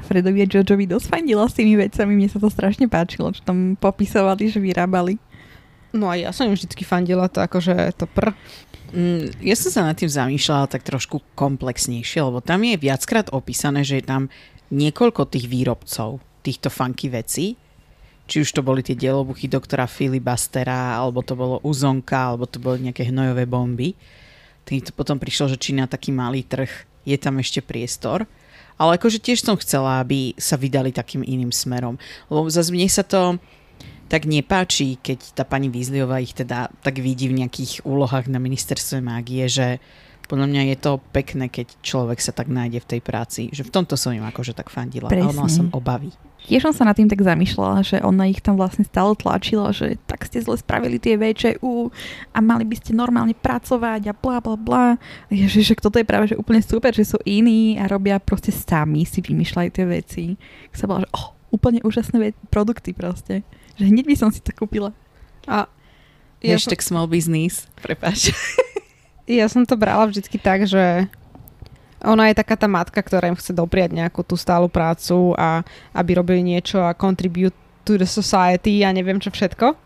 Fredovi 0.00 0.42
a 0.42 0.48
Jojovi 0.48 0.88
dosť 0.88 1.06
fandila 1.12 1.44
s 1.44 1.54
tými 1.54 1.76
vecami. 1.76 2.16
Mne 2.16 2.28
sa 2.32 2.40
to 2.40 2.48
strašne 2.48 2.88
páčilo, 2.88 3.30
čo 3.30 3.44
tam 3.44 3.76
popisovali, 3.76 4.48
že 4.48 4.58
vyrábali. 4.58 5.20
No 5.90 6.06
a 6.08 6.14
ja 6.14 6.30
som 6.30 6.46
im 6.46 6.54
vždycky 6.54 6.86
fandila 6.86 7.26
to 7.26 7.42
akože 7.42 7.98
to 7.98 8.06
pr. 8.06 8.30
Mm, 8.94 9.30
ja 9.42 9.54
som 9.58 9.70
sa 9.70 9.80
nad 9.86 9.98
tým 9.98 10.10
zamýšľala 10.10 10.70
tak 10.70 10.86
trošku 10.86 11.22
komplexnejšie, 11.34 12.22
lebo 12.22 12.38
tam 12.42 12.62
je 12.62 12.78
viackrát 12.78 13.30
opísané, 13.30 13.82
že 13.82 13.98
je 14.02 14.04
tam 14.06 14.22
niekoľko 14.70 15.30
tých 15.30 15.46
výrobcov 15.50 16.22
týchto 16.40 16.72
funky 16.72 17.10
vecí. 17.12 17.58
Či 18.30 18.46
už 18.46 18.50
to 18.54 18.62
boli 18.62 18.80
tie 18.86 18.94
dielobuchy 18.94 19.50
doktora 19.50 19.90
Filibastera, 19.90 20.94
alebo 20.94 21.20
to 21.26 21.34
bolo 21.34 21.58
Uzonka, 21.66 22.30
alebo 22.30 22.46
to 22.46 22.62
boli 22.62 22.86
nejaké 22.86 23.10
hnojové 23.10 23.42
bomby. 23.50 23.98
Tým 24.62 24.86
to 24.86 24.94
potom 24.94 25.18
prišlo, 25.18 25.50
že 25.50 25.58
či 25.58 25.74
na 25.74 25.90
taký 25.90 26.14
malý 26.14 26.46
trh 26.46 26.70
je 27.02 27.16
tam 27.18 27.42
ešte 27.42 27.58
priestor. 27.58 28.30
Ale 28.80 28.96
akože 28.96 29.18
tiež 29.18 29.42
som 29.42 29.58
chcela, 29.58 30.00
aby 30.00 30.32
sa 30.38 30.54
vydali 30.54 30.94
takým 30.94 31.26
iným 31.26 31.50
smerom. 31.50 31.98
Lebo 32.30 32.46
zase 32.48 32.70
mne 32.70 32.86
sa 32.86 33.02
to 33.02 33.36
tak 34.10 34.26
nepáči, 34.26 34.98
keď 34.98 35.38
tá 35.38 35.42
pani 35.46 35.70
Weasleyová 35.70 36.18
ich 36.18 36.34
teda 36.34 36.70
tak 36.82 36.98
vidí 36.98 37.30
v 37.30 37.44
nejakých 37.44 37.86
úlohách 37.86 38.26
na 38.26 38.42
ministerstve 38.42 38.98
mágie, 38.98 39.46
že 39.46 39.78
podľa 40.30 40.46
mňa 40.46 40.62
je 40.70 40.76
to 40.78 40.92
pekné, 41.10 41.50
keď 41.50 41.74
človek 41.82 42.22
sa 42.22 42.30
tak 42.30 42.46
nájde 42.46 42.78
v 42.78 42.90
tej 42.96 43.00
práci. 43.02 43.50
Že 43.50 43.66
v 43.66 43.74
tomto 43.74 43.98
som 43.98 44.14
im 44.14 44.22
akože 44.22 44.54
tak 44.54 44.70
fandila. 44.70 45.10
Ale 45.10 45.26
mala 45.26 45.50
Presne. 45.50 45.66
som 45.66 45.66
obavy. 45.74 46.14
Tiež 46.46 46.70
som 46.70 46.72
sa 46.72 46.86
nad 46.86 46.96
tým 46.96 47.10
tak 47.10 47.20
zamýšľala, 47.20 47.84
že 47.84 48.00
ona 48.00 48.30
ich 48.30 48.40
tam 48.40 48.56
vlastne 48.56 48.86
stále 48.86 49.12
tlačila, 49.12 49.74
že 49.74 50.00
tak 50.08 50.24
ste 50.24 50.40
zle 50.40 50.56
spravili 50.56 50.96
tie 50.96 51.18
VČU 51.18 51.92
a 52.32 52.38
mali 52.40 52.64
by 52.64 52.80
ste 52.80 52.96
normálne 52.96 53.36
pracovať 53.36 54.08
a 54.08 54.16
bla 54.16 54.40
bla 54.40 54.56
bla. 54.56 54.86
A 54.96 55.30
Ježiš, 55.34 55.74
že 55.74 55.82
toto 55.82 56.00
je 56.00 56.06
práve 56.08 56.32
že 56.32 56.40
úplne 56.40 56.64
super, 56.64 56.94
že 56.96 57.04
sú 57.04 57.20
iní 57.28 57.76
a 57.76 57.90
robia 57.90 58.16
proste 58.22 58.54
sami, 58.54 59.04
si 59.04 59.20
vymýšľajú 59.20 59.68
tie 59.74 59.84
veci. 59.84 60.24
Tak 60.72 60.74
sa 60.80 60.88
bola, 60.88 61.04
že 61.04 61.12
oh, 61.12 61.36
úplne 61.52 61.84
úžasné 61.84 62.16
ve- 62.16 62.38
produkty 62.48 62.96
proste. 62.96 63.44
Že 63.76 63.92
hneď 63.92 64.06
by 64.08 64.16
som 64.16 64.30
si 64.32 64.40
to 64.40 64.54
kúpila. 64.56 64.96
A 65.44 65.68
ja 66.40 66.56
som, 66.56 66.72
Hashtag 66.72 66.80
small 66.80 67.04
business. 67.10 67.68
Prepáč. 67.84 68.32
ja 69.30 69.46
som 69.46 69.62
to 69.62 69.78
brala 69.78 70.10
vždycky 70.10 70.42
tak, 70.42 70.66
že 70.66 71.06
ona 72.00 72.32
je 72.32 72.38
taká 72.40 72.56
tá 72.56 72.64
matka, 72.64 72.98
ktorá 72.98 73.28
im 73.28 73.36
chce 73.36 73.52
dopriať 73.52 73.92
nejakú 73.92 74.24
tú 74.24 74.34
stálu 74.34 74.72
prácu 74.72 75.36
a 75.36 75.60
aby 75.92 76.16
robili 76.16 76.40
niečo 76.40 76.80
a 76.80 76.96
contribute 76.96 77.54
to 77.84 78.00
the 78.00 78.08
society 78.08 78.80
a 78.82 78.90
neviem 78.90 79.20
čo 79.20 79.28
všetko. 79.28 79.76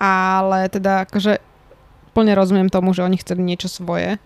Ale 0.00 0.72
teda 0.72 1.04
akože 1.08 1.38
plne 2.16 2.32
rozumiem 2.32 2.72
tomu, 2.72 2.96
že 2.96 3.04
oni 3.04 3.20
chceli 3.20 3.44
niečo 3.44 3.68
svoje. 3.68 4.16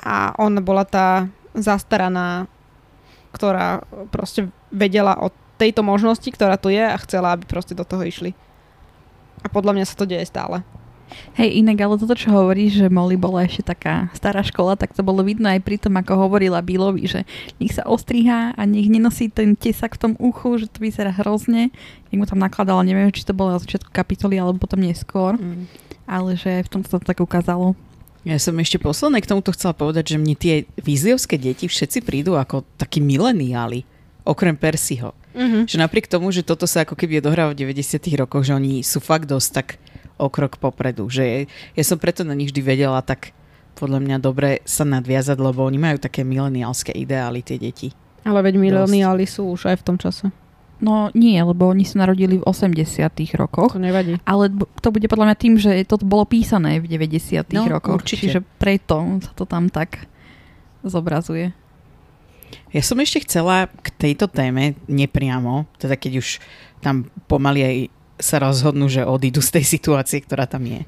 A 0.00 0.32
ona 0.40 0.64
bola 0.64 0.88
tá 0.88 1.28
zastaraná, 1.52 2.48
ktorá 3.36 3.84
proste 4.08 4.48
vedela 4.72 5.20
o 5.20 5.28
tejto 5.60 5.84
možnosti, 5.84 6.26
ktorá 6.32 6.56
tu 6.56 6.72
je 6.72 6.80
a 6.80 6.96
chcela, 7.04 7.36
aby 7.36 7.44
proste 7.44 7.76
do 7.76 7.84
toho 7.84 8.02
išli. 8.02 8.32
A 9.44 9.52
podľa 9.52 9.76
mňa 9.76 9.84
sa 9.84 9.94
to 10.00 10.08
deje 10.08 10.24
stále. 10.24 10.64
Hej, 11.32 11.64
inak, 11.64 11.78
ale 11.80 11.96
toto, 11.96 12.12
čo 12.12 12.28
hovoríš, 12.32 12.84
že 12.84 12.86
Molly 12.92 13.16
bola 13.16 13.44
ešte 13.44 13.72
taká 13.72 14.12
stará 14.12 14.44
škola, 14.44 14.76
tak 14.76 14.92
to 14.92 15.00
bolo 15.00 15.24
vidno 15.24 15.48
aj 15.48 15.64
pri 15.64 15.80
tom, 15.80 15.96
ako 15.96 16.28
hovorila 16.28 16.60
Billovi, 16.60 17.08
že 17.08 17.24
nech 17.56 17.72
sa 17.72 17.88
ostriha 17.88 18.52
a 18.52 18.62
nech 18.68 18.88
nenosí 18.88 19.32
ten 19.32 19.56
tesak 19.56 19.96
v 19.96 20.02
tom 20.08 20.12
uchu, 20.20 20.60
že 20.60 20.66
to 20.68 20.84
vyzerá 20.84 21.12
hrozne. 21.12 21.72
Nech 22.12 22.18
mu 22.18 22.28
tam 22.28 22.40
nakladala, 22.40 22.84
neviem, 22.84 23.08
či 23.08 23.24
to 23.24 23.32
bolo 23.32 23.56
na 23.56 23.62
začiatku 23.62 23.88
kapitoly 23.88 24.36
alebo 24.36 24.60
potom 24.60 24.80
neskôr, 24.84 25.36
Mm. 25.40 25.64
ale 26.04 26.36
že 26.36 26.62
v 26.64 26.68
tom 26.68 26.82
sa 26.84 27.00
to 27.00 27.04
tak 27.08 27.20
ukázalo. 27.22 27.72
Ja 28.22 28.38
som 28.38 28.54
ešte 28.62 28.78
posledné 28.78 29.18
k 29.18 29.30
tomuto 29.34 29.50
chcela 29.50 29.74
povedať, 29.74 30.14
že 30.14 30.20
mne 30.22 30.38
tie 30.38 30.54
vízliovské 30.78 31.34
deti 31.40 31.66
všetci 31.66 32.06
prídu 32.06 32.38
ako 32.38 32.62
takí 32.78 33.02
mileniáli, 33.02 33.82
okrem 34.22 34.54
Persiho. 34.54 35.10
Mm-hmm. 35.34 35.66
Že 35.66 35.76
napriek 35.80 36.06
tomu, 36.06 36.30
že 36.30 36.46
toto 36.46 36.68
sa 36.68 36.86
ako 36.86 36.94
keby 36.94 37.18
odohráva 37.18 37.56
v 37.56 37.66
90 37.66 37.98
rokoch, 38.14 38.46
že 38.46 38.54
oni 38.54 38.84
sú 38.86 39.02
fakt 39.02 39.26
dosť 39.26 39.48
tak 39.50 39.68
o 40.22 40.30
krok 40.30 40.62
popredu. 40.62 41.10
Že 41.10 41.22
je, 41.26 41.38
ja 41.74 41.84
som 41.84 41.98
preto 41.98 42.22
na 42.22 42.38
nich 42.38 42.54
vždy 42.54 42.62
vedela 42.62 43.02
tak 43.02 43.34
podľa 43.74 43.98
mňa 43.98 44.16
dobre 44.22 44.62
sa 44.62 44.86
nadviazať, 44.86 45.34
lebo 45.34 45.66
oni 45.66 45.80
majú 45.80 45.98
také 45.98 46.22
mileniálske 46.22 46.94
ideály, 46.94 47.42
tie 47.42 47.58
deti. 47.58 47.90
Ale 48.22 48.38
veď 48.38 48.54
mileniáli 48.54 49.26
sú 49.26 49.50
už 49.50 49.74
aj 49.74 49.82
v 49.82 49.86
tom 49.88 49.96
čase. 49.98 50.30
No 50.78 51.14
nie, 51.14 51.38
lebo 51.38 51.70
oni 51.70 51.86
sa 51.86 52.02
narodili 52.02 52.38
v 52.38 52.44
80 52.46 53.06
rokoch. 53.38 53.70
To 53.74 53.82
nevadí. 53.82 54.18
Ale 54.26 54.50
to 54.82 54.90
bude 54.90 55.06
podľa 55.06 55.30
mňa 55.30 55.36
tým, 55.38 55.54
že 55.54 55.70
to 55.86 55.98
bolo 56.02 56.26
písané 56.26 56.82
v 56.82 56.90
90 56.90 57.54
No, 57.54 57.70
rokoch. 57.70 58.02
určite. 58.02 58.26
Čiže 58.26 58.40
preto 58.58 58.98
sa 59.22 59.30
to 59.34 59.46
tam 59.46 59.70
tak 59.70 60.10
zobrazuje. 60.82 61.54
Ja 62.74 62.82
som 62.82 62.98
ešte 62.98 63.24
chcela 63.24 63.70
k 63.80 63.88
tejto 63.94 64.26
téme 64.26 64.74
nepriamo, 64.90 65.70
teda 65.78 65.94
keď 65.96 66.18
už 66.18 66.28
tam 66.82 67.08
pomaly 67.30 67.60
aj 67.62 67.76
sa 68.22 68.38
rozhodnú, 68.38 68.86
že 68.86 69.02
odídu 69.02 69.42
z 69.42 69.58
tej 69.58 69.64
situácie, 69.66 70.22
ktorá 70.22 70.46
tam 70.46 70.62
je. 70.64 70.86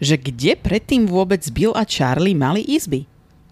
Že 0.00 0.32
kde 0.32 0.52
predtým 0.56 1.04
vôbec 1.04 1.44
Bill 1.52 1.76
a 1.76 1.84
Charlie 1.84 2.34
mali 2.34 2.64
izby? 2.64 3.04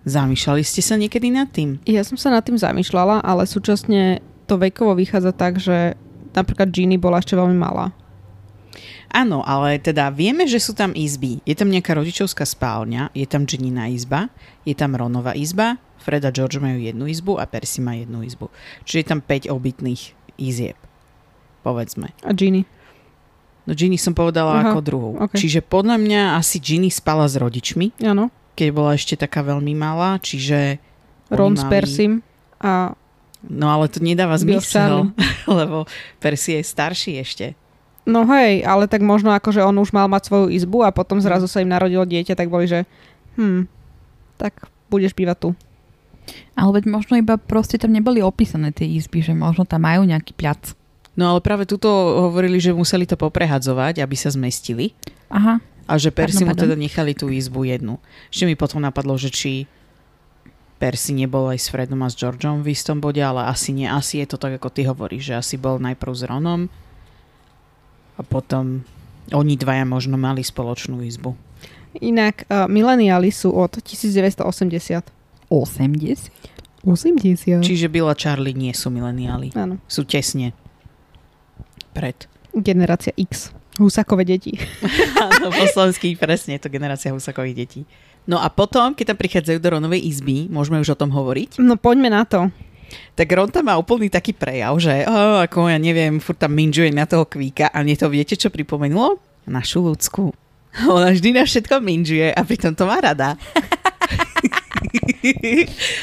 Zamýšľali 0.08 0.64
ste 0.64 0.80
sa 0.80 0.96
niekedy 0.96 1.28
nad 1.28 1.52
tým? 1.52 1.76
Ja 1.84 2.00
som 2.00 2.16
sa 2.16 2.32
nad 2.32 2.40
tým 2.40 2.56
zamýšľala, 2.56 3.20
ale 3.20 3.44
súčasne 3.44 4.24
to 4.48 4.56
vekovo 4.56 4.96
vychádza 4.96 5.36
tak, 5.36 5.60
že 5.60 6.00
napríklad 6.32 6.72
Ginny 6.72 6.96
bola 6.96 7.20
ešte 7.20 7.36
veľmi 7.36 7.58
malá. 7.60 7.92
Áno, 9.08 9.40
ale 9.44 9.80
teda 9.80 10.12
vieme, 10.12 10.44
že 10.44 10.60
sú 10.60 10.76
tam 10.76 10.92
izby. 10.92 11.40
Je 11.48 11.56
tam 11.56 11.72
nejaká 11.72 11.96
rodičovská 11.96 12.44
spálňa, 12.44 13.12
je 13.16 13.24
tam 13.24 13.48
Ginnyna 13.48 13.88
izba, 13.92 14.28
je 14.68 14.76
tam 14.76 14.96
Ronova 14.96 15.32
izba, 15.32 15.80
Fred 16.00 16.24
a 16.24 16.32
George 16.32 16.60
majú 16.60 16.80
jednu 16.80 17.04
izbu 17.08 17.36
a 17.36 17.44
Percy 17.44 17.84
má 17.84 17.96
jednu 17.96 18.24
izbu. 18.24 18.48
Čiže 18.84 18.98
je 19.00 19.06
tam 19.08 19.20
5 19.20 19.52
obytných 19.52 20.02
izieb. 20.40 20.76
Povedzme. 21.64 22.12
A 22.24 22.32
Ginny. 22.32 22.64
No 23.68 23.76
Ginny 23.76 24.00
som 24.00 24.16
povedala 24.16 24.64
Aha, 24.64 24.72
ako 24.72 24.81
druhú. 24.81 25.11
ok. 25.20 25.37
Čiže 25.37 25.61
podľa 25.61 26.00
mňa 26.00 26.40
asi 26.40 26.57
Ginny 26.57 26.88
spala 26.88 27.28
s 27.28 27.37
rodičmi, 27.37 28.00
Áno. 28.00 28.33
keď 28.57 28.68
bola 28.72 28.96
ešte 28.96 29.12
taká 29.20 29.44
veľmi 29.44 29.76
malá, 29.76 30.16
čiže... 30.16 30.81
Ron 31.28 31.61
s 31.61 31.68
Persim 31.68 32.24
a 32.64 32.96
No 33.44 33.70
ale 33.70 33.87
to 33.87 34.02
nedáva 34.02 34.35
zmysel, 34.35 35.14
lebo 35.61 35.87
Percy 36.18 36.59
je 36.59 36.62
starší 36.66 37.22
ešte. 37.22 37.46
No 38.09 38.24
hej, 38.24 38.64
ale 38.64 38.88
tak 38.88 39.04
možno 39.04 39.31
ako, 39.31 39.52
že 39.52 39.61
on 39.62 39.76
už 39.76 39.92
mal 39.92 40.09
mať 40.09 40.33
svoju 40.33 40.48
izbu 40.48 40.83
a 40.83 40.90
potom 40.90 41.20
zrazu 41.20 41.44
sa 41.44 41.61
im 41.61 41.68
narodilo 41.68 42.02
dieťa, 42.09 42.35
tak 42.35 42.48
boli, 42.48 42.64
že 42.64 42.88
hm, 43.37 43.68
tak 44.40 44.72
budeš 44.88 45.12
bývať 45.12 45.38
tu. 45.38 45.50
Ale 46.57 46.81
veď 46.81 46.85
možno 46.88 47.20
iba 47.20 47.37
proste 47.37 47.76
tam 47.76 47.92
neboli 47.92 48.24
opísané 48.24 48.72
tie 48.72 48.88
izby, 48.88 49.20
že 49.20 49.37
možno 49.37 49.68
tam 49.68 49.85
majú 49.85 50.09
nejaký 50.09 50.33
piac. 50.35 50.72
No 51.18 51.35
ale 51.35 51.42
práve 51.42 51.66
tuto 51.66 51.90
hovorili, 52.31 52.62
že 52.62 52.70
museli 52.70 53.02
to 53.02 53.18
poprehadzovať, 53.18 53.98
aby 53.98 54.14
sa 54.14 54.31
zmestili. 54.31 54.94
Aha. 55.35 55.59
A 55.90 55.92
že 55.98 56.14
Percy 56.14 56.46
mu 56.46 56.54
teda 56.54 56.78
nechali 56.78 57.11
tú 57.16 57.26
izbu 57.26 57.66
jednu. 57.66 57.98
Ešte 58.31 58.46
mi 58.46 58.54
potom 58.54 58.78
napadlo, 58.78 59.18
že 59.18 59.35
či 59.35 59.66
Percy 60.78 61.18
nebol 61.18 61.50
aj 61.50 61.59
s 61.59 61.66
Fredom 61.74 62.07
a 62.07 62.09
s 62.09 62.14
Georgeom 62.14 62.62
v 62.62 62.70
istom 62.70 63.02
bode, 63.02 63.18
ale 63.18 63.50
asi 63.50 63.74
nie. 63.74 63.90
Asi 63.90 64.22
je 64.22 64.31
to 64.31 64.38
tak, 64.38 64.62
ako 64.62 64.70
ty 64.70 64.87
hovoríš, 64.87 65.35
že 65.35 65.35
asi 65.35 65.54
bol 65.59 65.83
najprv 65.83 66.12
s 66.14 66.22
Ronom 66.22 66.70
a 68.14 68.22
potom 68.22 68.87
oni 69.35 69.59
dvaja 69.59 69.83
možno 69.83 70.14
mali 70.14 70.46
spoločnú 70.46 71.02
izbu. 71.02 71.35
Inak 71.98 72.46
uh, 72.46 72.70
mileniáli 72.70 73.35
sú 73.35 73.50
od 73.59 73.83
1980. 73.83 74.38
80? 75.50 76.87
80? 76.87 77.59
Čiže 77.64 77.87
Bill 77.90 78.07
a 78.07 78.14
Charlie 78.14 78.54
nie 78.54 78.70
sú 78.70 78.92
mileniáli. 78.94 79.50
Áno. 79.59 79.83
Sú 79.90 80.07
tesne 80.07 80.54
pred. 81.98 82.14
Generácia 82.54 83.11
X. 83.12 83.50
Husakové 83.74 84.22
deti. 84.22 84.54
Áno, 85.26 85.50
po 85.50 85.64
slovensky 85.66 86.14
presne, 86.14 86.54
je 86.54 86.62
to 86.62 86.70
generácia 86.70 87.11
husakových 87.11 87.56
detí. 87.56 87.80
No 88.24 88.38
a 88.38 88.46
potom, 88.46 88.92
keď 88.92 89.14
tam 89.14 89.18
prichádzajú 89.18 89.58
do 89.58 89.68
Ronovej 89.72 90.02
izby, 90.04 90.46
môžeme 90.46 90.78
už 90.78 90.94
o 90.94 90.98
tom 90.98 91.11
hovoriť, 91.11 91.58
No 91.58 91.74
poďme 91.74 92.06
na 92.08 92.22
to. 92.22 92.50
tak 93.14 93.30
Ron 93.30 93.48
tam 93.48 93.66
má 93.66 93.74
úplný 93.74 94.06
taký 94.06 94.30
prejav, 94.32 94.76
že 94.76 95.02
oh, 95.04 95.40
ako 95.40 95.66
ja 95.66 95.78
neviem, 95.78 96.18
furt 96.18 96.37
tam 96.37 96.52
minžuje 96.52 96.90
na 96.90 97.04
toho 97.04 97.24
kvíka 97.24 97.66
a 97.66 97.80
mne 97.80 97.94
to 97.94 98.06
viete, 98.06 98.34
čo 98.34 98.48
pripomenulo? 98.48 99.18
Našu 99.46 99.80
ľudskú. 99.80 100.30
Ona 100.84 101.11
vždy 101.11 101.32
na 101.32 101.42
všetko 101.42 101.80
minžuje 101.80 102.28
a 102.28 102.40
pritom 102.42 102.76
to 102.76 102.84
má 102.84 103.00
rada. 103.00 103.34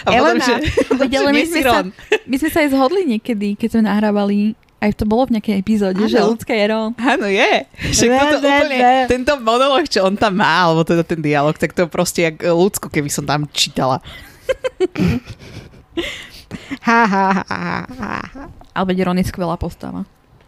a 0.01 0.09
potom, 0.09 0.17
Elena. 0.33 0.45
že, 0.45 0.55
Veď, 0.99 1.11
že 1.11 1.27
my 1.27 1.43
sme 1.43 1.61
sa- 1.61 1.67
Ron. 1.71 1.87
My 2.25 2.35
sme 2.37 2.49
sa 2.49 2.59
aj 2.61 2.69
zhodli 2.71 3.01
niekedy, 3.07 3.53
keď 3.53 3.67
sme 3.69 3.83
nahrávali, 3.85 4.57
aj 4.85 4.93
to 4.95 5.03
bolo 5.03 5.25
v 5.25 5.35
nejakej 5.35 5.55
epizóde, 5.57 6.01
že 6.05 6.21
ľudské 6.21 6.53
je 6.61 6.65
Ron. 6.69 6.93
Áno, 6.95 7.25
je. 7.25 7.65
Však 7.89 8.07
Ne, 8.07 8.19
toto 8.21 8.37
ne, 8.39 8.53
úplne, 8.55 8.77
ne. 8.77 8.95
tento 9.09 9.33
monolog, 9.37 9.83
čo 9.85 10.05
on 10.05 10.13
tam 10.13 10.37
má, 10.37 10.69
alebo 10.69 10.81
teda 10.81 11.01
ten 11.01 11.19
dialog, 11.19 11.57
tak 11.57 11.73
to 11.73 11.89
proste 11.89 12.21
jak 12.23 12.37
ľudsko, 12.39 12.87
keby 12.87 13.09
som 13.09 13.25
tam 13.25 13.49
čítala. 13.49 13.99
Ha, 16.81 17.01
ha, 17.05 17.25
ha, 17.41 17.65
ha, 17.89 18.13
ha. 18.21 18.43
Ale 18.71 18.85
veď 18.87 19.09
Ron 19.09 19.17
je 19.17 19.25
skvelá 19.25 19.57
postava. 19.57 20.05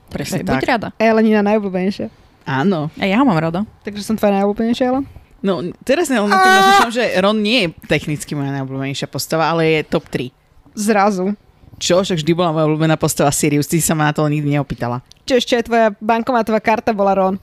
Presne 0.07 0.45
Buď 0.45 0.61
tak. 0.61 0.63
rada. 0.65 0.87
Elenina 0.95 1.41
najobľúbenejšia. 1.41 2.07
Áno. 2.45 2.87
A 2.95 3.03
ja 3.03 3.19
ho 3.19 3.25
mám 3.25 3.37
rada. 3.37 3.65
Takže 3.83 4.05
som 4.05 4.15
tvoja 4.15 4.39
najobľúbenejšia, 4.39 4.85
Ellen? 4.87 5.05
No, 5.37 5.61
teraz 5.81 6.07
na 6.07 6.21
tým 6.21 6.31
rozmýšľam, 6.31 6.93
že 6.93 7.03
Ron 7.19 7.37
nie 7.41 7.59
je 7.65 7.69
technicky 7.85 8.33
moja 8.33 8.53
najobľúbenejšia 8.55 9.07
postava, 9.07 9.49
ale 9.49 9.81
je 9.81 9.89
top 9.89 10.05
3. 10.07 10.29
Zrazu. 10.73 11.33
Čo? 11.77 12.01
Však 12.01 12.21
vždy 12.21 12.33
bola 12.33 12.53
moja 12.53 12.65
obľúbená 12.65 12.97
postava 12.97 13.29
Sirius, 13.29 13.69
ty 13.69 13.77
sa 13.77 13.93
ma 13.93 14.09
na 14.09 14.13
to 14.13 14.25
nikdy 14.25 14.57
neopýtala. 14.57 15.05
Čo 15.29 15.37
ešte 15.37 15.53
aj 15.57 15.63
tvoja 15.69 15.87
bankomatová 16.01 16.59
karta 16.61 16.91
bola 16.91 17.13
Ron? 17.13 17.35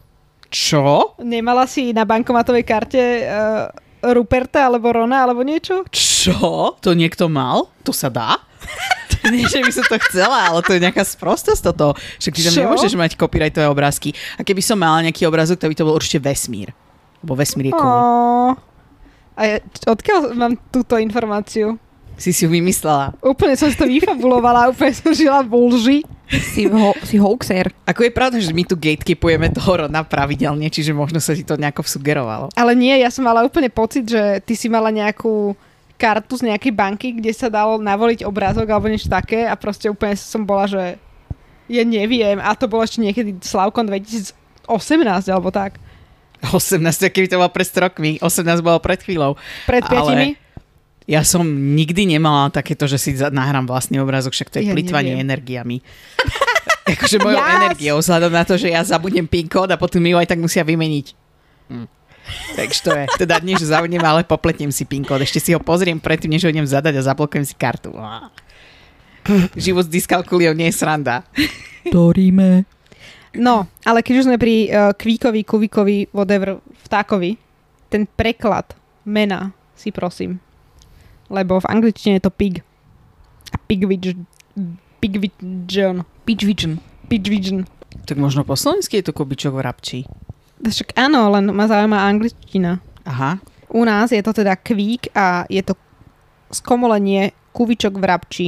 Čo? 0.50 1.14
Nemala 1.22 1.66
si 1.66 1.90
na 1.94 2.06
bankomatovej 2.06 2.62
karte 2.66 3.02
uh, 3.26 3.70
Ruperta 4.04 4.66
alebo 4.66 4.90
Rona 4.90 5.24
alebo 5.24 5.40
niečo? 5.46 5.86
Čo? 5.90 6.74
To 6.78 6.90
niekto 6.92 7.30
mal? 7.30 7.70
To 7.86 7.94
sa 7.94 8.12
dá? 8.12 8.38
Nie, 9.32 9.48
že 9.48 9.64
by 9.64 9.72
som 9.72 9.84
to 9.88 9.96
chcela, 10.10 10.52
ale 10.52 10.60
to 10.60 10.76
je 10.76 10.84
nejaká 10.84 11.00
sprostosť 11.00 11.72
toto. 11.72 11.96
Však 12.20 12.32
ty 12.36 12.40
tam 12.44 12.54
nemôžeš 12.60 12.92
mať 12.92 13.16
copyrightové 13.16 13.64
obrázky. 13.64 14.12
A 14.36 14.44
keby 14.44 14.60
som 14.60 14.76
mala 14.76 15.00
nejaký 15.00 15.24
obrázok, 15.24 15.56
tak 15.56 15.72
by 15.72 15.76
to 15.80 15.86
bol 15.88 15.96
určite 15.96 16.20
vesmír. 16.20 16.76
Lebo 17.24 17.32
vesmír 17.32 17.72
je 17.72 17.74
cool. 17.74 17.88
A 19.34 19.40
ja, 19.48 19.56
odkiaľ 19.88 20.36
mám 20.36 20.60
túto 20.68 21.00
informáciu? 21.00 21.80
Si 22.14 22.30
si 22.30 22.46
ju 22.46 22.50
vymyslela. 22.50 23.14
Úplne 23.18 23.54
som 23.58 23.66
si 23.66 23.76
to 23.78 23.90
vyfabulovala, 23.90 24.70
úplne 24.70 24.94
som 24.94 25.10
žila 25.10 25.42
v 25.42 25.52
lži. 25.74 25.98
Si, 26.30 26.64
ho, 26.64 26.96
si 27.04 27.20
hoaxer. 27.20 27.68
Ako 27.84 28.08
je 28.08 28.12
pravda, 28.14 28.40
že 28.40 28.56
my 28.56 28.64
tu 28.64 28.80
gatekeepujeme 28.80 29.52
toho 29.52 29.84
Rona 29.84 30.00
pravidelne, 30.06 30.72
čiže 30.72 30.96
možno 30.96 31.20
sa 31.20 31.36
ti 31.36 31.44
to 31.44 31.60
nejako 31.60 31.84
sugerovalo. 31.84 32.48
Ale 32.56 32.72
nie, 32.72 32.96
ja 32.96 33.12
som 33.12 33.28
mala 33.28 33.44
úplne 33.44 33.68
pocit, 33.68 34.08
že 34.08 34.40
ty 34.40 34.56
si 34.56 34.72
mala 34.72 34.88
nejakú 34.88 35.52
kartu 36.00 36.40
z 36.40 36.48
nejakej 36.50 36.72
banky, 36.74 37.08
kde 37.20 37.30
sa 37.30 37.52
dalo 37.52 37.78
navoliť 37.78 38.26
obrázok 38.26 38.66
alebo 38.66 38.90
niečo 38.90 39.12
také 39.12 39.46
a 39.46 39.54
proste 39.54 39.86
úplne 39.92 40.16
som 40.18 40.42
bola, 40.42 40.66
že 40.66 40.82
ja 41.70 41.84
neviem 41.84 42.40
a 42.40 42.52
to 42.56 42.68
bolo 42.68 42.84
ešte 42.84 43.00
niekedy 43.00 43.40
Slavkon 43.40 43.88
2018 43.88 44.34
alebo 45.28 45.48
tak. 45.54 45.78
18, 46.44 46.82
keby 47.08 47.26
to 47.30 47.40
bolo 47.40 47.48
pred 47.48 47.64
100 47.64 47.84
rokmi. 47.88 48.10
18 48.20 48.60
bolo 48.60 48.76
pred 48.80 49.00
chvíľou. 49.00 49.40
Pred 49.64 49.82
Ale- 49.86 49.92
piatimi. 49.92 50.28
Ja 51.04 51.20
som 51.20 51.44
nikdy 51.76 52.16
nemala 52.16 52.48
takéto, 52.48 52.88
že 52.88 52.96
si 52.96 53.12
nahrám 53.12 53.68
vlastný 53.68 54.00
obrázok, 54.00 54.32
však 54.32 54.48
to 54.48 54.56
je 54.60 54.68
Ja 54.68 54.72
plitvanie 54.72 55.12
neviem. 55.12 55.28
energiami. 55.28 55.76
akože 56.96 57.20
mojou 57.20 57.40
Jas! 57.40 57.56
energiou, 57.60 57.96
vzhľadom 58.00 58.32
na 58.32 58.44
to, 58.44 58.54
že 58.56 58.72
ja 58.72 58.80
zabudnem 58.84 59.28
PIN 59.28 59.48
kód 59.48 59.68
a 59.72 59.76
potom 59.76 60.00
mi 60.00 60.12
ju 60.12 60.20
aj 60.20 60.28
tak 60.32 60.40
musia 60.40 60.64
vymeniť. 60.64 61.06
Hm. 61.68 61.88
Takže 62.56 62.78
to 62.80 62.90
je. 62.96 63.04
Teda 63.20 63.36
nie, 63.44 63.52
že 63.52 63.68
zabudnem, 63.68 64.00
ale 64.00 64.24
popletnem 64.24 64.72
si 64.72 64.88
PIN 64.88 65.04
kód. 65.04 65.20
Ešte 65.20 65.44
si 65.44 65.52
ho 65.52 65.60
pozriem 65.60 66.00
predtým, 66.00 66.32
než 66.32 66.48
ho 66.48 66.52
idem 66.52 66.64
zadať 66.64 66.96
a 66.96 67.06
zablokujem 67.12 67.44
si 67.44 67.52
kartu. 67.52 67.92
Život 69.56 69.88
s 69.88 69.92
dyskalkuliou 69.92 70.56
nie 70.56 70.72
je 70.72 70.76
sranda. 70.76 71.24
Doríme. 71.88 72.64
No, 73.34 73.66
ale 73.84 74.00
keď 74.00 74.14
už 74.20 74.26
sme 74.30 74.38
pri 74.38 74.70
uh, 74.70 74.92
kvíkovi, 74.96 75.42
kuvikovi, 75.44 75.96
whatever, 76.14 76.62
vtákovi, 76.86 77.36
ten 77.92 78.06
preklad 78.08 78.72
mena 79.04 79.52
si 79.74 79.90
prosím. 79.90 80.38
Lebo 81.32 81.60
v 81.60 81.70
angličtine 81.70 82.20
je 82.20 82.24
to 82.28 82.32
pig. 82.32 82.60
A 83.52 83.56
pigwidge, 83.56 84.18
pigwidgeon, 85.00 86.04
Pitchvision. 86.24 86.80
pigwidgeon. 87.08 87.68
Tak 88.04 88.18
možno 88.18 88.44
po 88.44 88.56
slovensky 88.58 89.00
je 89.00 89.08
to 89.08 89.16
kubičok 89.16 89.54
v 89.54 89.60
rabči. 89.62 89.98
Však 90.64 90.96
áno, 90.96 91.28
len 91.32 91.52
ma 91.52 91.68
zaujíma 91.68 92.08
angličtina. 92.08 92.80
Aha. 93.04 93.38
U 93.68 93.84
nás 93.84 94.10
je 94.10 94.22
to 94.24 94.32
teda 94.32 94.56
kvík 94.56 95.12
a 95.12 95.44
je 95.48 95.60
to 95.60 95.76
skomolenie 96.52 97.34
kuvičok 97.52 97.98
v 97.98 98.04
rabči, 98.04 98.46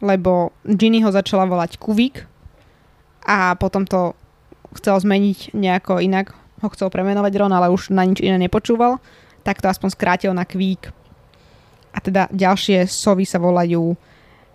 lebo 0.00 0.54
Ginny 0.64 1.02
ho 1.04 1.10
začala 1.12 1.44
volať 1.44 1.76
kuvík 1.76 2.24
a 3.26 3.54
potom 3.58 3.84
to 3.84 4.16
chcel 4.78 4.96
zmeniť 5.02 5.52
nejako 5.52 5.98
inak, 6.00 6.32
ho 6.62 6.68
chcel 6.72 6.88
premenovať 6.88 7.32
Ron, 7.36 7.52
ale 7.52 7.68
už 7.68 7.90
na 7.90 8.06
nič 8.06 8.22
iné 8.22 8.38
nepočúval, 8.38 9.02
tak 9.42 9.58
to 9.58 9.68
aspoň 9.68 9.88
skrátil 9.92 10.32
na 10.32 10.46
kvík. 10.46 10.94
A 11.90 11.98
teda 11.98 12.30
ďalšie 12.30 12.86
sovy 12.86 13.26
sa 13.26 13.42
volajú 13.42 13.94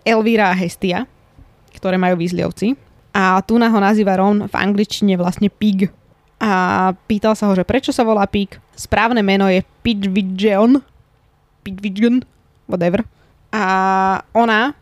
Elvira 0.06 0.52
a 0.52 0.58
Hestia, 0.58 1.04
ktoré 1.76 2.00
majú 2.00 2.16
výzliovci. 2.16 2.78
A 3.16 3.40
tu 3.44 3.56
ho 3.56 3.80
nazýva 3.80 4.20
Ron 4.20 4.44
v 4.44 4.54
angličtine 4.54 5.16
vlastne 5.16 5.48
Pig. 5.48 5.88
A 6.36 6.92
pýtal 7.08 7.32
sa 7.32 7.48
ho, 7.48 7.56
že 7.56 7.64
prečo 7.64 7.92
sa 7.92 8.04
volá 8.04 8.28
Pig. 8.28 8.60
Správne 8.76 9.24
meno 9.24 9.48
je 9.48 9.64
Pidgeon. 9.80 10.84
Pidgeon, 11.64 12.20
whatever. 12.68 13.02
A 13.48 13.64
ona 14.36 14.76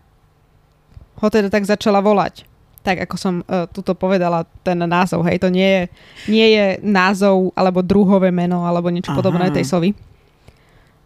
ho 1.23 1.29
teda 1.31 1.47
tak 1.47 1.63
začala 1.63 2.03
volať. 2.03 2.43
Tak 2.85 3.09
ako 3.09 3.17
som 3.17 3.35
uh, 3.47 3.65
tuto 3.71 3.97
povedala, 3.97 4.45
ten 4.61 4.77
názov, 4.77 5.25
hej, 5.25 5.41
to 5.41 5.49
nie 5.49 5.65
je, 5.65 5.83
nie 6.29 6.47
je 6.53 6.67
názov 6.85 7.55
alebo 7.57 7.81
druhové 7.81 8.29
meno 8.29 8.67
alebo 8.69 8.93
niečo 8.93 9.15
Aha. 9.15 9.19
podobné 9.23 9.49
tej 9.55 9.65
sovy. 9.65 9.97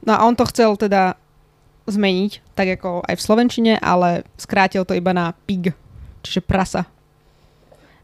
No 0.02 0.16
a 0.16 0.24
on 0.26 0.34
to 0.34 0.48
chcel 0.48 0.74
teda 0.74 1.14
zmeniť, 1.90 2.54
tak 2.54 2.78
ako 2.78 3.02
aj 3.04 3.14
v 3.16 3.24
Slovenčine, 3.24 3.72
ale 3.78 4.24
skrátil 4.36 4.84
to 4.84 4.92
iba 4.92 5.10
na 5.10 5.32
pig, 5.44 5.72
čiže 6.22 6.40
prasa. 6.40 6.84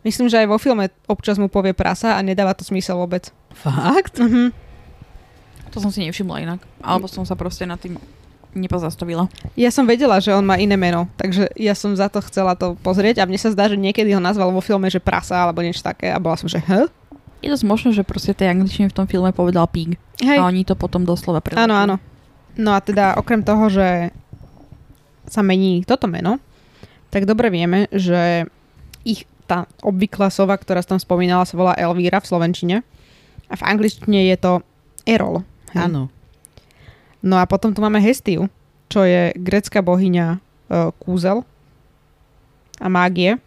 Myslím, 0.02 0.28
že 0.28 0.36
aj 0.36 0.48
vo 0.48 0.60
filme 0.60 0.92
občas 1.08 1.40
mu 1.40 1.48
povie 1.48 1.72
prasa 1.72 2.16
a 2.16 2.20
nedáva 2.20 2.52
to 2.52 2.64
zmysel 2.64 3.00
vôbec. 3.00 3.32
Fakt? 3.56 4.20
Mhm. 4.20 4.52
To 5.72 5.82
som 5.82 5.90
si 5.90 6.06
nevšimla 6.06 6.44
inak. 6.44 6.60
Alebo 6.78 7.10
som 7.10 7.26
sa 7.26 7.34
proste 7.34 7.66
nad 7.66 7.80
tým 7.80 7.98
nepozastavila. 8.54 9.26
Ja 9.58 9.74
som 9.74 9.82
vedela, 9.82 10.22
že 10.22 10.30
on 10.30 10.46
má 10.46 10.54
iné 10.54 10.78
meno, 10.78 11.10
takže 11.18 11.50
ja 11.58 11.74
som 11.74 11.90
za 11.98 12.06
to 12.06 12.22
chcela 12.22 12.54
to 12.54 12.78
pozrieť 12.78 13.18
a 13.18 13.26
mne 13.26 13.34
sa 13.34 13.50
zdá, 13.50 13.66
že 13.66 13.74
niekedy 13.74 14.14
ho 14.14 14.22
nazval 14.22 14.54
vo 14.54 14.62
filme, 14.62 14.86
že 14.86 15.02
prasa 15.02 15.42
alebo 15.42 15.58
niečo 15.58 15.82
také 15.82 16.14
a 16.14 16.22
bola 16.22 16.38
som, 16.38 16.46
že 16.46 16.62
h? 16.62 16.86
Je 17.42 17.50
dosť 17.50 17.66
možné, 17.66 17.90
že 17.90 18.06
proste 18.06 18.30
tej 18.30 18.54
angličtine 18.54 18.88
v 18.88 18.94
tom 18.94 19.10
filme 19.10 19.34
povedal 19.34 19.66
pig. 19.66 19.98
Hej, 20.22 20.38
A 20.38 20.46
oni 20.46 20.62
to 20.62 20.78
potom 20.78 21.02
doslova 21.02 21.42
preložili. 21.42 21.66
áno, 21.66 21.74
áno. 21.74 21.96
No 22.54 22.74
a 22.74 22.80
teda 22.80 23.18
okrem 23.18 23.42
toho, 23.42 23.66
že 23.66 24.14
sa 25.26 25.40
mení 25.42 25.82
toto 25.82 26.06
meno, 26.06 26.38
tak 27.10 27.26
dobre 27.26 27.50
vieme, 27.50 27.86
že 27.90 28.46
ich 29.06 29.26
tá 29.44 29.68
obvyklá 29.84 30.32
sova, 30.32 30.56
ktorá 30.56 30.80
sa 30.80 30.96
tam 30.96 31.00
spomínala, 31.00 31.48
sa 31.48 31.58
volá 31.58 31.76
Elvíra 31.76 32.20
v 32.20 32.28
slovenčine 32.28 32.76
a 33.48 33.54
v 33.54 33.62
angličtine 33.62 34.30
je 34.32 34.36
to 34.40 34.52
Erol. 35.04 35.44
Áno. 35.76 36.08
No 37.20 37.40
a 37.40 37.44
potom 37.48 37.72
tu 37.72 37.80
máme 37.84 38.00
Hestiu, 38.00 38.48
čo 38.88 39.04
je 39.04 39.32
grecká 39.36 39.80
bohyňa 39.80 40.26
e, 40.34 40.38
kúzel 41.00 41.44
a 42.80 42.86
mágie. 42.88 43.40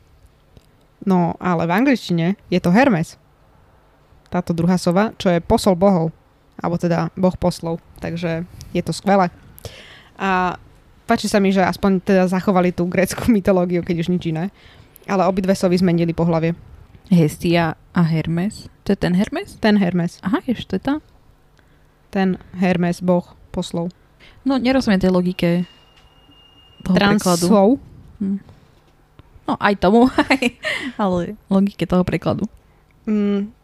No 1.05 1.37
ale 1.37 1.69
v 1.69 1.75
angličtine 1.77 2.35
je 2.49 2.59
to 2.61 2.73
Hermes. 2.73 3.21
Táto 4.27 4.51
druhá 4.51 4.75
sova, 4.75 5.15
čo 5.15 5.31
je 5.31 5.39
posol 5.39 5.77
bohov. 5.77 6.11
Alebo 6.57 6.75
teda 6.81 7.13
boh 7.13 7.35
poslov. 7.37 7.81
Takže 8.01 8.45
je 8.73 8.81
to 8.81 8.93
skvelé. 8.93 9.29
A 10.17 10.57
páči 11.05 11.29
sa 11.29 11.37
mi, 11.37 11.53
že 11.53 11.61
aspoň 11.61 12.01
teda 12.01 12.23
zachovali 12.27 12.73
tú 12.73 12.89
grécku 12.89 13.29
mytológiu, 13.35 13.81
keď 13.81 14.05
už 14.05 14.11
nič 14.13 14.33
iné. 14.33 14.49
Ale 15.07 15.23
obidve 15.23 15.55
sovy 15.55 15.79
zmenili 15.79 16.11
pohlavie. 16.11 16.57
Hestia 17.07 17.79
a 17.95 18.01
Hermes. 18.03 18.67
To 18.83 18.91
je 18.91 18.99
ten 18.99 19.15
Hermes? 19.15 19.55
Ten 19.63 19.79
Hermes. 19.79 20.19
Aha, 20.27 20.43
ešte 20.43 20.75
tá. 20.75 20.99
Ten 22.11 22.35
Hermes, 22.59 22.99
boh 22.99 23.23
poslov. 23.55 23.95
No, 24.43 24.59
nerozumiem 24.59 24.99
tej 24.99 25.15
logike 25.15 25.49
toho 26.83 26.95
prekladu. 26.95 27.47
Transov. 27.47 27.69
No, 29.47 29.55
aj 29.55 29.75
tomu, 29.79 30.11
aj, 30.31 30.43
ale 30.99 31.39
logike 31.47 31.87
toho 31.87 32.03
prekladu. 32.03 32.43
Mm, 33.07 33.55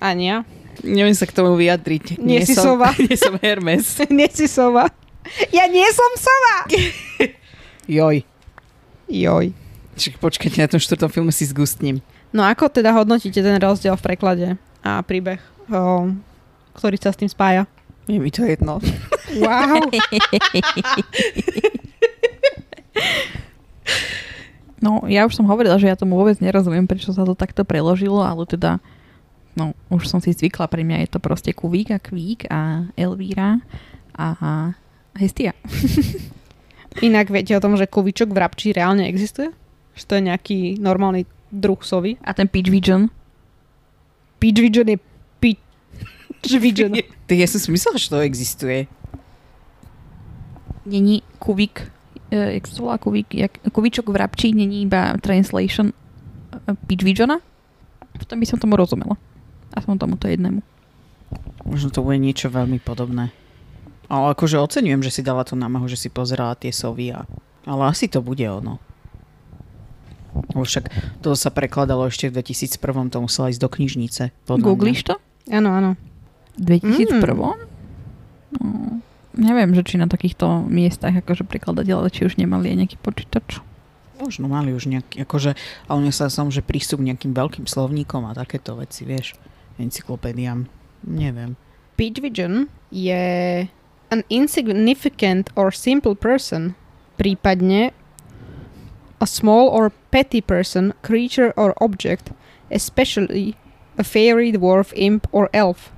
Ania. 0.00 0.48
Neviem 0.82 1.14
sa 1.14 1.28
k 1.28 1.36
tomu 1.36 1.54
vyjadriť. 1.54 2.18
Nie 2.18 2.42
si 2.42 2.58
sova. 2.58 2.90
Nie 3.04 3.14
som 3.14 3.38
Hermes. 3.38 3.86
nie 4.18 4.28
si 4.32 4.50
sova. 4.50 4.90
Ja 5.54 5.64
nie 5.70 5.86
som 5.88 6.10
sova! 6.20 6.56
Joj. 7.88 8.24
Joj. 9.08 9.46
Čiže 9.94 10.20
počkajte, 10.20 10.58
na 10.60 10.68
tom 10.68 10.80
štvrtom 10.82 11.10
filme 11.12 11.32
si 11.32 11.48
zgustním. 11.48 12.04
No 12.34 12.44
ako 12.44 12.68
teda 12.68 12.90
hodnotíte 12.92 13.40
ten 13.40 13.56
rozdiel 13.56 13.94
v 13.94 14.04
preklade 14.04 14.48
a 14.82 15.00
príbeh, 15.00 15.38
o, 15.70 16.10
ktorý 16.76 16.96
sa 16.98 17.14
s 17.14 17.20
tým 17.20 17.30
spája? 17.30 17.64
Je 18.04 18.18
mi 18.20 18.28
to 18.28 18.44
jedno. 18.44 18.82
Wow. 19.38 19.80
No, 24.84 25.00
ja 25.08 25.24
už 25.24 25.40
som 25.40 25.48
hovorila, 25.48 25.80
že 25.80 25.88
ja 25.88 25.96
tomu 25.96 26.20
vôbec 26.20 26.36
nerozumiem, 26.44 26.84
prečo 26.84 27.08
sa 27.16 27.24
to 27.24 27.32
takto 27.32 27.64
preložilo, 27.64 28.20
ale 28.20 28.44
teda, 28.44 28.84
no, 29.54 29.74
už 29.90 30.10
som 30.10 30.18
si 30.18 30.34
zvykla, 30.34 30.70
pre 30.70 30.82
mňa 30.82 31.06
je 31.06 31.08
to 31.14 31.18
proste 31.22 31.50
Kuvík 31.54 31.94
a 31.94 31.98
Kvík 31.98 32.50
a 32.50 32.90
Elvíra 32.98 33.62
a 34.14 34.28
Hestia. 35.14 35.54
Inak 37.06 37.30
viete 37.30 37.54
o 37.58 37.62
tom, 37.62 37.74
že 37.74 37.90
kuvičok 37.90 38.30
v 38.30 38.38
rabči 38.38 38.70
reálne 38.70 39.10
existuje? 39.10 39.50
Že 39.98 40.04
to 40.06 40.12
je 40.14 40.22
nejaký 40.30 40.58
normálny 40.78 41.26
druh 41.50 41.78
sovy? 41.82 42.18
A 42.22 42.30
ten 42.34 42.46
Peach 42.46 42.70
Vision. 42.70 43.10
Peach 44.38 44.58
Vision 44.58 44.86
je 44.86 44.98
Peach 45.42 45.58
Vision. 46.62 46.94
Tak 47.26 47.34
ja 47.34 47.46
som 47.50 47.58
si 47.58 47.74
myslela, 47.74 47.98
že 47.98 48.10
to 48.10 48.22
existuje. 48.22 48.86
Není 50.86 51.26
Kuvík, 51.42 51.90
e, 52.30 52.62
jak 52.62 52.64
sa 52.70 52.78
volá 52.78 52.96
Kuvík, 52.98 53.34
jak, 53.34 53.58
Kuvíčok 53.72 54.06
v 54.12 54.16
rabči 54.20 54.54
není 54.54 54.86
iba 54.86 55.18
translation 55.18 55.90
e, 55.90 55.94
Peach 56.86 57.02
Visiona? 57.02 57.42
Potom 58.14 58.38
by 58.38 58.46
som 58.46 58.62
tomu 58.62 58.78
rozumela. 58.78 59.18
Aspoň 59.74 59.94
tomuto 59.98 60.30
jednému. 60.30 60.62
Možno 61.66 61.88
to 61.90 62.06
bude 62.06 62.22
niečo 62.22 62.48
veľmi 62.48 62.78
podobné. 62.78 63.34
Ale 64.06 64.36
akože 64.36 64.60
oceňujem, 64.60 65.02
že 65.02 65.10
si 65.10 65.26
dala 65.26 65.42
tú 65.42 65.58
námahu, 65.58 65.90
že 65.90 65.98
si 65.98 66.08
pozerala 66.12 66.54
tie 66.54 66.70
sovy. 66.70 67.10
A... 67.10 67.26
Ale 67.66 67.90
asi 67.90 68.06
to 68.06 68.22
bude 68.22 68.44
ono. 68.44 68.78
Však 70.54 70.90
to 71.22 71.38
sa 71.38 71.50
prekladalo 71.54 72.10
ešte 72.10 72.26
v 72.26 72.42
2001, 72.42 73.14
to 73.14 73.18
musela 73.22 73.50
ísť 73.54 73.62
do 73.62 73.70
knižnice. 73.70 74.22
Googlíš 74.46 75.06
to? 75.06 75.14
Áno, 75.50 75.70
áno. 75.70 75.90
V 76.58 76.78
2001? 76.78 77.22
No, 78.54 78.98
neviem, 79.34 79.70
že 79.74 79.82
či 79.86 79.94
na 79.98 80.10
takýchto 80.10 80.66
miestach 80.66 81.14
akože 81.14 81.46
prekladateľe, 81.46 82.10
či 82.10 82.26
už 82.26 82.38
nemali 82.38 82.70
aj 82.74 82.76
nejaký 82.82 82.98
počítač. 82.98 83.62
Možno 84.18 84.46
mali 84.46 84.70
už 84.70 84.86
nejaký, 84.86 85.26
akože, 85.26 85.58
ale 85.90 85.98
mňa 86.06 86.14
sa 86.14 86.30
som, 86.30 86.50
že 86.50 86.62
prístup 86.62 87.02
k 87.02 87.14
nejakým 87.14 87.34
veľkým 87.34 87.66
slovníkom 87.66 88.30
a 88.30 88.36
takéto 88.38 88.78
veci, 88.78 89.02
vieš, 89.02 89.34
encyklopédiám. 89.78 90.66
Neviem. 91.04 91.56
Peach 91.96 92.18
Vision 92.18 92.68
je 92.90 93.22
an 94.10 94.20
insignificant 94.30 95.50
or 95.54 95.70
simple 95.70 96.14
person, 96.14 96.74
prípadne 97.18 97.90
a 99.20 99.26
small 99.26 99.70
or 99.70 99.90
petty 100.10 100.40
person, 100.40 100.92
creature 101.02 101.54
or 101.56 101.74
object, 101.80 102.30
especially 102.70 103.56
a 103.98 104.04
fairy, 104.04 104.52
dwarf, 104.52 104.92
imp 104.96 105.26
or 105.30 105.48
elf. 105.54 105.90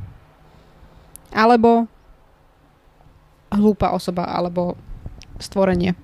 Alebo 1.32 1.88
hlúpa 3.52 3.92
osoba, 3.92 4.28
alebo 4.28 4.76
stvorenie. 5.40 5.96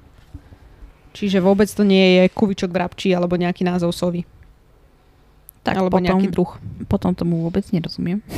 Čiže 1.12 1.44
vôbec 1.44 1.68
to 1.68 1.84
nie 1.84 2.20
je 2.20 2.32
kuvičok 2.32 2.72
vrabčí 2.72 3.12
alebo 3.12 3.36
nejaký 3.36 3.68
názov 3.68 3.92
sovy. 3.92 4.24
Tak 5.62 5.74
alebo 5.76 5.94
potom, 5.94 6.04
nejaký 6.04 6.26
druh. 6.28 6.50
potom 6.86 7.10
tomu 7.12 7.40
vôbec 7.40 7.62
nerozumiem. 7.70 8.18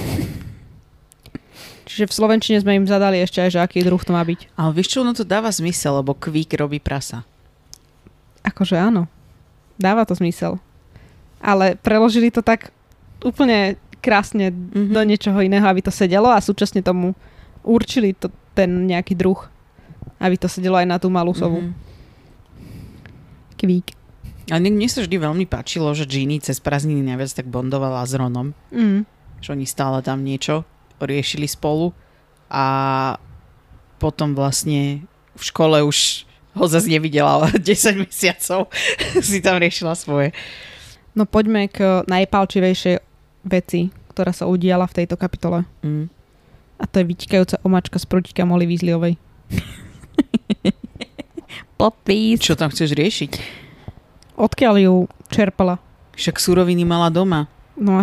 Čiže 1.84 2.08
v 2.08 2.16
Slovenčine 2.16 2.58
sme 2.58 2.74
im 2.74 2.84
zadali 2.84 3.20
ešte 3.20 3.38
aj, 3.38 3.50
že 3.50 3.60
aký 3.60 3.80
druh 3.80 3.98
to 3.98 4.10
má 4.10 4.20
byť. 4.20 4.48
Ale 4.54 4.70
vieš 4.72 4.88
čo, 4.90 5.00
ono 5.00 5.12
to 5.12 5.22
dáva 5.22 5.48
zmysel, 5.48 6.00
lebo 6.00 6.12
kvík 6.12 6.52
robí 6.54 6.80
prasa. 6.80 7.28
Akože 8.42 8.74
áno. 8.74 9.04
Dáva 9.76 10.02
to 10.02 10.12
zmysel. 10.12 10.56
Ale 11.38 11.76
preložili 11.76 12.28
to 12.28 12.40
tak 12.40 12.72
úplne 13.20 13.76
krásne 14.00 14.48
Mhm. 14.48 14.92
do 14.92 15.00
niečoho 15.02 15.38
iného, 15.38 15.64
aby 15.64 15.80
to 15.80 15.88
sedelo 15.88 16.28
a 16.28 16.40
súčasne 16.40 16.80
tomu 16.80 17.12
určili 17.60 18.12
to, 18.12 18.28
ten 18.52 18.68
nejaký 18.84 19.12
druh. 19.12 19.40
Aby 20.16 20.36
to 20.36 20.48
sedelo 20.48 20.76
aj 20.76 20.86
na 20.86 20.96
tú 20.96 21.08
malú 21.08 21.32
sovu. 21.32 21.60
Mhm. 21.60 21.72
Kvík. 23.56 23.86
A 24.52 24.60
mne, 24.60 24.88
sa 24.92 25.00
vždy 25.00 25.16
veľmi 25.16 25.48
páčilo, 25.48 25.88
že 25.96 26.04
Ginny 26.04 26.36
cez 26.36 26.60
prázdniny 26.60 27.00
najviac 27.00 27.32
tak 27.32 27.48
bondovala 27.48 28.04
s 28.04 28.12
Ronom. 28.12 28.52
Mm. 28.68 29.08
Že 29.40 29.48
oni 29.56 29.66
stále 29.68 30.04
tam 30.04 30.20
niečo 30.20 30.68
riešili 31.00 31.48
spolu. 31.48 31.96
A 32.52 32.64
potom 33.96 34.36
vlastne 34.36 35.08
v 35.32 35.42
škole 35.42 35.80
už 35.80 36.28
ho 36.54 36.64
zase 36.68 36.92
nevidela 36.92 37.48
10 37.50 37.64
mesiacov. 38.04 38.68
si 39.24 39.40
tam 39.40 39.56
riešila 39.58 39.96
svoje. 39.96 40.36
No 41.16 41.24
poďme 41.24 41.70
k 41.70 42.04
najpálčivejšej 42.04 43.00
veci, 43.46 43.88
ktorá 44.12 44.34
sa 44.34 44.44
udiala 44.50 44.84
v 44.84 44.96
tejto 45.02 45.16
kapitole. 45.16 45.64
Mm. 45.80 46.10
A 46.78 46.84
to 46.90 47.00
je 47.00 47.08
vytikajúca 47.08 47.62
omačka 47.62 48.02
z 48.02 48.06
prútika 48.10 48.42
Molly 48.42 48.66
Weasleyovej. 48.66 49.14
Plot. 51.78 52.06
Čo 52.38 52.54
tam 52.54 52.70
chceš 52.70 52.94
riešiť? 52.94 53.32
Odkiaľ 54.34 54.74
ju 54.82 54.94
čerpala? 55.30 55.78
Však 56.14 56.38
suroviny 56.38 56.82
mala 56.86 57.10
doma. 57.10 57.46
No 57.74 58.02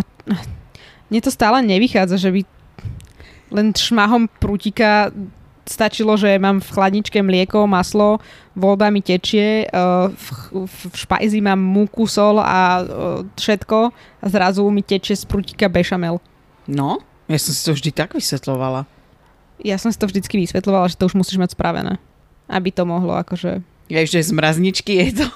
mne 1.12 1.20
to 1.20 1.32
stále 1.32 1.60
nevychádza, 1.64 2.16
že 2.16 2.30
by 2.32 2.40
len 3.52 3.76
šmahom 3.76 4.28
prútika 4.40 5.12
stačilo, 5.62 6.18
že 6.18 6.40
mám 6.42 6.58
v 6.58 6.72
chladničke 6.72 7.22
mlieko, 7.22 7.70
maslo, 7.70 8.18
voda 8.58 8.90
mi 8.90 8.98
tečie, 9.04 9.68
eh, 9.68 10.06
v, 10.10 10.26
v, 10.66 10.74
v 10.90 10.94
špajzi 10.96 11.38
mám 11.38 11.60
múku, 11.60 12.08
sol 12.10 12.42
a 12.42 12.82
eh, 12.82 12.86
všetko 13.38 13.78
a 13.94 14.24
zrazu 14.26 14.66
mi 14.72 14.82
tečie 14.82 15.14
z 15.14 15.24
prútika 15.28 15.70
bešamel. 15.70 16.18
No, 16.66 16.98
ja 17.30 17.38
som 17.38 17.52
si 17.54 17.62
to 17.62 17.72
vždy 17.76 17.90
tak 17.94 18.12
vysvetlovala. 18.16 18.84
Ja 19.62 19.78
som 19.78 19.94
si 19.94 19.98
to 19.98 20.10
vždycky 20.10 20.42
vysvetlovala, 20.42 20.90
že 20.90 20.98
to 20.98 21.06
už 21.06 21.14
musíš 21.14 21.38
mať 21.38 21.54
spravené. 21.54 22.02
Aby 22.50 22.74
to 22.74 22.82
mohlo 22.82 23.14
akože... 23.14 23.62
Ja 23.86 24.02
ešte 24.02 24.18
z 24.18 24.34
mrazničky 24.34 24.92
je 24.98 25.22
to. 25.22 25.26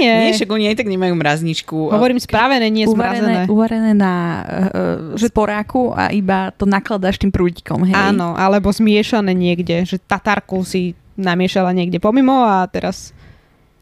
Nie, 0.00 0.30
Nie, 0.30 0.36
však 0.36 0.52
oni 0.52 0.70
aj 0.70 0.76
tak 0.78 0.88
nemajú 0.88 1.16
mrazničku. 1.16 1.90
hovorím 1.90 2.20
spravené, 2.20 2.68
nie 2.68 2.84
uvarené, 2.84 3.18
zmrazené. 3.18 3.40
uvarené 3.50 3.92
na 3.96 4.14
uh, 4.44 5.18
že 5.18 5.32
sporáku 5.32 5.90
a 5.96 6.12
iba 6.12 6.52
to 6.54 6.68
nakladáš 6.68 7.18
tým 7.18 7.32
prúdikom, 7.32 7.82
hej? 7.88 7.96
Áno, 7.96 8.36
alebo 8.36 8.68
zmiešané 8.70 9.32
niekde, 9.32 9.82
že 9.88 9.96
tatarku 9.98 10.62
si 10.62 10.92
namiešala 11.16 11.72
niekde 11.72 11.96
pomimo 11.96 12.44
a 12.44 12.68
teraz 12.68 13.16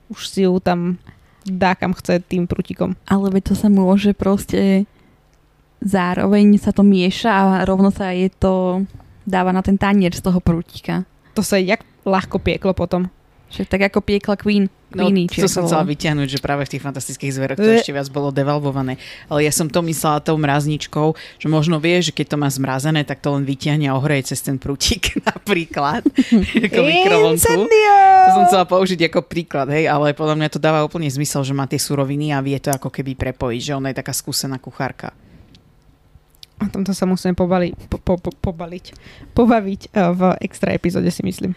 už 0.08 0.20
si 0.30 0.46
ju 0.46 0.62
tam 0.62 0.96
dá 1.44 1.76
kam 1.76 1.92
chce 1.92 2.24
tým 2.24 2.48
prútikom. 2.48 2.96
Ale 3.04 3.28
veď 3.28 3.52
to 3.52 3.54
sa 3.58 3.68
môže 3.68 4.16
proste 4.16 4.88
zároveň 5.84 6.56
sa 6.56 6.72
to 6.72 6.80
mieša 6.80 7.28
a 7.28 7.42
rovno 7.68 7.92
sa 7.92 8.16
je 8.16 8.32
to 8.32 8.84
dáva 9.28 9.52
na 9.52 9.60
ten 9.60 9.76
tanier 9.76 10.12
z 10.16 10.24
toho 10.24 10.40
prútika. 10.40 11.04
To 11.36 11.44
sa 11.44 11.60
jak 11.60 11.84
ľahko 12.08 12.40
pieklo 12.40 12.72
potom. 12.72 13.12
Čiže 13.52 13.68
tak 13.68 13.92
ako 13.92 14.00
piekla 14.00 14.40
Queen. 14.40 14.72
No, 14.94 15.10
Queenie, 15.10 15.26
či 15.26 15.42
to 15.42 15.50
som 15.50 15.66
chcela 15.66 15.82
vyťahnuť, 15.82 16.28
že 16.30 16.38
práve 16.38 16.62
v 16.62 16.78
tých 16.78 16.84
fantastických 16.86 17.34
zveroch 17.34 17.58
to 17.58 17.66
ešte 17.66 17.90
viac 17.90 18.06
bolo 18.14 18.30
devalvované. 18.30 18.94
Ale 19.26 19.42
ja 19.42 19.50
som 19.50 19.66
to 19.66 19.82
myslela 19.82 20.22
tou 20.22 20.38
mrazničkou, 20.38 21.18
že 21.42 21.46
možno 21.50 21.82
vie, 21.82 21.98
že 21.98 22.14
keď 22.14 22.34
to 22.34 22.36
má 22.38 22.46
zmrazené, 22.46 23.02
tak 23.02 23.18
to 23.18 23.34
len 23.34 23.42
vyťahne 23.42 23.90
a 23.90 23.98
ohreje 23.98 24.30
cez 24.30 24.46
ten 24.46 24.56
prútik 24.56 25.18
napríklad. 25.30 26.06
ako 26.70 26.80
mikrovlnku. 26.86 27.66
To 27.66 28.30
som 28.30 28.44
chcela 28.46 28.64
použiť 28.70 29.10
ako 29.10 29.20
príklad, 29.26 29.68
hej, 29.74 29.90
ale 29.90 30.14
podľa 30.14 30.38
mňa 30.38 30.48
to 30.54 30.62
dáva 30.62 30.86
úplne 30.86 31.10
zmysel, 31.10 31.42
že 31.42 31.52
má 31.52 31.66
tie 31.66 31.82
suroviny 31.82 32.30
a 32.30 32.38
vie 32.38 32.56
to 32.62 32.70
ako 32.70 32.88
keby 32.88 33.18
prepojiť, 33.18 33.60
že 33.60 33.76
ona 33.76 33.90
je 33.90 33.98
taká 33.98 34.14
skúsená 34.14 34.62
kuchárka. 34.62 35.10
O 36.62 36.70
tomto 36.70 36.94
sa 36.94 37.04
musíme 37.04 37.34
pobali, 37.34 37.74
po, 37.90 37.98
po, 37.98 38.14
po, 38.14 38.30
pobaliť. 38.30 38.94
Pobaviť 39.34 39.80
uh, 39.90 40.14
v 40.14 40.22
extra 40.46 40.70
epizóde 40.70 41.10
si 41.10 41.26
myslím. 41.26 41.52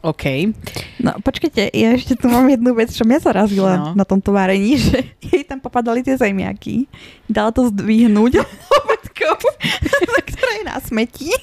OK. 0.00 0.54
No 0.98 1.18
počkajte, 1.18 1.68
ja 1.68 1.88
ešte 1.90 2.14
tu 2.14 2.26
mám 2.26 2.46
jednu 2.46 2.70
vec, 2.72 2.88
čo 2.88 3.02
mňa 3.02 3.18
zarazila 3.20 3.72
No. 3.74 3.84
na 3.94 4.04
tomto 4.04 4.30
varení, 4.30 4.78
že 4.84 5.02
jej 5.18 5.42
tam 5.42 5.58
popadali 5.58 6.00
tie 6.00 6.14
zemiaky. 6.14 6.86
Dala 7.24 7.50
to 7.50 7.66
zdvihnúť 7.66 8.38
obetkou, 8.78 9.34
na 10.14 10.20
ktorej 10.22 10.60
na 10.64 10.76
smeti. 10.78 11.34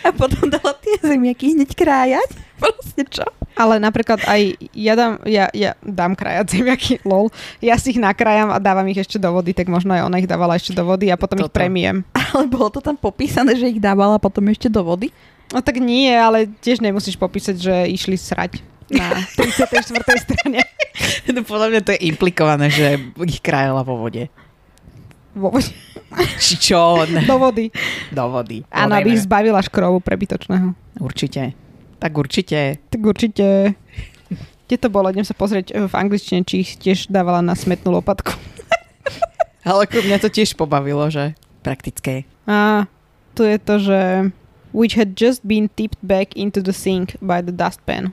A 0.00 0.08
potom 0.10 0.48
dala 0.48 0.72
tie 0.74 0.96
zemiaky 0.98 1.52
hneď 1.52 1.72
krájať. 1.72 2.28
Proste 2.56 3.04
čo? 3.04 3.24
Ale 3.52 3.76
napríklad 3.76 4.22
aj 4.22 4.40
ja 4.70 4.92
dám, 4.92 5.20
ja, 5.24 5.46
ja 5.50 5.76
dám 5.80 6.12
krajať 6.12 6.46
zemiaky, 6.50 6.92
lol. 7.02 7.28
Ja 7.58 7.76
si 7.76 7.90
ich 7.90 7.98
nakrájam 7.98 8.48
a 8.48 8.58
dávam 8.58 8.86
ich 8.86 8.96
ešte 8.96 9.16
do 9.16 9.28
vody, 9.28 9.52
tak 9.52 9.66
možno 9.66 9.92
aj 9.92 10.04
ona 10.04 10.18
ich 10.18 10.26
dávala 10.26 10.54
ešte 10.54 10.72
do 10.72 10.82
vody 10.82 11.08
a 11.08 11.16
potom 11.16 11.38
ich 11.38 11.46
Toto. 11.46 11.54
premiem. 11.54 12.00
Ale 12.14 12.46
bolo 12.46 12.68
to 12.68 12.80
tam 12.80 12.94
popísané, 12.94 13.54
že 13.54 13.68
ich 13.68 13.78
dávala 13.78 14.16
potom 14.16 14.44
ešte 14.46 14.66
do 14.66 14.80
vody? 14.80 15.12
No 15.48 15.64
tak 15.64 15.80
nie, 15.80 16.12
ale 16.12 16.50
tiež 16.60 16.84
nemusíš 16.84 17.16
popísať, 17.16 17.56
že 17.56 17.74
išli 17.88 18.20
srať 18.20 18.60
na 18.92 19.24
34. 19.36 20.24
strane. 20.24 20.60
No, 21.28 21.44
podľa 21.44 21.68
mňa 21.70 21.80
to 21.84 21.92
je 21.94 22.00
implikované, 22.10 22.72
že 22.72 22.98
ich 23.22 23.38
krájala 23.38 23.86
vo 23.86 24.00
vode. 24.00 24.26
Vo 25.36 25.52
vode. 25.52 25.70
Či 26.40 26.54
čo? 26.58 27.04
Ne. 27.06 27.22
Do 27.30 27.38
vody. 27.38 27.70
Do 28.10 28.26
vody. 28.32 28.64
Áno, 28.72 28.96
aby 28.96 29.14
ich 29.14 29.22
zbavila 29.22 29.62
škrobu 29.62 30.00
prebytočného. 30.02 30.74
Určite. 30.98 31.54
Tak 32.02 32.12
určite. 32.16 32.82
Tak 32.90 33.00
určite... 33.04 33.76
Kde 34.66 34.76
to 34.76 34.88
bolo? 34.90 35.12
Idem 35.12 35.24
sa 35.24 35.36
pozrieť 35.36 35.70
eh, 35.70 35.86
v 35.86 35.94
angličtine, 35.94 36.42
či 36.42 36.66
ich 36.66 36.80
tiež 36.80 37.12
dávala 37.12 37.44
na 37.44 37.54
smetnú 37.54 37.92
lopatku. 37.94 38.34
Ale 39.68 39.84
ako 39.86 40.02
mňa 40.02 40.18
to 40.18 40.32
tiež 40.32 40.56
pobavilo, 40.56 41.06
že 41.12 41.36
praktické. 41.62 42.24
A 42.48 42.88
tu 43.36 43.44
je 43.44 43.58
to, 43.60 43.74
že 43.78 44.00
which 44.70 44.94
had 44.94 45.14
just 45.14 45.42
been 45.42 45.68
tipped 45.72 45.98
back 46.00 46.32
into 46.34 46.58
the 46.58 46.72
sink 46.72 47.16
by 47.18 47.40
the 47.40 47.50
dustpan. 47.50 48.12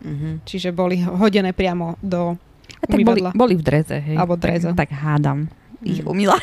Mhm. 0.00 0.40
Čiže 0.44 0.70
boli 0.70 0.98
hodené 0.98 1.52
priamo 1.52 2.00
do... 2.00 2.34
A 2.80 2.88
tak 2.88 3.04
boli, 3.04 3.20
Umývadla. 3.20 3.30
boli 3.36 3.54
v 3.54 3.62
dreze, 3.62 3.96
hej. 4.00 4.16
Alebo 4.16 4.34
dreze. 4.34 4.72
Tak, 4.72 4.88
tak 4.88 4.92
hádam. 4.96 5.52
Ich 5.84 6.00
Mm. 6.00 6.08
umila. 6.08 6.36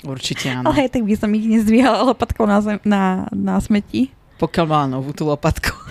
Určite 0.00 0.48
áno. 0.56 0.72
Ale 0.72 0.88
tak 0.88 1.04
by 1.04 1.12
som 1.12 1.28
ich 1.30 1.44
nezdvíhala 1.44 2.00
lopatkou 2.04 2.48
na, 2.48 2.64
zem, 2.64 2.80
na, 2.84 3.28
na 3.28 3.60
smeti. 3.60 4.08
Pokiaľ 4.40 4.64
mala 4.64 4.86
novú 4.88 5.12
tú 5.12 5.28
lopatku. 5.28 5.68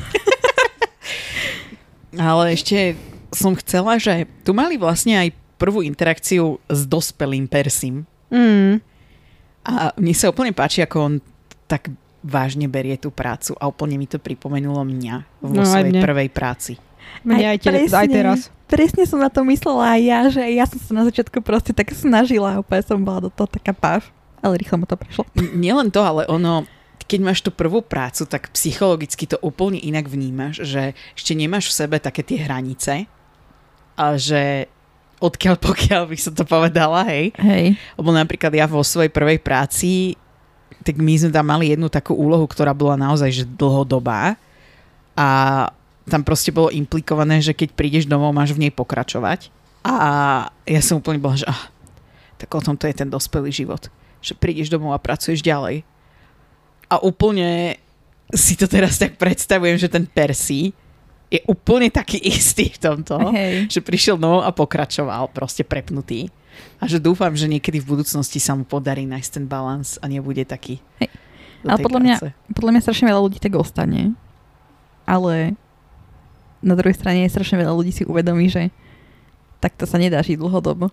Ale 2.13 2.53
ešte 2.53 2.93
som 3.33 3.57
chcela, 3.57 3.97
že 3.97 4.29
tu 4.45 4.53
mali 4.53 4.77
vlastne 4.77 5.17
aj 5.17 5.29
prvú 5.57 5.81
interakciu 5.81 6.61
s 6.65 6.85
dospelým 6.85 7.49
Persim. 7.49 8.05
Mm. 8.29 8.77
A 9.63 9.93
mne 9.95 10.13
sa 10.13 10.29
úplne 10.29 10.53
páči, 10.53 10.81
ako 10.81 10.97
on 10.99 11.13
tak 11.65 11.89
vážne 12.23 12.71
berie 12.71 12.95
tú 12.95 13.11
prácu 13.11 13.53
a 13.59 13.67
úplne 13.67 13.99
mi 13.99 14.07
to 14.07 14.17
pripomenulo 14.17 14.81
mňa 14.81 15.15
vo 15.43 15.51
No, 15.51 15.61
aj 15.61 15.69
svojej 15.69 15.91
mne. 15.91 16.01
prvej 16.01 16.29
práci. 16.31 16.73
Mne 17.27 17.45
aj, 17.51 17.57
te, 17.59 17.69
aj 17.69 17.87
presne, 17.91 18.07
teraz. 18.15 18.39
Presne 18.65 19.03
som 19.03 19.19
na 19.19 19.27
to 19.27 19.43
myslela 19.43 19.99
aj 19.99 20.01
ja, 20.01 20.19
že 20.31 20.43
ja 20.55 20.65
som 20.65 20.79
sa 20.79 20.91
na 20.95 21.03
začiatku 21.05 21.43
proste 21.43 21.75
tak 21.75 21.91
snažila 21.91 22.57
a 22.57 22.61
úplne 22.63 22.81
som 22.81 22.97
bola 22.97 23.27
do 23.27 23.31
toho 23.31 23.45
taká 23.45 23.75
páš. 23.75 24.07
Ale 24.39 24.59
rýchlo 24.59 24.79
mu 24.79 24.87
to 24.87 24.95
prešlo. 24.95 25.23
Nielen 25.35 25.91
to, 25.91 26.03
ale 26.03 26.27
ono, 26.27 26.67
keď 27.07 27.19
máš 27.23 27.39
tú 27.43 27.51
prvú 27.51 27.83
prácu, 27.83 28.23
tak 28.27 28.51
psychologicky 28.55 29.27
to 29.27 29.39
úplne 29.39 29.79
inak 29.79 30.07
vnímaš, 30.07 30.63
že 30.63 30.95
ešte 31.15 31.31
nemáš 31.35 31.71
v 31.71 31.77
sebe 31.83 31.95
také 31.99 32.23
tie 32.23 32.39
hranice 32.43 33.07
a 33.95 34.05
že 34.15 34.67
odkiaľ 35.19 35.55
pokiaľ 35.69 36.03
by 36.11 36.17
som 36.19 36.33
to 36.35 36.43
povedala, 36.43 37.07
hej. 37.07 37.31
Hej. 37.39 37.79
Lebo 37.95 38.09
napríklad 38.11 38.51
ja 38.51 38.67
vo 38.67 38.83
svojej 38.83 39.11
prvej 39.11 39.39
práci, 39.39 40.19
tak 40.83 40.99
my 40.99 41.13
sme 41.15 41.31
tam 41.31 41.47
mali 41.47 41.71
jednu 41.71 41.87
takú 41.87 42.13
úlohu, 42.13 42.43
ktorá 42.45 42.75
bola 42.75 42.99
naozaj 42.99 43.29
že 43.31 43.43
dlhodobá 43.47 44.35
a 45.15 45.27
tam 46.03 46.21
proste 46.21 46.51
bolo 46.51 46.67
implikované, 46.67 47.39
že 47.39 47.55
keď 47.55 47.69
prídeš 47.73 48.03
domov, 48.03 48.35
máš 48.35 48.51
v 48.51 48.67
nej 48.67 48.73
pokračovať. 48.75 49.47
A 49.83 49.95
ja 50.67 50.81
som 50.83 50.99
úplne 50.99 51.19
bola, 51.19 51.39
že 51.39 51.47
ah, 51.47 51.71
tak 52.35 52.51
o 52.51 52.59
tom 52.59 52.75
to 52.75 52.87
je 52.87 52.95
ten 52.95 53.07
dospelý 53.07 53.51
život. 53.51 53.87
Že 54.19 54.35
prídeš 54.39 54.67
domov 54.67 54.95
a 54.95 54.99
pracuješ 54.99 55.39
ďalej. 55.39 55.87
A 56.91 56.99
úplne 56.99 57.79
si 58.35 58.59
to 58.59 58.67
teraz 58.67 58.99
tak 58.99 59.15
predstavujem, 59.15 59.79
že 59.79 59.87
ten 59.87 60.03
Percy 60.03 60.75
je 61.31 61.39
úplne 61.49 61.89
taký 61.89 62.19
istý 62.21 62.69
v 62.69 62.79
tomto 62.79 63.15
Hej. 63.33 63.71
že 63.71 63.79
prišiel 63.81 64.19
domov 64.19 64.45
a 64.45 64.53
pokračoval, 64.53 65.33
proste 65.33 65.65
prepnutý. 65.65 66.29
A 66.81 66.89
že 66.89 66.99
dúfam, 66.99 67.31
že 67.33 67.47
niekedy 67.47 67.79
v 67.79 67.97
budúcnosti 67.97 68.37
sa 68.37 68.53
mu 68.53 68.67
podarí 68.67 69.07
nájsť 69.07 69.29
ten 69.39 69.45
balans 69.47 69.97
a 70.01 70.05
nebude 70.09 70.43
taký. 70.43 70.83
Hej. 70.99 71.09
Ale 71.63 71.79
podľa 71.79 72.01
mňa- 72.03 72.17
práce. 72.19 72.29
Podľa 72.53 72.71
mňa 72.75 72.81
strašne 72.83 73.07
veľa 73.07 73.21
ľudí 73.23 73.37
tak 73.39 73.53
ostane. 73.55 74.01
Ale 75.07 75.55
na 76.63 76.73
druhej 76.79 76.95
strane 76.95 77.27
je 77.27 77.33
strašne 77.33 77.59
veľa 77.59 77.73
ľudí 77.75 77.91
si 77.91 78.03
uvedomí, 78.07 78.47
že 78.47 78.71
takto 79.59 79.87
sa 79.87 79.99
nedá 79.99 80.19
žiť 80.23 80.39
dlhodobo. 80.39 80.91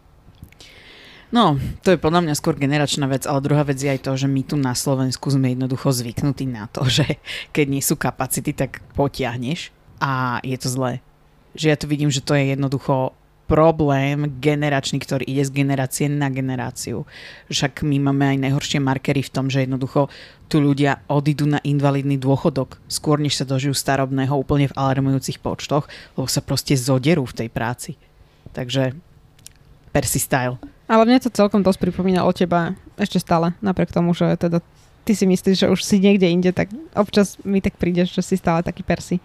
No, 1.31 1.62
to 1.87 1.94
je 1.94 2.03
podľa 2.03 2.27
mňa 2.27 2.35
skôr 2.35 2.59
generačná 2.59 3.07
vec, 3.07 3.23
ale 3.23 3.38
druhá 3.38 3.62
vec 3.62 3.79
je 3.79 3.87
aj 3.87 4.03
to, 4.03 4.18
že 4.18 4.27
my 4.27 4.42
tu 4.42 4.59
na 4.59 4.75
Slovensku 4.75 5.31
sme 5.31 5.55
jednoducho 5.55 5.94
zvyknutí 5.94 6.51
na 6.51 6.66
to, 6.66 6.83
že 7.03 7.23
keď 7.55 7.66
nie 7.70 7.83
sú 7.83 7.94
kapacity, 7.94 8.51
tak 8.51 8.83
potiahneš 8.99 9.70
a 10.03 10.42
je 10.42 10.59
to 10.59 10.68
zlé. 10.70 10.92
Že 11.55 11.66
ja 11.70 11.77
tu 11.79 11.87
vidím, 11.87 12.11
že 12.11 12.23
to 12.23 12.35
je 12.35 12.55
jednoducho 12.55 13.14
problém 13.51 14.39
generačný, 14.39 15.03
ktorý 15.03 15.27
ide 15.27 15.43
z 15.43 15.51
generácie 15.51 16.07
na 16.07 16.31
generáciu. 16.31 17.03
Však 17.51 17.83
my 17.83 17.99
máme 17.99 18.39
aj 18.39 18.39
najhoršie 18.47 18.79
markery 18.79 19.27
v 19.27 19.35
tom, 19.35 19.51
že 19.51 19.67
jednoducho 19.67 20.07
tu 20.47 20.63
ľudia 20.63 21.03
odídu 21.11 21.51
na 21.51 21.59
invalidný 21.67 22.15
dôchodok 22.15 22.79
skôr, 22.87 23.19
než 23.19 23.43
sa 23.43 23.47
dožijú 23.47 23.75
starobného 23.75 24.31
úplne 24.39 24.71
v 24.71 24.77
alarmujúcich 24.79 25.43
počtoch, 25.43 25.91
lebo 26.15 26.31
sa 26.31 26.39
proste 26.39 26.79
zoderú 26.79 27.27
v 27.27 27.43
tej 27.43 27.49
práci. 27.51 27.99
Takže 28.55 28.95
Percy 29.91 30.23
style. 30.23 30.63
Ale 30.87 31.03
mne 31.07 31.19
to 31.19 31.35
celkom 31.35 31.67
dosť 31.67 31.91
pripomína 31.91 32.23
o 32.23 32.31
teba 32.31 32.79
ešte 32.95 33.19
stále, 33.19 33.55
napriek 33.59 33.91
tomu, 33.91 34.15
že 34.15 34.31
teda 34.39 34.63
ty 35.03 35.13
si 35.19 35.27
myslíš, 35.27 35.67
že 35.67 35.71
už 35.71 35.83
si 35.83 35.99
niekde 35.99 36.31
inde, 36.31 36.51
tak 36.55 36.71
občas 36.95 37.35
mi 37.43 37.59
tak 37.59 37.75
prídeš, 37.75 38.15
že 38.15 38.23
si 38.23 38.35
stále 38.39 38.63
taký 38.63 38.87
Percy. 38.87 39.19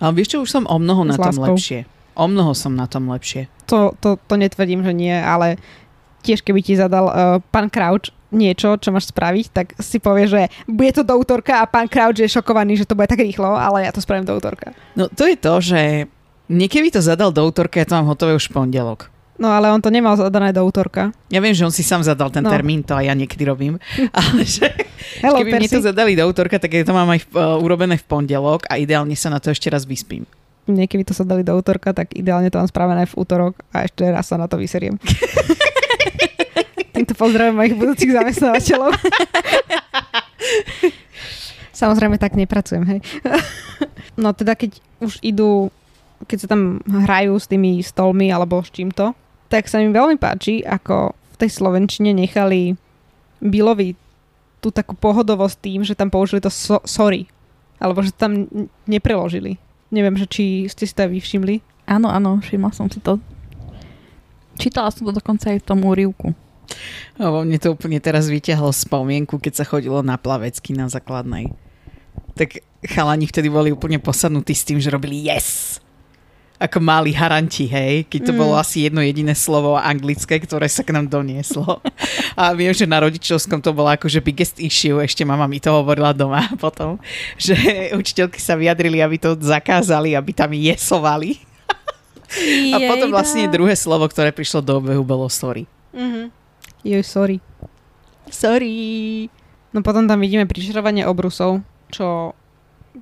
Ale 0.00 0.16
vieš 0.16 0.36
čo, 0.36 0.38
už 0.40 0.50
som 0.50 0.64
o 0.64 0.76
mnoho 0.80 1.04
na 1.04 1.16
tom 1.16 1.28
láskou. 1.28 1.54
lepšie. 1.56 1.84
O 2.14 2.26
mnoho 2.26 2.54
som 2.54 2.72
na 2.72 2.86
tom 2.86 3.10
lepšie. 3.10 3.50
To, 3.66 3.92
to, 3.98 4.16
to 4.16 4.34
netvrdím, 4.34 4.82
že 4.82 4.92
nie, 4.92 5.12
ale 5.12 5.58
tiež 6.22 6.40
keby 6.40 6.62
ti 6.62 6.74
zadal 6.74 7.06
uh, 7.06 7.14
pán 7.50 7.68
Crouch 7.68 8.08
niečo, 8.30 8.74
čo 8.78 8.90
máš 8.90 9.10
spraviť, 9.10 9.46
tak 9.50 9.66
si 9.78 9.98
povie, 9.98 10.26
že 10.26 10.40
bude 10.66 10.90
to 10.90 11.06
do 11.06 11.14
útorka 11.14 11.62
a 11.62 11.68
pán 11.70 11.86
Crouch 11.86 12.18
je 12.18 12.26
šokovaný, 12.26 12.78
že 12.78 12.86
to 12.86 12.94
bude 12.94 13.06
tak 13.06 13.18
rýchlo, 13.18 13.46
ale 13.46 13.86
ja 13.86 13.92
to 13.94 14.02
spravím 14.02 14.26
do 14.26 14.34
útorka. 14.34 14.74
No 14.94 15.06
to 15.06 15.26
je 15.26 15.36
to, 15.36 15.54
že 15.60 15.80
niekedy 16.46 16.90
to 16.90 16.98
zadal 16.98 17.30
do 17.30 17.42
útorka, 17.42 17.78
ja 17.78 17.86
to 17.86 17.94
mám 17.94 18.10
hotové 18.10 18.34
už 18.34 18.50
v 18.50 18.58
pondelok. 18.58 19.10
No 19.34 19.50
ale 19.50 19.66
on 19.66 19.82
to 19.82 19.90
nemal 19.90 20.14
zadané 20.14 20.54
do 20.54 20.62
útorka. 20.62 21.10
Ja 21.26 21.42
viem, 21.42 21.50
že 21.50 21.66
on 21.66 21.74
si 21.74 21.82
sám 21.82 22.06
zadal 22.06 22.30
ten 22.30 22.46
No. 22.46 22.54
termín, 22.54 22.86
to 22.86 22.94
aj 22.94 23.10
ja 23.10 23.14
niekedy 23.18 23.42
robím. 23.42 23.82
Ale 24.14 24.46
že 24.46 24.70
Hello, 25.18 25.42
keby 25.42 25.50
mne 25.58 25.66
Percy. 25.66 25.74
to 25.74 25.90
zadali 25.90 26.14
do 26.14 26.22
útorka, 26.22 26.54
tak 26.62 26.70
ja 26.70 26.86
to 26.86 26.94
mám 26.94 27.10
aj 27.10 27.26
uh, 27.34 27.58
urobené 27.58 27.98
v 27.98 28.06
pondelok 28.06 28.62
a 28.70 28.78
ideálne 28.78 29.18
sa 29.18 29.34
na 29.34 29.42
to 29.42 29.50
ešte 29.50 29.66
raz 29.66 29.90
vyspím. 29.90 30.22
Mne 30.64 30.88
keby 30.88 31.04
to 31.04 31.12
sa 31.12 31.28
dali 31.28 31.44
do 31.44 31.52
útorka, 31.52 31.92
tak 31.92 32.16
ideálne 32.16 32.48
to 32.48 32.56
mám 32.56 32.70
spravené 32.70 33.04
v 33.04 33.16
útorok 33.20 33.60
a 33.74 33.84
ešte 33.84 34.08
raz 34.08 34.28
sa 34.28 34.40
na 34.40 34.48
to 34.48 34.56
vyseriem. 34.56 34.96
Týmto 36.94 37.12
pozdravím 37.18 37.58
mojich 37.60 37.76
budúcich 37.76 38.14
zamestnávateľov. 38.14 38.96
Samozrejme 41.74 42.16
tak 42.22 42.38
nepracujem, 42.38 42.86
hej. 42.86 43.00
no 44.22 44.30
teda 44.30 44.54
keď 44.54 44.78
už 45.02 45.18
idú, 45.20 45.74
keď 46.24 46.46
sa 46.46 46.48
tam 46.54 46.80
hrajú 46.86 47.34
s 47.36 47.50
tými 47.50 47.82
stolmi 47.82 48.30
alebo 48.30 48.62
s 48.62 48.70
čímto, 48.70 49.12
tak 49.50 49.66
sa 49.66 49.82
mi 49.82 49.90
veľmi 49.90 50.16
páči, 50.16 50.62
ako 50.62 51.12
v 51.12 51.36
tej 51.36 51.50
Slovenčine 51.50 52.14
nechali 52.14 52.78
Billovi 53.42 53.98
tú 54.62 54.72
takú 54.72 54.96
pohodovosť 54.96 55.56
tým, 55.60 55.80
že 55.84 55.98
tam 55.98 56.08
použili 56.08 56.40
to 56.40 56.48
so, 56.48 56.80
sorry. 56.88 57.28
Alebo 57.82 58.00
že 58.00 58.16
tam 58.16 58.48
nepreložili. 58.88 59.60
Neviem, 59.94 60.18
že 60.18 60.26
či 60.26 60.44
ste 60.66 60.90
si 60.90 60.90
to 60.90 61.06
aj 61.06 61.10
vy 61.14 61.22
všimli. 61.22 61.54
Áno, 61.86 62.10
áno, 62.10 62.42
všimla 62.42 62.74
som 62.74 62.90
si 62.90 62.98
to. 62.98 63.22
Čítala 64.58 64.90
som 64.90 65.06
to 65.06 65.14
dokonca 65.14 65.54
aj 65.54 65.62
v 65.62 65.66
tom 65.70 65.86
úrivku. 65.86 66.34
Lebo 67.14 67.46
mne 67.46 67.62
to 67.62 67.78
úplne 67.78 68.02
teraz 68.02 68.26
vyťahlo 68.26 68.74
spomienku, 68.74 69.38
keď 69.38 69.62
sa 69.62 69.68
chodilo 69.68 70.02
na 70.02 70.18
plavecky 70.18 70.74
na 70.74 70.90
základnej. 70.90 71.54
Tak 72.34 72.58
chalani 72.82 73.30
vtedy 73.30 73.46
boli 73.46 73.70
úplne 73.70 74.02
posadnutí 74.02 74.50
s 74.50 74.66
tým, 74.66 74.82
že 74.82 74.90
robili 74.90 75.30
yes. 75.30 75.78
Ako 76.54 76.78
mali 76.78 77.10
haranti, 77.10 77.66
hej, 77.66 78.06
keď 78.06 78.30
to 78.30 78.32
Mm. 78.32 78.38
bolo 78.38 78.54
asi 78.54 78.86
jedno 78.86 79.02
jediné 79.02 79.34
slovo 79.34 79.74
anglické, 79.74 80.38
ktoré 80.38 80.70
sa 80.70 80.86
k 80.86 80.94
nám 80.94 81.10
donieslo. 81.10 81.82
A 82.38 82.54
viem, 82.54 82.70
že 82.70 82.86
na 82.86 83.02
rodičovskom 83.02 83.58
to 83.58 83.74
bolo 83.74 83.90
akože 83.90 84.22
biggest 84.22 84.62
issue, 84.62 85.02
ešte 85.02 85.26
mama 85.26 85.50
mi 85.50 85.58
to 85.58 85.74
hovorila 85.74 86.14
doma 86.14 86.46
potom, 86.64 87.02
že 87.34 87.54
učiteľky 87.92 88.38
sa 88.38 88.54
vyjadrili, 88.54 89.02
aby 89.02 89.18
to 89.18 89.34
zakázali, 89.34 90.14
aby 90.14 90.30
tam 90.30 90.54
jesovali. 90.54 91.42
A 92.74 92.76
potom 92.90 93.10
vlastne 93.10 93.46
druhé 93.46 93.74
slovo, 93.78 94.06
ktoré 94.10 94.30
prišlo 94.30 94.62
do 94.62 94.78
obehu, 94.82 95.02
bolo 95.06 95.30
sorry. 95.30 95.66
Mm-hmm. 95.94 96.26
Sorry. 97.02 97.38
Sorry. 98.30 98.74
No 99.70 99.82
potom 99.82 100.06
tam 100.06 100.18
vidíme 100.18 100.46
pričarovanie 100.46 101.06
obrusov, 101.06 101.62
čo 101.90 102.34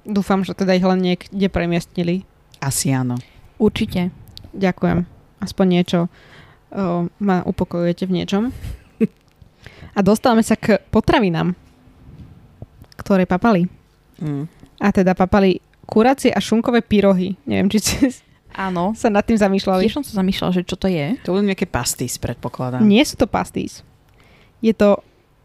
dúfam, 0.05 0.44
že 0.44 0.53
teda 0.53 0.76
ich 0.76 0.84
len 0.84 1.00
niekde 1.00 1.48
premiestnili. 1.48 2.24
Asi 2.61 2.92
áno. 2.92 3.16
Určite. 3.62 4.10
Ďakujem. 4.50 5.06
Aspoň 5.38 5.66
niečo 5.70 6.10
uh, 6.10 7.06
ma 7.22 7.46
upokojujete 7.46 8.10
v 8.10 8.14
niečom. 8.18 8.42
A 9.96 9.98
dostávame 10.02 10.42
sa 10.42 10.58
k 10.58 10.82
potravinám, 10.90 11.54
ktoré 12.98 13.22
papali. 13.22 13.70
Mm. 14.18 14.50
A 14.82 14.88
teda 14.90 15.14
papali 15.14 15.62
kuracie 15.86 16.34
a 16.34 16.42
šunkové 16.42 16.82
pyrohy. 16.82 17.38
Neviem, 17.46 17.70
či 17.70 17.78
ste 17.78 17.94
Áno. 18.56 18.96
sa 18.98 19.12
nad 19.12 19.22
tým 19.22 19.38
zamýšľali. 19.38 19.86
Tiež 19.86 20.00
som 20.00 20.06
sa 20.06 20.18
zamýšľala, 20.18 20.56
že 20.58 20.66
čo 20.66 20.74
to 20.74 20.88
je. 20.88 21.20
To 21.22 21.36
budú 21.36 21.44
nejaké 21.46 21.68
pastis, 21.68 22.18
predpokladám. 22.18 22.82
Nie 22.82 23.04
sú 23.06 23.14
to 23.20 23.28
pasties. 23.28 23.86
Je 24.64 24.74
to 24.74 24.98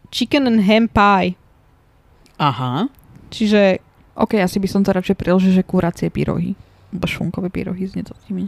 chicken 0.09 0.47
and 0.47 0.63
ham 0.63 0.87
pie. 0.87 1.35
Aha. 2.39 2.87
Čiže 3.29 3.83
OK, 4.17 4.39
asi 4.39 4.57
by 4.57 4.67
som 4.71 4.81
to 4.81 4.95
radšej 4.95 5.17
priložil, 5.19 5.53
že 5.53 5.67
kuracie 5.67 6.09
pyrohy. 6.09 6.57
Šunkové 6.95 7.49
pyrohy, 7.49 7.87
to 7.91 8.15
divne. 8.27 8.47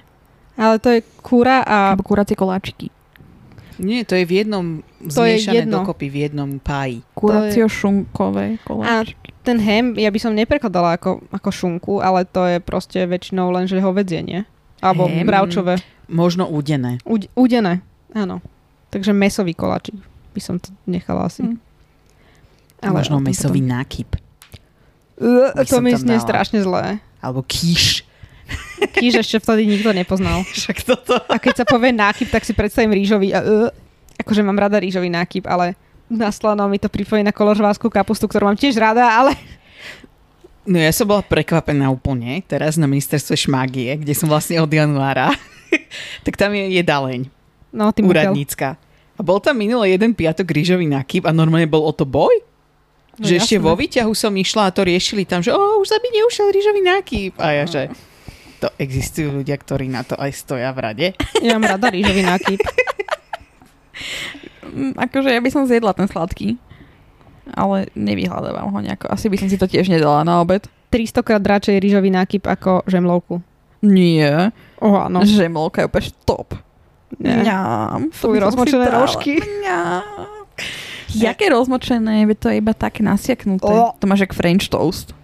ale 0.55 0.79
to 0.79 0.89
je 0.89 0.99
kúra 1.19 1.63
a 1.63 1.91
Alebo 1.93 2.03
kuracie 2.03 2.35
koláčiky. 2.35 2.87
Nie, 3.79 4.03
to 4.03 4.11
je 4.15 4.27
v 4.27 4.43
jednom 4.43 4.83
To 5.07 5.23
je 5.23 5.39
zmiešané 5.39 5.55
jedno. 5.63 5.87
dokopy, 5.87 6.11
v 6.11 6.17
jednom 6.27 6.59
páji. 6.59 6.99
Kuracio 7.15 7.71
šunkové 7.71 8.59
koláčiky. 8.67 9.31
ten 9.39 9.55
ham, 9.63 9.95
ja 9.95 10.11
by 10.11 10.19
som 10.19 10.35
neprekladala 10.35 10.99
ako, 10.99 11.23
ako 11.31 11.49
šunku, 11.49 11.93
ale 12.03 12.27
to 12.27 12.43
je 12.43 12.59
proste 12.59 12.99
väčšinou 13.07 13.55
len, 13.55 13.71
že 13.71 13.79
hovedzie, 13.79 14.19
nie? 14.19 14.43
Alebo 14.83 15.07
Ham. 15.07 15.23
bravčové. 15.23 15.79
Možno 16.11 16.47
údené. 16.51 16.99
Uď, 17.07 17.31
udené, 17.35 17.79
áno. 18.11 18.43
Takže 18.91 19.15
mesový 19.15 19.55
koláčik 19.55 19.95
by 20.35 20.41
som 20.43 20.59
to 20.59 20.75
nechala 20.83 21.31
asi. 21.31 21.43
Hm. 21.47 21.55
Možno 22.89 23.15
o 23.15 23.23
tom 23.23 23.27
mesový 23.27 23.59
potom. 23.59 23.73
nákyp. 23.75 24.09
Uh, 25.19 25.51
to 25.67 25.79
mi 25.79 25.91
znie 25.93 26.15
strašne 26.19 26.63
zlé. 26.63 27.03
Alebo 27.19 27.43
kýš. 27.43 28.07
Kýž 28.95 29.23
ešte 29.23 29.37
vtedy 29.43 29.67
nikto 29.67 29.91
nepoznal. 29.91 30.43
Však 30.57 30.77
toto. 30.83 31.19
A 31.27 31.37
keď 31.37 31.63
sa 31.63 31.65
povie 31.65 31.93
nákyp, 31.95 32.29
tak 32.31 32.43
si 32.43 32.53
predstavím 32.53 32.95
rýžový. 32.95 33.33
A, 33.35 33.39
uh, 33.41 33.69
akože 34.19 34.41
mám 34.43 34.57
rada 34.57 34.79
rýžový 34.79 35.07
nákyp, 35.11 35.47
ale 35.47 35.75
na 36.09 36.33
slano 36.33 36.65
mi 36.67 36.81
to 36.81 36.89
pripojí 36.89 37.21
na 37.21 37.31
koložváskú 37.31 37.87
kapustu, 37.87 38.25
ktorú 38.25 38.49
mám 38.49 38.57
tiež 38.57 38.75
rada, 38.81 39.05
ale 39.05 39.37
No 40.69 40.77
ja 40.77 40.93
som 40.93 41.09
bola 41.09 41.25
prekvapená 41.25 41.89
úplne 41.89 42.45
teraz 42.45 42.77
na 42.77 42.85
ministerstve 42.85 43.33
šmágie, 43.33 44.05
kde 44.05 44.13
som 44.13 44.29
vlastne 44.29 44.61
od 44.61 44.69
januára. 44.69 45.33
tak 46.25 46.37
tam 46.37 46.53
je 46.53 46.77
jedaleň 46.77 47.25
no, 47.73 47.89
úradník. 47.89 48.05
úradnícka. 48.05 48.77
A 49.17 49.21
bol 49.25 49.41
tam 49.41 49.57
minulý 49.57 49.97
jeden 49.97 50.13
piatok 50.13 50.45
rýžový 50.45 50.87
nákyp 50.87 51.27
a 51.27 51.33
normálne 51.33 51.65
bol 51.65 51.83
o 51.83 51.91
to 51.91 52.05
boj. 52.05 52.31
No 53.19 53.27
že 53.27 53.41
ešte 53.41 53.59
jasné. 53.59 53.65
vo 53.67 53.73
výťahu 53.75 54.13
som 54.15 54.31
išla 54.31 54.71
a 54.71 54.75
to 54.75 54.87
riešili 54.87 55.27
tam, 55.27 55.43
že 55.43 55.51
o, 55.51 55.59
už 55.83 55.91
sa 55.91 55.99
mi 55.99 56.07
neušiel 56.15 56.47
rýžový 56.55 56.81
nákyp. 56.85 57.33
A 57.35 57.47
ja, 57.51 57.63
že 57.67 57.81
to 58.59 58.67
existujú 58.75 59.41
ľudia, 59.41 59.55
ktorí 59.55 59.87
na 59.87 60.03
to 60.03 60.19
aj 60.19 60.31
stoja 60.35 60.69
v 60.75 60.79
rade. 60.83 61.07
Ja 61.39 61.55
mám 61.55 61.71
rada 61.79 61.87
rýžový 61.87 62.21
nákyp. 62.27 62.59
Mm, 64.69 64.93
Akože 64.99 65.33
ja 65.33 65.41
by 65.41 65.49
som 65.49 65.63
zjedla 65.65 65.95
ten 65.95 66.05
sladký. 66.05 66.59
Ale 67.49 67.89
nevyhľadávam 67.97 68.69
ho 68.69 68.79
nejako. 68.79 69.09
Asi 69.09 69.25
by 69.25 69.37
som 69.41 69.49
si 69.49 69.57
to 69.57 69.65
tiež 69.65 69.89
nedala 69.89 70.21
na 70.21 70.37
obed. 70.43 70.69
300 70.93 71.25
krát 71.25 71.41
radšej 71.41 71.81
rýžový 71.81 72.13
nákyp 72.13 72.45
ako 72.45 72.85
žemlovku. 72.85 73.41
Nie. 73.81 74.53
Oh, 74.77 75.07
áno. 75.07 75.23
No. 75.23 75.25
Žemlovka 75.25 75.81
je 75.81 75.89
úplne 75.89 76.09
top. 76.27 76.53
Nie. 77.17 77.41
Ňam. 77.41 78.13
Fuj, 78.13 78.37
rozmočené 78.37 78.85
rožky. 78.93 79.41
Ňam. 79.65 80.05
Jaké 81.09 81.49
rozmočené, 81.49 82.29
veď 82.29 82.37
to 82.37 82.47
je 82.53 82.55
iba 82.61 82.73
také 82.77 83.01
nasiaknuté. 83.01 83.65
O. 83.65 83.97
To 83.97 84.05
máš 84.05 84.29
jak 84.29 84.37
French 84.37 84.69
toast. 84.69 85.17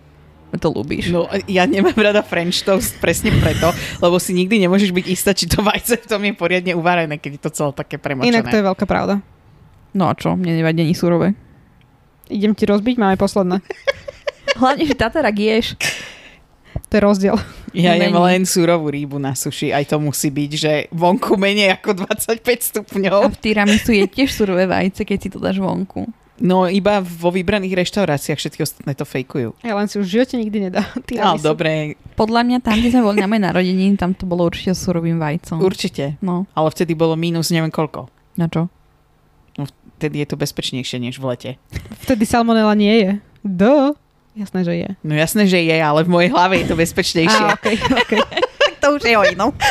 To 0.55 0.71
ľúbiš. 0.71 1.11
No 1.11 1.27
ja 1.51 1.67
nemám 1.67 1.95
rada 1.99 2.23
French 2.23 2.63
toast 2.63 2.95
presne 3.03 3.29
preto, 3.43 3.75
lebo 3.99 4.15
si 4.17 4.31
nikdy 4.31 4.63
nemôžeš 4.63 4.95
byť 4.95 5.05
istá, 5.11 5.35
či 5.35 5.51
to 5.51 5.59
vajce 5.59 5.99
v 5.99 6.07
tom 6.07 6.23
je 6.23 6.31
poriadne 6.31 6.71
uvarené, 6.73 7.19
keď 7.19 7.31
je 7.37 7.41
to 7.43 7.51
celé 7.51 7.71
také 7.75 7.99
premočené. 7.99 8.31
Inak 8.31 8.47
to 8.47 8.57
je 8.57 8.65
veľká 8.65 8.85
pravda. 8.87 9.19
No 9.91 10.07
a 10.07 10.13
čo? 10.15 10.35
Mne 10.35 10.59
nevadí 10.59 10.83
ani 10.83 10.95
surové. 10.95 11.35
Idem 12.31 12.55
ti 12.55 12.63
rozbiť, 12.65 12.95
máme 12.97 13.15
posledné. 13.19 13.59
Hlavne, 14.59 14.83
že 14.87 14.95
tatarak 14.95 15.35
ješ. 15.35 15.75
To 16.87 16.93
je 16.95 17.01
rozdiel. 17.01 17.35
Ja 17.75 17.91
jem 17.99 18.15
len 18.15 18.47
súrovú 18.47 18.87
rýbu 18.87 19.19
na 19.19 19.35
suši, 19.35 19.75
aj 19.75 19.91
to 19.91 19.99
musí 19.99 20.31
byť, 20.31 20.51
že 20.55 20.71
vonku 20.95 21.35
menej 21.35 21.75
ako 21.75 22.07
25 22.07 22.39
stupňov. 22.71 23.19
A 23.27 23.31
v 23.31 23.39
tiramisu 23.39 23.91
je 23.91 24.07
tiež 24.07 24.31
surové 24.31 24.63
vajce, 24.63 25.03
keď 25.03 25.17
si 25.19 25.27
to 25.27 25.43
dáš 25.43 25.59
vonku. 25.59 26.07
No 26.36 26.67
iba 26.67 26.99
vo 26.99 27.31
vybraných 27.31 27.79
reštauráciách 27.79 28.36
všetky 28.36 28.59
ostatné 28.59 28.91
to 28.91 29.07
fejkujú. 29.07 29.55
Ja 29.63 29.71
len 29.79 29.88
si 29.88 29.95
už 29.95 30.03
v 30.03 30.13
živote 30.19 30.36
nikdy 30.36 30.57
nedá. 30.67 30.83
Ale 31.15 31.39
dobre, 31.39 31.95
Podľa 32.19 32.41
mňa 32.43 32.57
tam, 32.59 32.75
kde 32.75 32.91
sme 32.91 33.07
boli 33.07 33.23
na 33.23 33.27
mojej 33.27 33.43
narodení, 33.47 33.95
tam 33.95 34.11
to 34.11 34.27
bolo 34.27 34.43
určite 34.43 34.75
s 34.75 34.83
surovým 34.83 35.15
vajcom. 35.15 35.63
určite. 35.63 36.19
No, 36.19 36.43
Ale 36.51 36.67
vtedy 36.69 36.91
bolo 36.91 37.15
mínus 37.15 37.55
neviem 37.55 37.71
koľko. 37.71 38.11
na 38.36 38.51
čo? 38.51 38.67
Vtedy 39.95 40.19
je 40.19 40.27
to 40.27 40.36
bezpečnejšie 40.36 40.99
než 40.99 41.23
v 41.23 41.25
lete. 41.31 41.51
Vtedy 42.03 42.27
salmonela 42.27 42.75
nie 42.75 42.91
je. 42.99 43.11
Do. 43.47 43.95
Jasné, 44.36 44.67
že 44.67 44.73
je. 44.75 44.89
No 45.07 45.15
jasné, 45.15 45.47
že 45.47 45.63
je, 45.63 45.77
ale 45.79 46.03
v 46.03 46.11
mojej 46.11 46.29
hlave 46.36 46.59
je 46.59 46.67
to 46.67 46.75
bezpečnejšie. 46.83 47.43
Á, 47.47 47.55
okay, 47.55 47.79
okay. 47.79 48.19
To 48.86 49.01
už 49.01 49.01
je 49.01 49.17
o 49.17 49.25
inom. 49.25 49.49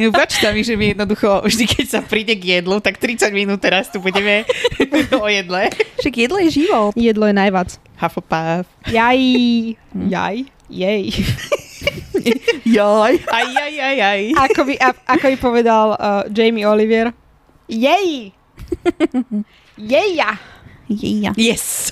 No 0.00 0.12
páči 0.12 0.40
sa 0.44 0.52
mi, 0.52 0.60
že 0.60 0.76
my 0.76 0.92
jednoducho, 0.92 1.40
vždy 1.44 1.64
keď 1.64 1.86
sa 1.88 2.00
príde 2.04 2.36
k 2.36 2.60
jedlu, 2.60 2.80
tak 2.84 3.00
30 3.00 3.32
minút 3.32 3.64
teraz 3.64 3.88
tu 3.88 3.96
budeme 3.96 4.44
o 5.24 5.28
jedle. 5.28 5.72
Však 6.00 6.14
jedlo 6.16 6.36
je 6.44 6.50
život. 6.52 6.92
Jedlo 6.92 7.24
je 7.24 7.34
najvac. 7.36 7.80
Hufflepuff. 7.96 8.68
Jaj. 8.92 9.20
Jaj. 9.96 10.36
Jej. 10.68 11.04
Joj. 12.76 13.12
Aj, 13.24 13.48
aj, 13.48 13.74
aj, 13.76 13.98
aj. 14.04 14.20
Ako 14.52 14.60
by, 14.68 14.74
a, 14.76 14.88
ako 15.16 15.24
by 15.32 15.36
povedal 15.40 15.86
uh, 15.96 16.28
Jamie 16.28 16.68
Oliver. 16.68 17.16
Jej. 17.72 18.36
Jeja. 19.80 20.30
Jeja. 20.92 21.32
Yes. 21.40 21.88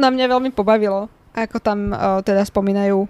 Na 0.00 0.08
mňa 0.08 0.24
veľmi 0.24 0.50
pobavilo, 0.56 1.12
ako 1.34 1.56
tam 1.58 1.78
uh, 1.88 2.20
teda 2.20 2.42
spomínajú 2.42 3.04
uh, 3.04 3.08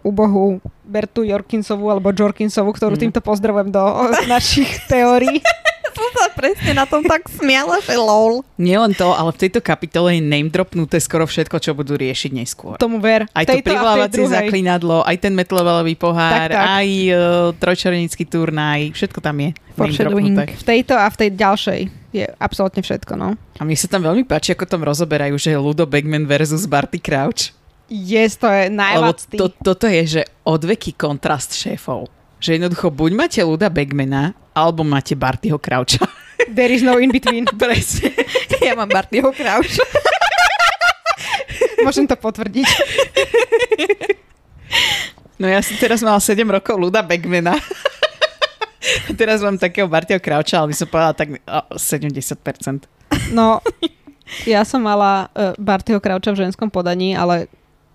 ubohú 0.00 0.58
Bertu 0.82 1.22
Jorkinsovu 1.22 1.88
alebo 1.88 2.10
Jorkinsovu, 2.10 2.70
ktorú 2.70 2.94
Mhm. 2.94 3.02
týmto 3.02 3.20
pozdravujem 3.20 3.68
do 3.68 3.80
uh, 3.80 4.10
našich 4.26 4.68
teórií. 4.84 5.40
Som 5.94 6.10
sa 6.12 6.26
presne 6.28 6.74
na 6.74 6.84
tom 6.84 7.00
tak 7.00 7.30
smiala, 7.30 7.78
že 7.78 7.94
lol. 7.94 8.42
Nielen 8.56 8.90
to, 8.92 9.06
ale 9.08 9.30
v 9.30 9.46
tejto 9.46 9.62
kapitole 9.62 10.10
je 10.10 10.20
name 10.20 10.50
dropnuté 10.50 10.98
skoro 10.98 11.22
všetko, 11.22 11.54
čo 11.56 11.70
budú 11.70 11.94
riešiť 11.94 12.34
neskôr. 12.34 12.74
Tomu 12.76 12.98
ver. 12.98 13.30
Aj 13.30 13.46
to 13.46 13.54
privlávacie 13.62 14.26
zaklinadlo, 14.26 15.00
aj 15.00 15.16
ten 15.16 15.30
metlovelový 15.30 15.94
pohár, 15.94 16.50
Tak, 16.50 16.50
tak. 16.50 16.66
aj 16.66 16.88
uh, 17.06 17.16
trojčerenický 17.54 18.26
turnaj, 18.26 18.90
všetko 18.90 19.22
tam 19.22 19.38
je. 19.38 19.48
name 19.54 19.70
Foreshadowing. 19.72 20.34
dropnuté. 20.34 20.44
V 20.52 20.64
tejto 20.66 20.94
a 20.94 21.06
v 21.06 21.16
tej 21.16 21.30
ďalšej 21.32 21.80
je 22.14 22.30
absolútne 22.38 22.78
všetko, 22.78 23.18
no. 23.18 23.34
A 23.58 23.62
mne 23.66 23.74
sa 23.74 23.90
tam 23.90 24.06
veľmi 24.06 24.22
páči, 24.22 24.54
ako 24.54 24.70
tam 24.70 24.86
rozoberajú, 24.86 25.34
že 25.34 25.58
Ludo 25.58 25.82
Bagman 25.82 26.24
versus 26.24 26.62
Barty 26.64 27.02
Crouch. 27.02 27.50
Yes, 27.90 28.38
to 28.38 28.46
je 28.46 28.70
Lebo 28.70 28.78
najvactý. 28.78 29.36
to, 29.36 29.50
toto 29.50 29.90
je, 29.90 30.02
že 30.06 30.22
odveký 30.46 30.94
kontrast 30.94 31.58
šéfov. 31.58 32.06
Že 32.38 32.62
jednoducho 32.62 32.86
buď 32.88 33.10
máte 33.12 33.40
Luda 33.42 33.66
Bagmana, 33.66 34.30
alebo 34.54 34.86
máte 34.86 35.18
Bartyho 35.18 35.58
Croucha. 35.58 36.06
There 36.56 36.70
is 36.70 36.86
no 36.86 37.02
in 37.02 37.10
between. 37.10 37.50
Presne. 37.58 38.14
Ja 38.62 38.78
mám 38.78 38.88
Bartyho 38.88 39.34
Crouch. 39.34 39.74
Môžem 41.84 42.08
to 42.08 42.16
potvrdiť. 42.16 42.64
No 45.36 45.50
ja 45.50 45.60
som 45.60 45.76
teraz 45.76 46.00
mal 46.00 46.16
7 46.16 46.40
rokov 46.46 46.78
Luda 46.78 47.04
Bagmana. 47.04 47.58
Teraz 49.20 49.40
mám 49.40 49.58
takého 49.58 49.88
Bartyho 49.88 50.20
Croucha, 50.20 50.58
ale 50.60 50.68
by 50.72 50.76
som 50.76 50.88
povedala 50.88 51.14
tak 51.16 51.28
o, 51.44 51.60
70%. 51.76 52.86
No, 53.32 53.60
ja 54.48 54.64
som 54.64 54.82
mala 54.84 55.28
uh, 55.32 55.52
Bartyho 55.56 56.00
Croucha 56.00 56.32
v 56.32 56.40
ženskom 56.48 56.68
podaní, 56.70 57.16
ale 57.16 57.48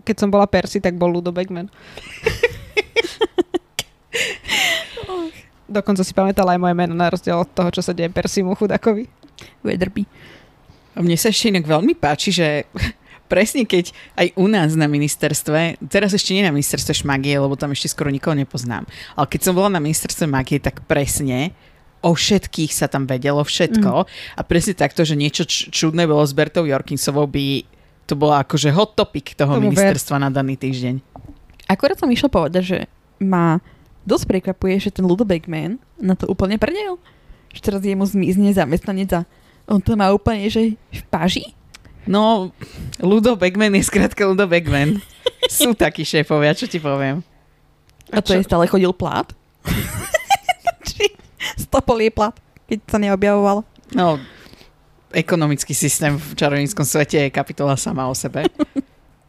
keď 0.06 0.26
som 0.26 0.30
bola 0.32 0.48
Percy, 0.50 0.82
tak 0.82 0.96
bol 0.98 1.12
Ludo 1.12 1.32
Bagman. 1.32 1.70
Dokonca 5.70 6.02
si 6.02 6.18
pamätala 6.18 6.58
aj 6.58 6.62
moje 6.62 6.74
meno 6.74 6.98
na 6.98 7.14
rozdiel 7.14 7.38
od 7.38 7.50
toho, 7.54 7.70
čo 7.70 7.86
sa 7.86 7.94
deje 7.94 8.10
Persimu 8.10 8.58
chudakovi. 8.58 9.06
Weatherby. 9.62 10.10
A 10.98 11.06
mne 11.06 11.14
sa 11.14 11.30
ešte 11.30 11.54
inak 11.54 11.70
veľmi 11.70 11.94
páči, 11.94 12.34
že 12.34 12.66
presne 13.30 13.64
keď 13.64 13.94
aj 14.18 14.28
u 14.36 14.50
nás 14.50 14.74
na 14.74 14.90
ministerstve, 14.90 15.78
teraz 15.88 16.12
ešte 16.18 16.34
nie 16.34 16.42
na 16.42 16.52
ministerstve 16.52 17.06
šmagie, 17.06 17.38
lebo 17.38 17.54
tam 17.54 17.72
ešte 17.72 17.94
skoro 17.94 18.10
nikoho 18.10 18.34
nepoznám, 18.34 18.90
ale 19.14 19.26
keď 19.30 19.40
som 19.46 19.54
bola 19.54 19.70
na 19.70 19.80
ministerstve 19.80 20.26
magie, 20.26 20.58
tak 20.58 20.82
presne 20.90 21.54
o 22.02 22.16
všetkých 22.16 22.72
sa 22.72 22.90
tam 22.90 23.06
vedelo 23.06 23.44
všetko 23.44 23.92
a 24.10 24.42
presne 24.42 24.74
takto, 24.74 25.04
že 25.04 25.20
niečo 25.20 25.44
č- 25.44 25.70
čudné 25.70 26.08
bolo 26.08 26.24
s 26.24 26.32
Bertou 26.32 26.64
Jorkinsovou 26.64 27.28
by 27.28 27.64
to 28.10 28.18
bolo 28.18 28.34
akože 28.34 28.74
hot 28.74 28.98
topic 28.98 29.38
toho 29.38 29.62
Tomu 29.62 29.70
ver. 29.70 29.94
ministerstva 29.94 30.18
na 30.18 30.34
daný 30.34 30.58
týždeň. 30.58 30.98
Akorát 31.70 32.02
som 32.02 32.10
išla 32.10 32.34
povedať, 32.34 32.64
že 32.66 32.78
ma 33.22 33.62
dosť 34.10 34.26
prekvapuje, 34.26 34.82
že 34.82 34.90
ten 34.90 35.06
Ludo 35.06 35.22
Bagman 35.22 35.78
na 36.02 36.18
to 36.18 36.26
úplne 36.26 36.58
prdel. 36.58 36.98
Že 37.54 37.62
teraz 37.62 37.82
jemu 37.86 38.06
zmizne 38.10 38.50
zamestnanec 38.50 39.10
a 39.14 39.22
on 39.70 39.78
to 39.78 39.94
má 39.94 40.10
úplne, 40.10 40.50
že 40.50 40.74
v 40.74 41.04
paži. 41.14 41.54
No, 42.08 42.52
Ludo 43.00 43.36
Bagman 43.36 43.76
je 43.76 43.84
skrátka 43.84 44.24
Ludo 44.26 44.48
Bagman. 44.48 45.00
Sú 45.48 45.74
takí 45.74 46.04
šéfovia, 46.04 46.54
čo 46.54 46.66
ti 46.66 46.78
poviem. 46.78 47.24
A 48.10 48.22
to 48.22 48.34
je 48.34 48.44
stále 48.44 48.66
chodil 48.66 48.90
plát. 48.94 49.30
Či 50.90 51.14
stopol 51.60 52.02
jej 52.02 52.10
plat, 52.10 52.34
keď 52.66 52.80
sa 52.90 52.98
neobjavoval. 52.98 53.62
No, 53.94 54.18
ekonomický 55.14 55.74
systém 55.74 56.18
v 56.18 56.34
čarovníckom 56.38 56.86
svete 56.86 57.18
je 57.28 57.34
kapitola 57.34 57.78
sama 57.78 58.06
o 58.10 58.14
sebe. 58.14 58.46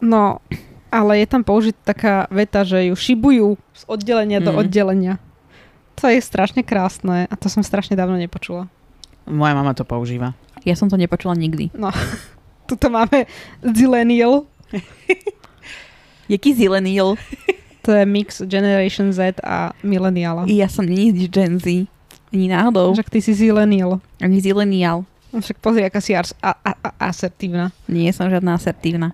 No, 0.01 0.41
ale 0.89 1.21
je 1.21 1.27
tam 1.29 1.45
použitá 1.45 1.93
taká 1.93 2.15
veta, 2.33 2.65
že 2.65 2.89
ju 2.89 2.97
šibujú 2.97 3.49
z 3.77 3.83
oddelenia 3.85 4.41
mm. 4.41 4.45
do 4.49 4.53
Mhm. 4.57 4.61
oddelenia. 4.61 5.15
To 6.01 6.09
je 6.09 6.17
strašne 6.17 6.65
krásne 6.65 7.29
a 7.29 7.35
to 7.37 7.53
som 7.53 7.61
strašne 7.61 7.93
dávno 7.93 8.17
nepočula. 8.17 8.73
Moja 9.29 9.53
mama 9.53 9.77
to 9.77 9.85
používa. 9.85 10.33
Ja 10.65 10.73
som 10.73 10.89
to 10.89 10.97
nepočula 10.97 11.37
nikdy. 11.37 11.69
Tuto 12.71 12.87
máme 12.87 13.27
zillennial, 13.75 14.47
Jaký 16.31 16.55
zilenial? 16.55 17.19
to 17.83 17.91
je 17.91 18.07
mix 18.07 18.39
Generation 18.47 19.11
Z 19.11 19.43
a 19.43 19.75
millenniala. 19.83 20.47
Ja 20.47 20.71
som 20.71 20.87
nie 20.87 21.11
nič 21.11 21.27
Gen 21.27 21.59
Z. 21.59 21.91
Ani 22.31 22.47
náhodou. 22.47 22.95
Však 22.95 23.11
ty 23.11 23.19
si 23.19 23.35
zillennial. 23.35 23.99
Ani 24.23 24.39
zilenial. 24.39 25.03
No 25.35 25.43
Však 25.43 25.59
pozri, 25.59 25.83
aká 25.83 25.99
si 25.99 26.15
a, 26.15 26.23
a, 26.39 26.55
a, 26.63 26.73
asertívna. 27.11 27.75
Nie 27.91 28.15
som 28.15 28.31
žiadna 28.31 28.55
asertívna. 28.55 29.11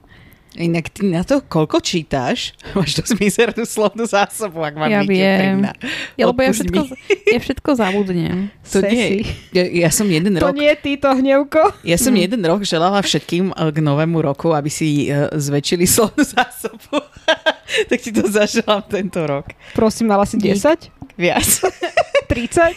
Inak 0.57 0.89
ty 0.89 1.05
na 1.05 1.21
to, 1.21 1.41
koľko 1.41 1.79
čítaš, 1.79 2.57
máš 2.77 2.97
dosť 2.97 3.13
mizernú 3.21 3.63
slovnú 3.63 4.05
zásobu, 4.05 4.65
ak 4.65 4.75
mám 4.75 4.89
Ja 4.89 5.05
byť 5.05 5.09
viem. 5.09 5.69
Ja, 6.17 6.25
lebo 6.27 6.41
ja 6.41 6.51
všetko, 6.51 6.81
ja 7.29 7.39
všetko 7.39 7.71
zabudnem. 7.77 8.49
To 8.73 8.83
nie, 8.83 9.23
ja, 9.55 9.63
ja 9.63 9.91
som 9.93 10.09
jeden 10.09 10.35
To 10.37 10.51
rok, 10.51 10.57
nie 10.57 10.67
je 10.67 10.79
týto 10.83 11.07
hnevko. 11.07 11.71
ja 11.85 11.95
som 11.95 12.11
Mm. 12.11 12.21
jeden 12.25 12.43
rok 12.43 12.65
želala 12.65 12.99
všetkým 12.99 13.53
eh, 13.53 13.71
k 13.71 13.79
novému 13.79 14.19
roku, 14.19 14.51
aby 14.51 14.67
si 14.67 15.07
eh, 15.07 15.29
zväčšili 15.31 15.85
slovnú 15.95 16.25
zásobu. 16.25 16.99
tak 17.87 17.99
ti 18.01 18.11
to 18.11 18.25
zaželám 18.25 18.83
tento 18.89 19.23
rok. 19.23 19.53
Prosím, 19.71 20.11
mala 20.11 20.25
si 20.25 20.35
Dík. 20.35 20.57
10? 20.57 20.91
Viac. 21.15 21.47
30? 22.27 22.75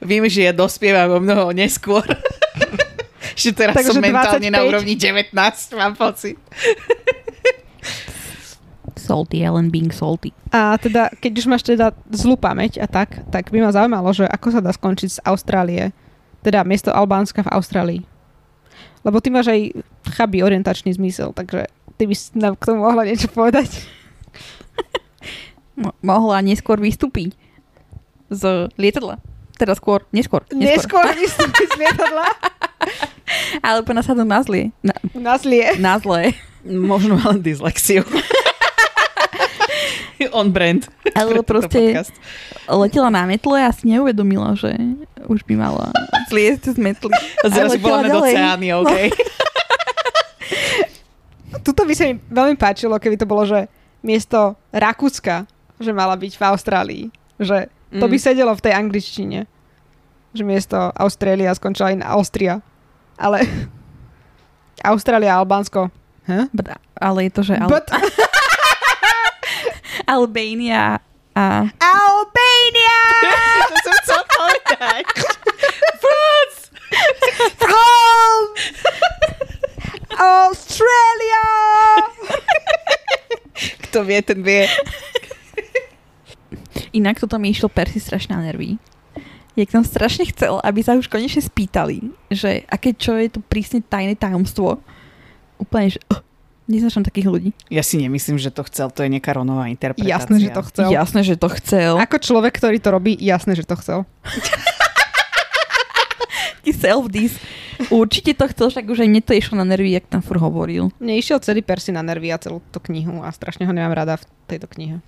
Viem, 0.00 0.24
že 0.26 0.46
ja 0.46 0.52
dospievam 0.52 1.12
o 1.12 1.20
mnoho 1.20 1.52
neskôr. 1.52 2.02
Že 3.38 3.54
teraz 3.54 3.78
Takže 3.78 3.94
som 3.94 4.02
mentálne 4.02 4.50
na 4.50 4.66
25. 4.66 4.70
úrovni 4.74 4.94
19, 4.98 5.30
mám 5.78 5.94
pocit. 5.94 6.34
Salty, 8.98 9.46
Ellen 9.46 9.70
being 9.70 9.94
salty. 9.94 10.34
A 10.50 10.74
teda, 10.76 11.08
keď 11.22 11.32
už 11.38 11.46
máš 11.46 11.62
teda 11.62 11.94
zlú 12.10 12.34
pamäť 12.34 12.82
a 12.82 12.90
tak, 12.90 13.22
tak 13.30 13.54
by 13.54 13.62
ma 13.62 13.70
zaujímalo, 13.70 14.10
že 14.10 14.26
ako 14.26 14.58
sa 14.58 14.60
dá 14.60 14.74
skončiť 14.74 15.08
z 15.16 15.22
Austrálie, 15.22 15.94
teda 16.42 16.66
miesto 16.66 16.90
Albánska 16.90 17.46
v 17.46 17.52
Austrálii. 17.54 18.02
Lebo 19.06 19.22
ty 19.22 19.30
máš 19.30 19.54
aj 19.54 19.80
chabý 20.18 20.42
orientačný 20.42 20.90
zmysel, 20.98 21.30
takže 21.30 21.70
ty 21.96 22.04
by 22.04 22.14
si 22.18 22.34
nám 22.34 22.58
k 22.58 22.66
tomu 22.66 22.82
mohla 22.82 23.06
niečo 23.06 23.30
povedať. 23.30 23.86
Mo- 25.78 25.94
mohla 26.02 26.42
neskôr 26.42 26.82
vystúpiť 26.82 27.38
z 28.28 28.66
lietadla. 28.74 29.22
Teda 29.56 29.78
skôr, 29.78 30.04
neskôr. 30.10 30.42
Neskôr 30.50 31.06
vystúpiť 31.14 31.66
z 31.70 31.76
lietadla 31.80 32.26
Ale 33.66 33.80
po 33.80 33.90
nasadnú 33.90 34.22
na 34.22 34.40
zlie. 34.40 34.70
Na, 34.80 34.92
na 35.12 35.34
zlie. 35.36 35.74
na 35.76 35.96
zlé. 35.96 36.32
Možno 36.62 37.16
len 37.16 37.38
dyslexiu. 37.38 38.02
On 40.30 40.46
brand. 40.46 40.82
Ale 41.14 41.40
proste 41.40 41.94
podcast. 41.94 42.12
letela 42.68 43.08
na 43.08 43.22
metle 43.24 43.56
a 43.56 43.70
si 43.70 43.86
neuvedomila, 43.86 44.52
že 44.52 44.74
už 45.24 45.40
by 45.42 45.54
mala 45.56 45.88
zliesť 46.26 46.74
z 46.74 46.76
metly. 46.76 47.14
Zrazu 47.40 47.78
bola 47.78 48.02
nad 48.02 48.12
ďalej. 48.12 48.32
oceány, 48.34 48.66
OK? 48.74 48.92
Tuto 51.62 51.80
by 51.82 51.92
sa 51.92 52.02
mi 52.04 52.16
veľmi 52.20 52.54
páčilo, 52.56 52.96
keby 52.96 53.14
to 53.14 53.24
bolo, 53.24 53.44
že 53.44 53.66
miesto 54.00 54.54
Rakúska, 54.68 55.44
že 55.76 55.90
mala 55.92 56.14
byť 56.14 56.32
v 56.34 56.42
Austrálii. 56.44 57.04
Že 57.38 57.56
to 57.94 58.04
by 58.04 58.14
Mm. 58.14 58.24
sedelo 58.24 58.52
v 58.52 58.60
tej 58.60 58.72
angličtine. 58.74 59.38
Že 60.30 60.42
miesto 60.44 60.76
Austrália 60.92 61.52
skončila 61.52 61.88
aj 61.88 61.96
na 61.98 62.06
Austria. 62.10 62.52
Ale 63.18 63.40
Austrália 64.90 65.36
Albánsko. 65.36 65.90
Huh? 66.28 66.46
But, 66.52 66.68
ale 67.00 67.24
je 67.26 67.30
to, 67.30 67.42
že 67.42 67.54
Al- 67.58 67.68
But 67.68 67.90
Albania 70.08 70.98
a 71.34 71.44
Albania! 71.78 72.98
to 73.70 73.76
som 73.84 73.94
chcel 74.04 74.22
povedať. 74.26 75.04
Home! 77.68 78.48
Australia! 80.18 81.46
Kto 83.88 84.02
vie, 84.02 84.20
ten 84.24 84.40
vie. 84.42 84.66
inak 86.96 87.20
toto 87.20 87.38
mi 87.38 87.52
išlo 87.52 87.68
Persi 87.70 88.00
strašne 88.02 88.34
na 88.34 88.42
nervy. 88.42 88.80
Jak 89.58 89.74
som 89.74 89.82
strašne 89.82 90.22
chcel, 90.30 90.62
aby 90.62 90.86
sa 90.86 90.94
už 90.94 91.10
konečne 91.10 91.42
spýtali, 91.42 92.14
že 92.30 92.62
aké 92.70 92.94
čo 92.94 93.18
je 93.18 93.26
to 93.26 93.42
prísne 93.42 93.82
tajné 93.82 94.14
tajomstvo. 94.14 94.78
Úplne, 95.58 95.98
že 95.98 96.00
oh, 96.14 96.22
neznačam 96.70 97.02
takých 97.02 97.26
ľudí. 97.26 97.50
Ja 97.66 97.82
si 97.82 97.98
nemyslím, 97.98 98.38
že 98.38 98.54
to 98.54 98.62
chcel, 98.70 98.94
to 98.94 99.02
je 99.02 99.10
nejaká 99.10 99.34
ronová 99.34 99.66
interpretácia. 99.66 100.14
Jasné, 100.14 100.36
že 100.38 100.50
to 100.54 100.62
chcel. 100.62 100.88
Jasné, 100.94 101.20
že 101.26 101.34
to 101.34 101.48
chcel. 101.58 101.92
Ako 101.98 102.22
človek, 102.22 102.54
ktorý 102.54 102.78
to 102.78 102.94
robí, 102.94 103.18
jasné, 103.18 103.58
že 103.58 103.66
to 103.66 103.74
chcel. 103.82 104.06
Taký 106.68 106.72
self-dis. 106.78 107.34
Určite 107.88 108.38
to 108.38 108.44
chcel, 108.52 108.68
však 108.68 108.84
už 108.86 109.02
aj 109.06 109.08
mne 109.08 109.22
to 109.24 109.32
išlo 109.32 109.56
na 109.56 109.64
nervy, 109.64 109.96
jak 109.96 110.04
tam 110.06 110.20
fur 110.20 110.36
hovoril. 110.36 110.92
Mne 111.00 111.16
išiel 111.16 111.40
celý 111.40 111.64
Persi 111.64 111.90
na 111.90 112.04
nervy 112.04 112.28
a 112.28 112.38
celú 112.38 112.62
tú 112.70 112.78
knihu 112.92 113.24
a 113.24 113.32
strašne 113.32 113.64
ho 113.64 113.72
nemám 113.72 113.96
rada 113.96 114.20
v 114.20 114.24
tejto 114.46 114.68
knihe. 114.68 115.00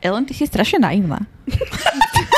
Ellen, 0.00 0.24
ty 0.24 0.32
si 0.32 0.48
strašne 0.48 0.80
naivná. 0.80 1.22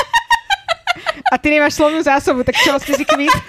A 1.31 1.39
ty 1.39 1.47
nemáš 1.47 1.79
slovnú 1.79 2.03
zásobu, 2.03 2.43
tak 2.43 2.59
čo 2.59 2.75
ste 2.83 2.93
si 2.99 3.07
kvít? 3.07 3.31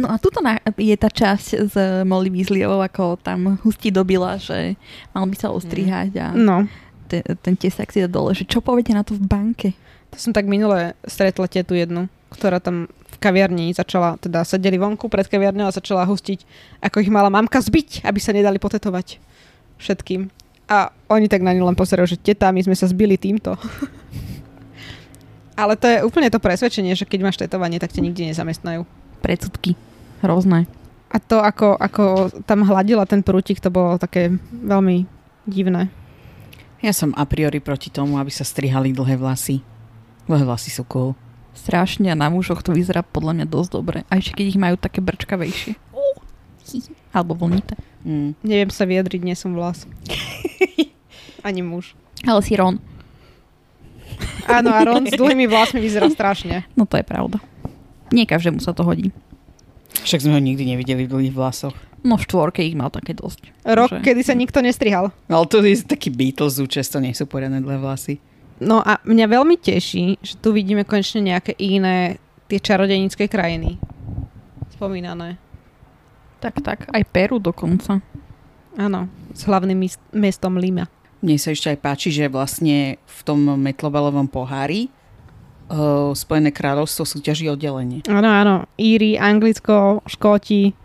No 0.00 0.08
a 0.10 0.16
tuto 0.16 0.40
je 0.80 0.96
tá 0.96 1.06
časť 1.12 1.46
s 1.68 1.76
Molly 2.02 2.32
Weasleyovou, 2.32 2.80
ako 2.80 3.20
tam 3.20 3.60
hustí 3.60 3.92
dobila, 3.92 4.40
že 4.40 4.74
mal 5.12 5.28
by 5.28 5.36
sa 5.36 5.52
ostrihať 5.52 6.16
a 6.16 6.26
No, 6.32 6.64
te, 7.06 7.20
ten 7.44 7.54
tesák 7.54 7.92
si 7.92 8.02
dá 8.02 8.08
dole, 8.08 8.32
že 8.34 8.48
čo 8.48 8.64
poviete 8.64 8.96
na 8.96 9.04
to 9.04 9.14
v 9.14 9.22
banke? 9.28 9.68
to 10.10 10.16
som 10.18 10.32
tak 10.32 10.48
minule 10.48 10.96
stretla 11.04 11.44
tu 11.44 11.76
jednu, 11.76 12.08
ktorá 12.32 12.56
tam 12.56 12.88
v 12.88 13.16
kaviarni 13.20 13.76
začala, 13.76 14.16
teda 14.16 14.48
sedeli 14.48 14.80
vonku 14.80 15.12
pred 15.12 15.28
kaviarňou 15.28 15.68
a 15.68 15.76
začala 15.76 16.08
hustiť, 16.08 16.40
ako 16.80 17.04
ich 17.04 17.12
mala 17.12 17.28
mamka 17.28 17.60
zbiť, 17.60 18.00
aby 18.00 18.16
sa 18.16 18.32
nedali 18.32 18.56
potetovať 18.56 19.20
všetkým. 19.76 20.32
A 20.66 20.90
oni 21.12 21.30
tak 21.30 21.46
na 21.46 21.54
ňu 21.54 21.68
len 21.68 21.78
pozerajú, 21.78 22.16
že 22.16 22.18
teta, 22.18 22.50
my 22.50 22.64
sme 22.64 22.74
sa 22.74 22.90
zbili 22.90 23.20
týmto. 23.20 23.54
Ale 25.56 25.72
to 25.80 25.88
je 25.88 26.04
úplne 26.04 26.28
to 26.28 26.36
presvedčenie, 26.36 26.92
že 26.92 27.08
keď 27.08 27.20
máš 27.24 27.40
tetovanie, 27.40 27.80
tak 27.80 27.96
ťa 27.96 28.04
nikde 28.04 28.28
nezamestnajú. 28.28 28.84
Predsudky. 29.24 29.72
Hrozné. 30.20 30.68
A 31.08 31.16
to, 31.16 31.40
ako, 31.40 31.80
ako 31.80 32.28
tam 32.44 32.68
hladila 32.68 33.08
ten 33.08 33.24
prútik, 33.24 33.64
to 33.64 33.72
bolo 33.72 33.96
také 33.96 34.36
veľmi 34.52 35.08
divné. 35.48 35.88
Ja 36.84 36.92
som 36.92 37.16
a 37.16 37.24
priori 37.24 37.56
proti 37.56 37.88
tomu, 37.88 38.20
aby 38.20 38.28
sa 38.28 38.44
strihali 38.44 38.92
dlhé 38.92 39.16
vlasy. 39.16 39.64
Dlhé 40.28 40.44
vlasy 40.44 40.68
sú 40.68 40.84
cool. 40.92 41.16
Strašne 41.56 42.12
a 42.12 42.18
na 42.18 42.28
mužoch 42.28 42.60
to 42.60 42.76
vyzerá 42.76 43.00
podľa 43.00 43.40
mňa 43.40 43.46
dosť 43.48 43.70
dobre. 43.72 43.98
Aj 44.12 44.20
ešte 44.20 44.36
keď 44.36 44.46
ich 44.52 44.60
majú 44.60 44.76
také 44.76 45.00
brčkavejšie. 45.00 45.72
Alebo 47.16 47.32
vlnité. 47.32 47.80
Mm. 48.04 48.36
Neviem 48.44 48.70
sa 48.74 48.84
vyjadriť, 48.84 49.24
nie 49.24 49.32
som 49.32 49.56
vlas. 49.56 49.88
Ani 51.46 51.64
muž. 51.64 51.96
Ale 52.28 52.44
si 52.44 52.58
Ron. 52.58 52.76
Áno, 54.46 54.70
a 54.70 54.80
Ron 54.86 55.06
s 55.06 55.14
dlhými 55.18 55.50
vlasmi 55.50 55.82
vyzerá 55.82 56.06
strašne. 56.10 56.64
No 56.78 56.86
to 56.86 56.96
je 56.96 57.04
pravda. 57.04 57.42
Nie 58.14 58.24
každému 58.24 58.62
sa 58.62 58.70
to 58.70 58.86
hodí. 58.86 59.10
Však 60.06 60.22
sme 60.22 60.36
ho 60.36 60.42
nikdy 60.42 60.62
nevideli 60.62 61.06
v 61.06 61.12
dlhých 61.12 61.34
vlasoch. 61.34 61.74
No 62.06 62.14
v 62.14 62.22
štvorke 62.22 62.62
ich 62.62 62.78
mal 62.78 62.92
také 62.94 63.16
dosť. 63.18 63.50
Rok, 63.66 63.98
Že- 63.98 64.04
kedy 64.06 64.20
sa 64.22 64.34
nikto 64.38 64.62
nestrihal. 64.62 65.10
Ale 65.26 65.46
to 65.50 65.58
je 65.64 65.82
taký 65.82 66.14
Beatles, 66.14 66.62
často 66.70 67.02
nie 67.02 67.10
sú 67.10 67.26
poriadne 67.26 67.58
dlhé 67.58 67.82
vlasy. 67.82 68.22
No 68.62 68.80
a 68.80 69.02
mňa 69.02 69.26
veľmi 69.26 69.56
teší, 69.58 70.22
že 70.22 70.38
tu 70.38 70.54
vidíme 70.54 70.86
konečne 70.86 71.20
nejaké 71.20 71.58
iné 71.58 72.22
tie 72.46 72.62
čarodejnícke 72.62 73.26
krajiny. 73.26 73.76
Spomínané. 74.72 75.36
Tak, 76.38 76.62
tak. 76.62 76.78
Aj 76.92 77.02
Peru 77.04 77.42
dokonca. 77.42 77.98
Áno, 78.76 79.08
s 79.32 79.42
hlavným 79.48 79.80
mestom 80.14 80.60
Lima. 80.60 80.86
Mne 81.24 81.36
sa 81.40 81.52
ešte 81.52 81.72
aj 81.72 81.78
páči, 81.80 82.08
že 82.12 82.28
vlastne 82.28 83.00
v 83.00 83.20
tom 83.24 83.40
metlobalovom 83.56 84.28
pohári 84.28 84.92
uh, 85.70 86.12
Spojené 86.12 86.52
kráľovstvo 86.52 87.08
súťaží 87.08 87.48
oddelenie. 87.50 88.04
Áno, 88.06 88.28
áno. 88.28 88.54
Íri, 88.76 89.16
Anglicko, 89.18 90.04
Škóti, 90.06 90.76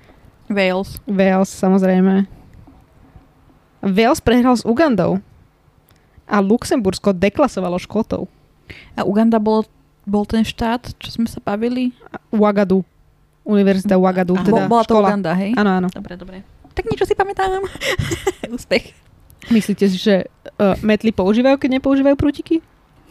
Wales. 0.48 1.00
Wales 1.08 1.52
samozrejme. 1.52 2.26
Wales 3.82 4.22
prehral 4.22 4.56
s 4.58 4.64
Ugandou. 4.64 5.20
A 6.32 6.40
Luxembursko 6.40 7.12
deklasovalo 7.12 7.76
Škótov. 7.76 8.32
A 8.96 9.04
Uganda 9.04 9.36
bol, 9.36 9.68
bol 10.08 10.24
ten 10.24 10.48
štát, 10.48 10.96
čo 10.96 11.10
sme 11.12 11.28
sa 11.28 11.44
bavili? 11.44 11.92
Ouagadu. 12.32 12.88
Univerzita 13.44 14.00
Ouagadu. 14.00 14.40
Aha. 14.40 14.48
Teda 14.48 14.64
Bo- 14.64 14.80
bola 14.80 14.84
to 14.88 14.96
škola. 14.96 15.08
Uganda, 15.12 15.32
hej? 15.36 15.52
Áno, 15.60 15.72
áno. 15.82 15.88
Dobre, 15.92 16.16
dobre. 16.16 16.38
Tak 16.72 16.88
niečo 16.88 17.04
si 17.04 17.20
pamätám. 17.20 17.68
Úspech. 18.56 18.96
Myslíte 19.50 19.90
si, 19.90 19.98
že 19.98 20.30
uh, 20.62 20.78
metly 20.86 21.10
používajú, 21.10 21.58
keď 21.58 21.82
nepoužívajú 21.82 22.16
prútiky? 22.20 22.62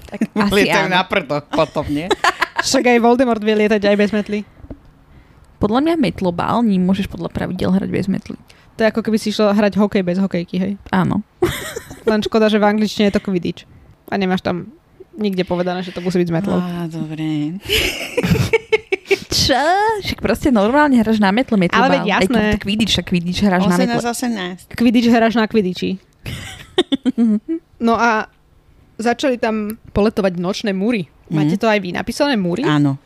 Tak 0.07 0.31
asi 0.47 0.55
Lietajú 0.55 0.87
áno. 0.87 0.95
na 0.95 1.03
prdo, 1.03 1.43
potom 1.51 1.87
nie? 1.91 2.07
Však 2.67 2.85
aj 2.87 2.99
Voldemort 3.01 3.41
vie 3.41 3.57
lietať 3.57 3.83
aj 3.89 3.97
bez 3.97 4.11
metly. 4.13 4.45
Podľa 5.61 5.81
mňa 5.85 5.95
metlobal, 5.97 6.61
ním 6.65 6.85
môžeš 6.85 7.09
podľa 7.09 7.33
pravidel 7.33 7.73
hrať 7.73 7.91
bez 7.91 8.07
metly. 8.09 8.37
To 8.77 8.85
je 8.85 8.89
ako 8.89 9.05
keby 9.05 9.17
si 9.21 9.29
išla 9.33 9.53
hrať 9.53 9.77
hokej 9.77 10.01
bez 10.05 10.17
hokejky, 10.17 10.57
hej. 10.57 10.73
Áno. 10.93 11.21
Len 12.11 12.21
škoda, 12.25 12.49
že 12.49 12.57
v 12.57 12.69
angličtine 12.69 13.13
je 13.13 13.17
to 13.17 13.25
Quidditch. 13.25 13.69
A 14.09 14.17
nemáš 14.17 14.41
tam 14.41 14.73
nikde 15.21 15.45
povedané, 15.45 15.85
že 15.85 15.93
to 15.93 16.01
musí 16.01 16.17
byť 16.17 16.29
s 16.29 16.35
metlou. 16.35 16.59
Á, 16.61 16.89
dobre. 16.89 17.61
Čo? 19.29 19.63
Však 20.01 20.19
proste 20.25 20.49
normálne 20.49 20.97
hráš 20.97 21.21
na 21.21 21.29
metle 21.29 21.61
metlobal. 21.61 21.93
Ale 21.93 22.01
veď 22.01 22.05
jasné. 22.09 22.43
Aj 22.57 22.61
Quidditch, 22.61 22.93
však 22.97 23.07
Quidditch 23.09 23.41
hráš 23.45 23.69
na 23.69 23.77
metle. 23.77 24.01
18, 24.01 24.73
18. 24.73 24.81
Quidditch 24.81 25.09
hráš 25.13 25.35
na 25.37 25.45
Quidditchi. 25.45 26.01
No 27.81 27.97
a 27.97 28.29
začali 29.01 29.41
tam 29.41 29.81
poletovať 29.97 30.37
nočné 30.37 30.77
múry. 30.77 31.09
Máte 31.33 31.57
to 31.57 31.65
aj 31.65 31.81
vy 31.81 31.97
napísané 31.97 32.37
múry? 32.37 32.67
Áno. 32.67 33.01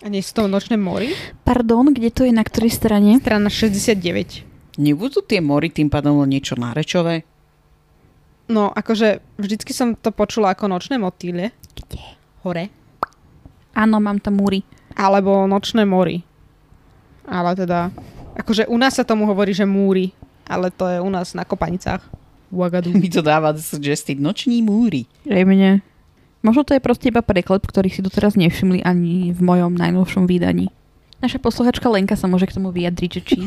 A 0.00 0.08
nie 0.08 0.24
sú 0.24 0.32
to 0.36 0.48
nočné 0.48 0.80
múry? 0.80 1.12
Pardon, 1.44 1.88
kde 1.92 2.08
to 2.12 2.24
je, 2.24 2.32
na 2.32 2.44
ktorej 2.44 2.72
strane? 2.72 3.20
Strana 3.20 3.48
69. 3.52 4.80
Nebudú 4.80 5.20
tie 5.20 5.44
mory 5.44 5.68
tým 5.68 5.92
pádom 5.92 6.24
len 6.24 6.32
niečo 6.32 6.56
nárečové? 6.56 7.24
No, 8.50 8.72
akože 8.72 9.22
vždycky 9.38 9.70
som 9.70 9.94
to 9.94 10.10
počula 10.10 10.56
ako 10.56 10.72
nočné 10.72 10.96
motýle. 10.96 11.52
Kde? 11.76 12.00
Hore. 12.42 12.72
Áno, 13.76 14.02
mám 14.02 14.18
tam 14.18 14.40
múry. 14.40 14.66
Alebo 14.96 15.46
nočné 15.46 15.86
mory. 15.86 16.26
Ale 17.28 17.54
teda, 17.54 17.94
akože 18.34 18.66
u 18.66 18.76
nás 18.80 18.98
sa 18.98 19.06
tomu 19.06 19.28
hovorí, 19.28 19.54
že 19.54 19.68
múry. 19.68 20.10
Ale 20.50 20.74
to 20.74 20.88
je 20.90 20.98
u 20.98 21.06
nás 21.12 21.30
na 21.36 21.46
kopanicách. 21.46 22.02
Ouagadougou. 22.50 22.98
Mi 22.98 23.08
to 23.08 23.22
dáva 23.22 23.54
suggested 23.56 24.20
noční 24.20 24.62
múry. 24.62 25.06
Aj 25.30 25.46
mne. 25.46 25.80
Možno 26.42 26.64
to 26.64 26.72
je 26.74 26.80
proste 26.80 27.12
iba 27.12 27.20
preklep, 27.20 27.62
ktorý 27.62 27.92
si 27.92 28.00
doteraz 28.00 28.34
nevšimli 28.34 28.80
ani 28.82 29.30
v 29.36 29.40
mojom 29.44 29.76
najnovšom 29.76 30.24
vydaní. 30.24 30.72
Naša 31.20 31.36
posluchačka 31.36 31.84
Lenka 31.92 32.16
sa 32.16 32.24
môže 32.24 32.48
k 32.48 32.56
tomu 32.56 32.72
vyjadriť, 32.72 33.10
že 33.12 33.22
či... 33.22 33.38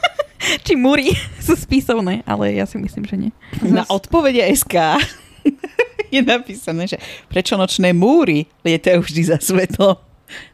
či 0.66 0.72
múry 0.72 1.12
sú 1.46 1.52
spisovné, 1.52 2.24
ale 2.24 2.56
ja 2.56 2.64
si 2.64 2.80
myslím, 2.80 3.04
že 3.04 3.16
nie. 3.16 3.30
Na 3.60 3.84
odpovede 3.86 4.40
SK 4.56 4.96
je 6.14 6.20
napísané, 6.24 6.88
že 6.88 6.96
prečo 7.28 7.60
nočné 7.60 7.92
múry 7.92 8.48
lietajú 8.64 9.04
vždy 9.04 9.22
za 9.36 9.38
svetlo. 9.38 10.00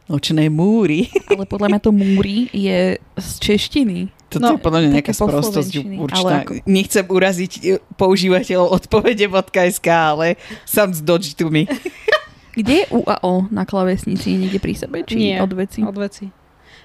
Nočné 0.09 0.49
múry. 0.49 1.07
Ale 1.29 1.45
podľa 1.45 1.69
mňa 1.71 1.79
to 1.81 1.91
múry 1.93 2.49
je 2.49 2.97
z 2.97 3.29
češtiny. 3.39 4.09
Toto 4.27 4.43
No, 4.43 4.51
je 4.51 4.59
podľa 4.59 4.79
mňa 4.81 4.89
nejaká 4.93 5.13
sprostosť 5.13 5.71
určitá. 5.95 6.19
ale 6.19 6.31
ako- 6.41 6.53
Nechcem 6.65 7.05
uraziť 7.05 7.51
e, 7.55 7.61
používateľov 7.95 8.67
odpovede.sk, 8.75 9.87
ale 9.87 10.35
sam 10.63 10.91
z 10.91 10.99
Dodge 10.99 11.31
tu 11.31 11.47
mi. 11.47 11.63
Kde 12.57 12.73
je 12.73 12.85
U 12.89 13.05
a 13.05 13.21
O 13.21 13.45
na 13.47 13.63
klavesnici? 13.63 14.33
Niekde 14.33 14.57
pri 14.57 14.73
sebe? 14.73 14.97
Či 15.01 15.15
Nie. 15.15 15.37
od 15.39 15.53
veci? 15.53 15.79
Od 15.79 15.93
veci. 15.93 16.27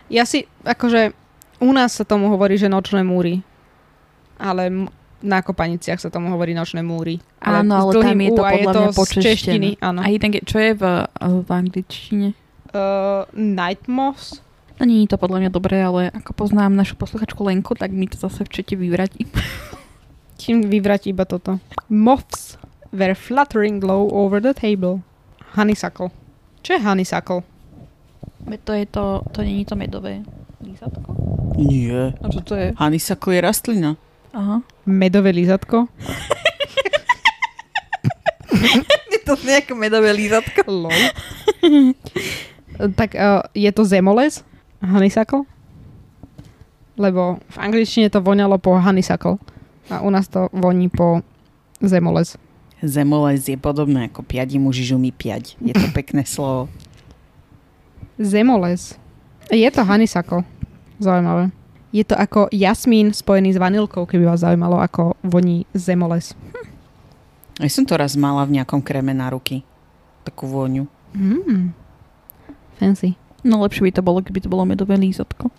Ja 0.06 0.22
si, 0.22 0.44
akože, 0.60 1.10
u 1.58 1.70
nás 1.70 1.92
sa 1.92 2.04
tomu 2.04 2.28
hovorí, 2.28 2.54
že 2.54 2.68
nočné 2.68 3.00
múry. 3.00 3.40
Ale 4.36 4.68
m- 4.68 4.90
na 5.18 5.38
kopaniciach 5.38 5.96
sa 5.96 6.08
tomu 6.08 6.28
hovorí 6.28 6.52
nočné 6.52 6.78
múry. 6.78 7.18
Áno, 7.38 7.72
ale 7.80 7.92
tam 7.96 8.14
je 8.16 8.30
to 8.30 8.42
podľa 8.44 8.62
to 8.68 8.80
mňa 8.80 8.92
počeštené. 8.92 9.24
češtiny. 9.24 9.68
Áno. 9.80 9.98
A 9.98 10.06
je- 10.06 10.44
čo 10.44 10.58
je 10.58 10.72
v, 10.72 10.82
v 11.16 11.48
angličtine? 11.48 12.28
Uh, 12.70 13.24
night 13.32 13.86
moths. 13.86 14.38
No 14.82 14.90
nie 14.90 15.06
je 15.06 15.14
to 15.14 15.22
podľa 15.22 15.46
mňa 15.46 15.50
dobré, 15.54 15.78
ale 15.78 16.10
ako 16.10 16.34
poznám 16.34 16.74
našu 16.74 16.98
posluchačku 16.98 17.38
Lenku, 17.46 17.78
tak 17.78 17.94
mi 17.94 18.10
to 18.10 18.18
zase 18.18 18.42
v 18.42 18.50
čete 18.50 18.74
vyvratí. 18.74 19.30
Čím 20.42 20.66
vyvratí 20.66 21.14
iba 21.14 21.22
toto. 21.22 21.62
Moths 21.86 22.58
were 22.90 23.14
fluttering 23.14 23.78
low 23.78 24.10
over 24.10 24.42
the 24.42 24.50
table. 24.50 25.06
Honeysuckle. 25.54 26.10
Čo 26.66 26.74
je 26.74 26.80
honeysuckle? 26.82 27.46
To 28.42 28.72
je 28.74 28.86
to, 28.90 29.22
to 29.30 29.46
není 29.46 29.62
to 29.62 29.78
medové 29.78 30.26
lízatko? 30.58 31.14
Nie. 31.62 32.18
A 32.18 32.26
čo 32.26 32.42
to 32.42 32.58
je? 32.58 32.74
Honeysuckle 32.74 33.38
je 33.38 33.40
rastlina. 33.40 33.94
Aha. 34.34 34.66
Medové 34.82 35.30
lízatko? 35.30 35.86
Je 39.14 39.18
to 39.22 39.38
nejaké 39.46 39.78
medové 39.78 40.10
lízatko? 40.10 40.66
Lol. 40.66 40.98
tak 42.98 43.14
uh, 43.14 43.46
je 43.54 43.70
to 43.70 43.86
zemoles? 43.86 44.42
Honeysuckle? 44.82 45.46
Lebo 46.98 47.38
v 47.48 47.56
angličtine 47.58 48.10
to 48.10 48.20
voňalo 48.20 48.58
po 48.58 48.76
honeysuckle. 48.76 49.38
A 49.90 50.02
u 50.02 50.10
nás 50.10 50.28
to 50.28 50.50
voní 50.52 50.90
po 50.90 51.22
zemoles. 51.80 52.36
Zemoles 52.82 53.46
je 53.46 53.54
podobné 53.54 54.10
ako 54.10 54.26
piadi 54.26 54.58
muži 54.58 54.82
žumy 54.82 55.14
piať. 55.14 55.54
Je 55.62 55.70
to 55.74 55.86
pekné 55.94 56.26
slovo. 56.34 56.66
Zemoles. 58.18 58.98
Je 59.50 59.70
to 59.70 59.86
honeysuckle. 59.86 60.42
Zaujímavé. 60.98 61.50
Je 61.92 62.04
to 62.08 62.16
ako 62.16 62.48
jasmín 62.48 63.12
spojený 63.12 63.52
s 63.52 63.60
vanilkou, 63.60 64.08
keby 64.08 64.24
vás 64.24 64.40
zaujímalo, 64.40 64.80
ako 64.80 65.12
voní 65.20 65.68
zemoles. 65.76 66.32
Ja 67.60 67.68
som 67.68 67.84
to 67.84 68.00
raz 68.00 68.16
mala 68.16 68.48
v 68.48 68.56
nejakom 68.56 68.80
kreme 68.80 69.12
na 69.12 69.28
ruky. 69.28 69.60
Takú 70.24 70.48
vôňu. 70.48 70.88
Mm. 71.12 71.76
Fancy. 72.80 73.21
No 73.42 73.62
lepšie 73.62 73.86
by 73.86 73.92
to 73.94 74.02
bolo, 74.02 74.22
keby 74.22 74.40
to 74.42 74.52
bolo 74.52 74.66
medové 74.66 74.94
lízatko. 74.94 75.50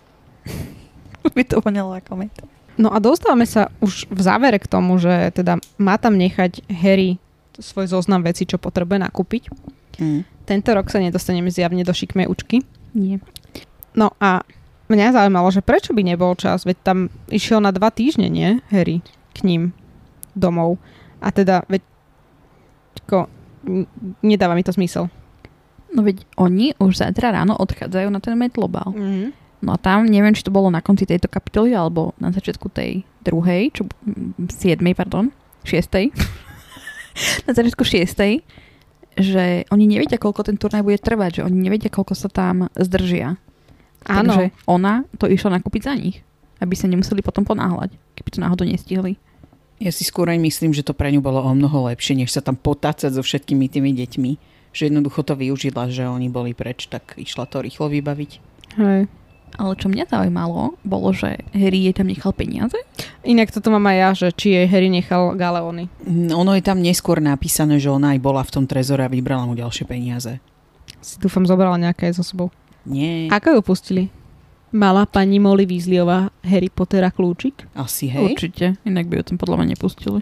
by 1.36 1.42
to 1.44 1.60
voňalo 1.60 1.96
ako 2.00 2.16
med. 2.16 2.34
No 2.74 2.90
a 2.90 2.98
dostávame 2.98 3.46
sa 3.46 3.70
už 3.78 4.10
v 4.10 4.20
závere 4.20 4.58
k 4.58 4.66
tomu, 4.66 4.98
že 4.98 5.30
teda 5.30 5.62
má 5.78 5.94
tam 5.94 6.18
nechať 6.18 6.66
Harry 6.82 7.22
svoj 7.54 7.86
zoznam 7.86 8.26
veci, 8.26 8.48
čo 8.48 8.58
potrebuje 8.58 8.98
nakúpiť. 8.98 9.42
Mm. 10.02 10.26
Tento 10.42 10.70
rok 10.74 10.90
sa 10.90 10.98
nedostaneme 10.98 11.54
zjavne 11.54 11.86
do 11.86 11.94
šikmej 11.94 12.26
učky. 12.26 12.66
Nie. 12.98 13.22
No 13.94 14.10
a 14.18 14.42
mňa 14.90 15.14
zaujímalo, 15.14 15.54
že 15.54 15.62
prečo 15.62 15.94
by 15.94 16.02
nebol 16.02 16.34
čas, 16.34 16.66
veď 16.66 16.76
tam 16.82 16.98
išiel 17.30 17.62
na 17.62 17.70
dva 17.70 17.94
týždne, 17.94 18.26
nie, 18.26 18.58
Harry, 18.74 19.06
k 19.32 19.46
ním 19.46 19.70
domov. 20.34 20.82
A 21.22 21.30
teda, 21.30 21.62
veď 21.70 21.82
ko, 23.06 23.30
nedáva 24.20 24.58
mi 24.58 24.66
to 24.66 24.74
zmysel. 24.74 25.08
No 25.94 26.02
veď 26.02 26.26
oni 26.34 26.74
už 26.82 26.98
zajtra 26.98 27.30
ráno 27.30 27.54
odchádzajú 27.54 28.10
na 28.10 28.18
ten 28.18 28.34
metlobal. 28.34 28.90
Mm-hmm. 28.90 29.28
No 29.64 29.70
a 29.72 29.78
tam, 29.80 30.04
neviem, 30.04 30.36
či 30.36 30.44
to 30.44 30.52
bolo 30.52 30.68
na 30.68 30.84
konci 30.84 31.08
tejto 31.08 31.30
kapitoly, 31.30 31.72
alebo 31.72 32.12
na 32.20 32.28
začiatku 32.34 32.68
tej 32.68 33.06
druhej, 33.24 33.72
čo, 33.72 33.88
mm, 33.88 34.52
siedmej, 34.52 34.92
pardon, 34.92 35.32
šiestej. 35.64 36.12
na 37.48 37.52
začiatku 37.56 37.80
šiestej, 37.80 38.44
že 39.14 39.64
oni 39.70 39.88
nevedia, 39.88 40.20
koľko 40.20 40.50
ten 40.50 40.58
turnaj 40.58 40.84
bude 40.84 40.98
trvať, 41.00 41.40
že 41.40 41.44
oni 41.46 41.56
nevedia, 41.70 41.88
koľko 41.88 42.12
sa 42.12 42.28
tam 42.28 42.68
zdržia. 42.76 43.38
Áno. 44.04 44.36
Takže 44.36 44.44
ona 44.68 45.08
to 45.16 45.30
išla 45.30 45.56
nakúpiť 45.56 45.82
za 45.88 45.94
nich, 45.96 46.20
aby 46.60 46.74
sa 46.76 46.90
nemuseli 46.90 47.24
potom 47.24 47.46
ponáhľať, 47.48 47.96
keby 48.18 48.28
to 48.28 48.42
náhodou 48.44 48.66
nestihli. 48.68 49.16
Ja 49.80 49.90
si 49.90 50.04
skôr 50.04 50.28
aj 50.28 50.38
myslím, 50.38 50.76
že 50.76 50.84
to 50.84 50.92
pre 50.92 51.10
ňu 51.10 51.24
bolo 51.24 51.40
o 51.40 51.50
mnoho 51.56 51.88
lepšie, 51.88 52.20
než 52.20 52.30
sa 52.30 52.44
tam 52.44 52.54
potácať 52.54 53.10
so 53.10 53.22
všetkými 53.24 53.66
tými 53.66 53.90
deťmi. 53.96 54.30
Že 54.74 54.90
jednoducho 54.90 55.22
to 55.22 55.38
využila, 55.38 55.86
že 55.86 56.02
oni 56.04 56.26
boli 56.26 56.50
preč, 56.50 56.90
tak 56.90 57.14
išla 57.14 57.46
to 57.46 57.62
rýchlo 57.62 57.86
vybaviť. 57.88 58.30
Hej. 58.76 59.06
Ale 59.54 59.72
čo 59.78 59.86
mňa 59.86 60.10
zaujímalo, 60.10 60.74
bolo, 60.82 61.14
že 61.14 61.38
Harry 61.54 61.86
jej 61.86 61.94
tam 61.94 62.10
nechal 62.10 62.34
peniaze. 62.34 62.74
Inak 63.22 63.54
toto 63.54 63.70
mám 63.70 63.86
aj 63.86 63.96
ja, 63.96 64.10
že 64.18 64.28
či 64.34 64.50
jej 64.50 64.66
Harry 64.66 64.90
nechal 64.90 65.38
galeóny. 65.38 65.86
Mm, 66.02 66.34
Ono 66.34 66.58
je 66.58 66.64
tam 66.66 66.82
neskôr 66.82 67.22
napísané, 67.22 67.78
že 67.78 67.86
ona 67.86 68.18
aj 68.18 68.20
bola 68.20 68.42
v 68.42 68.50
tom 68.50 68.66
trezore 68.66 69.06
a 69.06 69.12
vybrala 69.12 69.46
mu 69.46 69.54
ďalšie 69.54 69.86
peniaze. 69.86 70.42
Si 70.98 71.22
dúfam 71.22 71.46
zobrala 71.46 71.78
nejaké 71.78 72.10
so 72.10 72.26
sebou. 72.26 72.50
Nie, 72.82 73.30
Ako 73.30 73.54
ju 73.54 73.60
pustili? 73.62 74.04
Mala 74.74 75.06
pani 75.06 75.38
Molly 75.38 75.70
Weasleyová 75.70 76.34
Harry 76.42 76.66
Pottera 76.66 77.14
kľúčik? 77.14 77.62
asi 77.78 78.10
hej. 78.10 78.34
Určite, 78.34 78.74
inak 78.82 79.06
by 79.06 79.22
ju 79.22 79.30
tam 79.30 79.38
podľa 79.38 79.62
mňa 79.62 79.66
nepustili. 79.78 80.20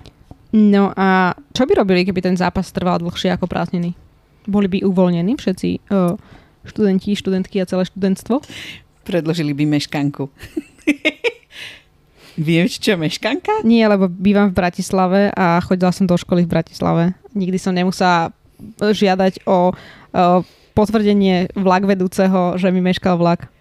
No 0.53 0.93
a 0.93 1.33
čo 1.57 1.65
by 1.65 1.81
robili, 1.81 2.05
keby 2.05 2.21
ten 2.21 2.37
zápas 2.37 2.69
trval 2.69 3.01
dlhšie 3.01 3.33
ako 3.33 3.49
prázdniny? 3.49 3.97
Boli 4.49 4.67
by 4.67 4.79
uvoľnení 4.83 5.39
všetci 5.39 5.93
uh, 5.93 6.19
študenti, 6.67 7.15
študentky 7.15 7.63
a 7.63 7.69
celé 7.69 7.87
študentstvo? 7.87 8.43
Predložili 9.03 9.53
by 9.55 9.65
meškanku. 9.67 10.31
Vieš, 12.33 12.81
čo 12.81 12.97
meškanka? 12.97 13.61
Nie, 13.61 13.85
lebo 13.93 14.09
bývam 14.09 14.49
v 14.49 14.57
Bratislave 14.57 15.29
a 15.37 15.61
chodila 15.61 15.93
som 15.93 16.09
do 16.09 16.17
školy 16.17 16.49
v 16.49 16.53
Bratislave. 16.57 17.03
Nikdy 17.37 17.59
som 17.61 17.77
nemusela 17.77 18.33
žiadať 18.81 19.45
o, 19.45 19.77
o 19.77 20.25
potvrdenie 20.73 21.53
vlak 21.53 21.85
vedúceho, 21.85 22.57
že 22.57 22.73
mi 22.73 22.81
meškal 22.81 23.21
vlak. 23.21 23.52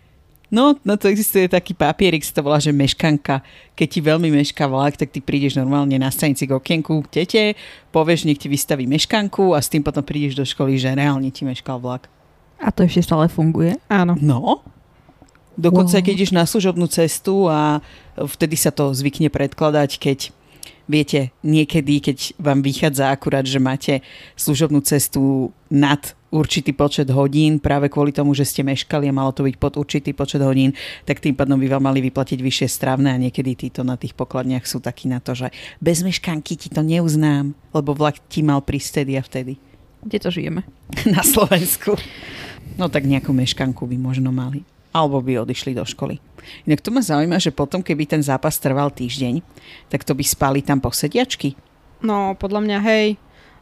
No, 0.52 0.76
na 0.84 1.00
to 1.00 1.08
existuje 1.08 1.48
taký 1.48 1.72
papierik, 1.72 2.28
sa 2.28 2.36
to 2.36 2.44
volá, 2.44 2.60
že 2.60 2.76
meškanka. 2.76 3.40
Keď 3.72 3.88
ti 3.88 4.00
veľmi 4.04 4.28
mešká 4.36 4.68
vlak, 4.68 5.00
tak 5.00 5.08
ty 5.16 5.24
prídeš 5.24 5.56
normálne 5.56 5.96
na 5.96 6.12
stanici 6.12 6.44
k 6.44 6.52
okienku 6.52 7.08
k 7.08 7.24
tete, 7.24 7.44
povieš, 7.96 8.28
nech 8.28 8.36
ti 8.36 8.52
vystaví 8.52 8.84
meškanku 8.84 9.56
a 9.56 9.64
s 9.64 9.72
tým 9.72 9.80
potom 9.80 10.04
prídeš 10.04 10.36
do 10.36 10.44
školy, 10.44 10.76
že 10.76 10.92
reálne 10.92 11.32
ti 11.32 11.48
meškal 11.48 11.80
vlak. 11.80 12.12
A 12.60 12.68
to 12.70 12.84
ešte 12.84 13.08
stále 13.08 13.32
funguje? 13.32 13.80
Áno. 13.88 14.20
No. 14.20 14.60
Dokonca, 15.56 16.00
Wow. 16.00 16.04
keď 16.04 16.14
ideš 16.20 16.32
na 16.36 16.44
služobnú 16.44 16.88
cestu 16.92 17.48
a 17.48 17.80
vtedy 18.20 18.60
sa 18.60 18.76
to 18.76 18.92
zvykne 18.92 19.32
predkladať, 19.32 20.04
keď 20.04 20.20
viete, 20.90 21.34
niekedy, 21.46 22.00
keď 22.02 22.38
vám 22.38 22.62
vychádza 22.62 23.12
akurát, 23.12 23.46
že 23.46 23.60
máte 23.62 23.94
služobnú 24.38 24.82
cestu 24.82 25.52
nad 25.72 26.14
určitý 26.32 26.72
počet 26.72 27.12
hodín 27.12 27.60
práve 27.60 27.92
kvôli 27.92 28.16
tomu, 28.16 28.32
že 28.32 28.48
ste 28.48 28.64
meškali 28.64 29.12
a 29.12 29.14
malo 29.14 29.36
to 29.36 29.44
byť 29.44 29.56
pod 29.60 29.76
určitý 29.76 30.16
počet 30.16 30.40
hodín, 30.40 30.72
tak 31.04 31.20
tým 31.20 31.36
pádom 31.36 31.60
by 31.60 31.68
vám 31.68 31.84
mali 31.92 32.00
vyplatiť 32.08 32.40
vyššie 32.40 32.68
strávne 32.72 33.12
a 33.12 33.20
niekedy 33.20 33.68
títo 33.68 33.84
na 33.84 34.00
tých 34.00 34.16
pokladniach 34.16 34.64
sú 34.64 34.80
takí 34.80 35.12
na 35.12 35.20
to, 35.20 35.36
že 35.36 35.52
bez 35.84 36.02
meškanky 36.02 36.56
ti 36.56 36.72
to 36.72 36.82
neuznám, 36.82 37.52
lebo 37.76 37.92
vlak 37.92 38.18
ti 38.32 38.42
mal 38.42 38.64
prísť 38.64 39.04
vtedy 39.04 39.12
a 39.20 39.22
vtedy. 39.22 39.54
Kde 40.02 40.18
to 40.18 40.30
žijeme? 40.34 40.66
Na 41.14 41.22
Slovensku. 41.22 41.94
No 42.80 42.90
tak 42.90 43.06
nejakú 43.06 43.30
meškanku 43.36 43.86
by 43.86 43.98
možno 44.02 44.34
mali. 44.34 44.66
Alebo 44.92 45.24
by 45.24 45.48
odišli 45.48 45.72
do 45.72 45.88
školy. 45.88 46.20
Inak 46.68 46.84
to 46.84 46.92
ma 46.92 47.00
zaujíma, 47.00 47.40
že 47.40 47.56
potom, 47.56 47.80
keby 47.80 48.04
ten 48.08 48.20
zápas 48.20 48.60
trval 48.60 48.92
týždeň, 48.92 49.40
tak 49.88 50.04
to 50.04 50.12
by 50.12 50.24
spali 50.26 50.60
tam 50.60 50.84
posediačky. 50.84 51.56
No, 52.04 52.36
podľa 52.36 52.60
mňa 52.66 52.78
hej, 52.82 53.08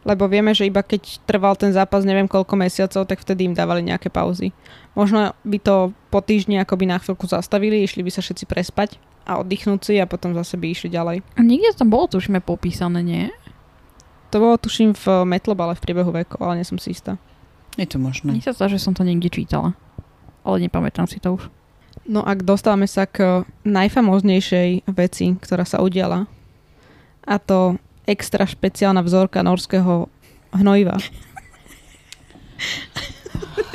lebo 0.07 0.32
vieme, 0.32 0.55
že 0.55 0.65
iba 0.65 0.80
keď 0.80 1.19
trval 1.27 1.59
ten 1.59 1.75
zápas 1.75 2.07
neviem 2.07 2.25
koľko 2.25 2.55
mesiacov, 2.55 3.03
tak 3.03 3.19
vtedy 3.19 3.51
im 3.51 3.53
dávali 3.53 3.84
nejaké 3.84 4.07
pauzy. 4.07 4.55
Možno 4.95 5.36
by 5.43 5.57
to 5.59 5.75
po 6.07 6.23
týždni 6.23 6.57
akoby 6.63 6.88
na 6.88 6.97
chvíľku 6.97 7.27
zastavili, 7.27 7.84
išli 7.84 8.01
by 8.01 8.11
sa 8.11 8.23
všetci 8.23 8.47
prespať 8.47 8.95
a 9.27 9.43
oddychnúť 9.43 9.80
si 9.84 9.93
a 9.99 10.07
potom 10.07 10.32
zase 10.34 10.55
by 10.55 10.71
išli 10.71 10.89
ďalej. 10.89 11.21
A 11.36 11.41
niekde 11.43 11.75
tam 11.75 11.91
bolo 11.91 12.07
tušíme 12.07 12.39
popísané, 12.39 13.03
nie? 13.03 13.27
To 14.32 14.39
bolo 14.39 14.55
tuším 14.55 14.95
v 14.95 15.05
Metlobale 15.27 15.75
v 15.75 15.84
priebehu 15.84 16.09
vekov, 16.15 16.39
ale 16.41 16.61
nie 16.61 16.65
som 16.65 16.80
si 16.80 16.95
istá. 16.95 17.19
Je 17.75 17.86
to 17.86 17.99
možné. 17.99 18.34
Mne 18.34 18.45
sa 18.45 18.55
zdá, 18.55 18.71
že 18.71 18.82
som 18.82 18.95
to 18.95 19.03
niekde 19.03 19.30
čítala. 19.30 19.75
Ale 20.50 20.66
nepamätám 20.66 21.06
si 21.06 21.22
to 21.22 21.38
už. 21.38 21.45
No 22.10 22.26
ak 22.26 22.41
dostávame 22.41 22.89
sa 22.89 23.06
k 23.06 23.45
najfamoznejšej 23.70 24.89
veci, 24.89 25.38
ktorá 25.38 25.62
sa 25.62 25.78
udiala, 25.86 26.26
a 27.22 27.38
to 27.38 27.78
extra 28.10 28.50
špeciálna 28.50 29.06
vzorka 29.06 29.45
norského 29.45 30.10
hnojiva. 30.50 30.97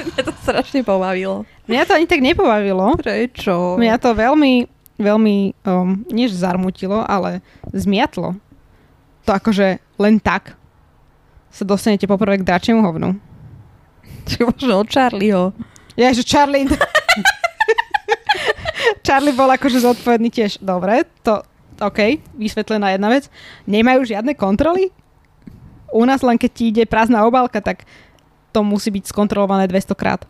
Mňa 0.02 0.22
to 0.26 0.34
strašne 0.42 0.82
pobavilo. 0.82 1.46
Mňa 1.70 1.82
to 1.86 1.94
ani 1.94 2.06
tak 2.10 2.18
nepobavilo. 2.18 2.98
Prečo? 2.98 3.78
Mňa 3.78 4.02
to 4.02 4.10
veľmi, 4.18 4.66
veľmi, 4.98 5.36
um, 5.62 6.02
než 6.10 6.34
zarmutilo, 6.34 7.06
ale 7.06 7.38
zmiatlo. 7.70 8.34
To 9.24 9.30
akože 9.30 9.78
len 10.02 10.18
tak 10.18 10.58
sa 11.54 11.62
dostanete 11.62 12.10
poprvé 12.10 12.42
k 12.42 12.46
dračiemu 12.46 12.82
hovnu. 12.82 13.14
Či 14.26 14.42
možno 14.42 14.82
od 14.82 14.90
Charlieho. 14.90 15.54
Ja, 15.94 16.10
že 16.10 16.22
Charlie... 16.22 16.66
Charlie 19.00 19.32
bol 19.32 19.48
akože 19.48 19.80
zodpovedný 19.80 20.28
tiež. 20.28 20.58
Dobre, 20.58 21.06
to, 21.20 21.40
OK, 21.78 21.98
vysvetlená 22.32 22.90
jedna 22.90 23.08
vec. 23.08 23.30
Nemajú 23.64 24.04
žiadne 24.04 24.34
kontroly? 24.34 24.90
U 25.88 26.02
nás 26.02 26.20
len 26.20 26.34
keď 26.34 26.50
ti 26.50 26.64
ide 26.68 26.84
prázdna 26.84 27.22
obálka, 27.22 27.60
tak 27.60 27.86
to 28.50 28.60
musí 28.60 28.90
byť 28.90 29.04
skontrolované 29.06 29.66
200 29.66 29.94
krát. 29.94 30.26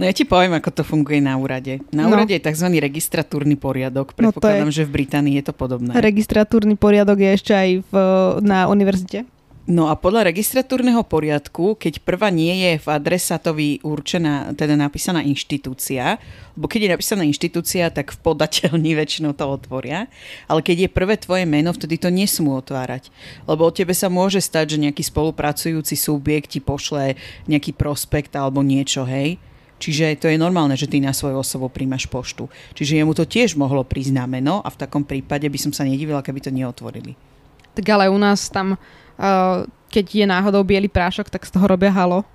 No 0.00 0.08
ja 0.08 0.12
ti 0.12 0.24
poviem, 0.24 0.56
ako 0.56 0.72
to 0.72 0.82
funguje 0.82 1.20
na 1.20 1.36
úrade. 1.36 1.84
Na 1.90 2.08
No. 2.08 2.16
úrade 2.16 2.32
je 2.32 2.40
tzv. 2.40 2.64
registratúrny 2.72 3.56
poriadok. 3.56 4.16
No 4.16 4.32
Predpokladám, 4.32 4.72
že 4.72 4.88
v 4.88 4.92
Británii 4.96 5.36
je 5.36 5.44
to 5.44 5.52
podobné. 5.52 5.92
Registratúrny 5.94 6.74
poriadok 6.74 7.20
je 7.20 7.30
ešte 7.30 7.52
aj 7.52 7.68
v, 7.82 7.92
na 8.40 8.64
univerzite. 8.66 9.28
No 9.68 9.92
a 9.92 9.94
podľa 9.94 10.32
registratúrneho 10.32 11.04
poriadku, 11.04 11.76
keď 11.76 12.00
prvá 12.00 12.32
nie 12.32 12.48
je 12.64 12.80
v 12.80 12.86
adresátovi 12.96 13.84
určená, 13.84 14.56
teda 14.56 14.72
napísaná 14.72 15.20
inštitúcia, 15.20 16.16
lebo 16.56 16.64
keď 16.64 16.80
je 16.88 16.94
napísaná 16.96 17.22
inštitúcia, 17.28 17.92
tak 17.92 18.16
v 18.16 18.18
podateľni 18.24 18.96
väčšinou 19.00 19.36
to 19.36 19.44
otvoria, 19.44 20.08
ale 20.48 20.64
keď 20.64 20.88
je 20.88 20.96
prvé 20.96 21.20
tvoje 21.20 21.44
meno, 21.44 21.76
vtedy 21.76 22.00
to 22.00 22.08
nesmú 22.08 22.56
otvárať. 22.56 23.12
Lebo 23.44 23.68
od 23.68 23.76
tebe 23.76 23.92
sa 23.92 24.08
môže 24.08 24.40
stať, 24.40 24.74
že 24.74 24.82
nejaký 24.88 25.04
spolupracujúci 25.04 25.92
subjekt 25.92 26.56
ti 26.56 26.60
pošle 26.64 27.20
nejaký 27.44 27.76
prospekt 27.76 28.32
alebo 28.40 28.64
niečo, 28.64 29.04
hej. 29.04 29.36
Čiže 29.80 30.24
to 30.24 30.26
je 30.28 30.40
normálne, 30.40 30.76
že 30.76 30.88
ty 30.88 31.00
na 31.00 31.12
svoju 31.12 31.40
osobu 31.40 31.72
príjmaš 31.72 32.08
poštu. 32.08 32.48
Čiže 32.76 33.00
jemu 33.00 33.12
to 33.16 33.24
tiež 33.24 33.56
mohlo 33.56 33.80
prísť 33.80 34.12
na 34.12 34.24
meno 34.28 34.60
a 34.60 34.68
v 34.68 34.80
takom 34.80 35.04
prípade 35.04 35.48
by 35.48 35.58
som 35.60 35.72
sa 35.72 35.88
nedivila, 35.88 36.20
keby 36.20 36.40
to 36.40 36.52
neotvorili. 36.52 37.29
Tak 37.74 37.84
ale 37.88 38.10
u 38.10 38.18
nás 38.18 38.50
tam, 38.50 38.76
uh, 38.76 39.66
keď 39.90 40.06
je 40.06 40.26
náhodou 40.26 40.62
biely 40.66 40.90
prášok, 40.90 41.30
tak 41.30 41.46
z 41.46 41.54
toho 41.54 41.66
robia 41.66 41.90
halo 41.90 42.26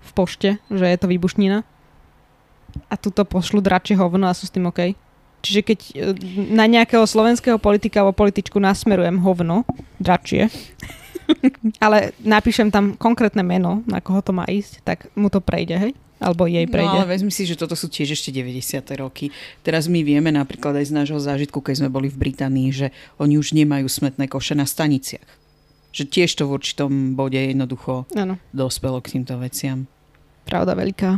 v 0.00 0.10
pošte, 0.16 0.50
že 0.72 0.86
je 0.88 0.98
to 0.98 1.10
výbušnina. 1.10 1.62
A 2.86 2.94
tuto 2.94 3.26
pošlu 3.26 3.58
dračie 3.60 3.98
hovno 3.98 4.30
a 4.30 4.36
sú 4.36 4.46
s 4.46 4.54
tým 4.54 4.70
OK. 4.70 4.94
Čiže 5.40 5.60
keď 5.64 5.78
uh, 5.80 6.14
na 6.52 6.64
nejakého 6.64 7.04
slovenského 7.04 7.60
politika 7.60 8.00
alebo 8.00 8.16
političku 8.16 8.56
nasmerujem 8.56 9.20
hovno, 9.20 9.68
dračie, 10.00 10.48
ale 11.84 12.16
napíšem 12.20 12.72
tam 12.72 12.96
konkrétne 12.96 13.44
meno, 13.44 13.84
na 13.86 14.00
koho 14.00 14.20
to 14.24 14.32
má 14.34 14.48
ísť, 14.48 14.82
tak 14.82 14.98
mu 15.14 15.30
to 15.30 15.38
prejde, 15.38 15.76
hej? 15.76 15.92
Alebo 16.20 16.44
jej 16.44 16.62
No 16.62 16.70
prejde. 16.70 16.92
ale 16.94 17.08
vezmi 17.08 17.28
si, 17.28 17.42
že 17.42 17.56
toto 17.56 17.72
sú 17.72 17.88
tiež 17.88 18.12
ešte 18.12 18.28
90. 18.28 18.60
roky. 18.94 19.32
Teraz 19.60 19.88
my 19.88 20.00
vieme 20.00 20.28
napríklad 20.28 20.76
aj 20.76 20.86
z 20.86 20.94
nášho 20.94 21.16
zážitku, 21.16 21.58
keď 21.58 21.80
sme 21.80 21.88
boli 21.88 22.06
v 22.06 22.20
Británii, 22.20 22.68
že 22.70 22.86
oni 23.16 23.34
už 23.34 23.52
nemajú 23.52 23.88
smetné 23.88 24.28
koše 24.28 24.52
na 24.52 24.64
staniciach. 24.64 25.24
Že 25.90 26.02
tiež 26.06 26.30
to 26.34 26.44
v 26.44 26.54
určitom 26.54 26.90
bode 27.14 27.34
jednoducho 27.34 28.04
Áno, 28.12 28.36
dospelo 28.50 29.00
k 29.00 29.16
týmto 29.16 29.34
veciam. 29.36 29.88
pravda 30.44 30.76
veľká. 30.76 31.10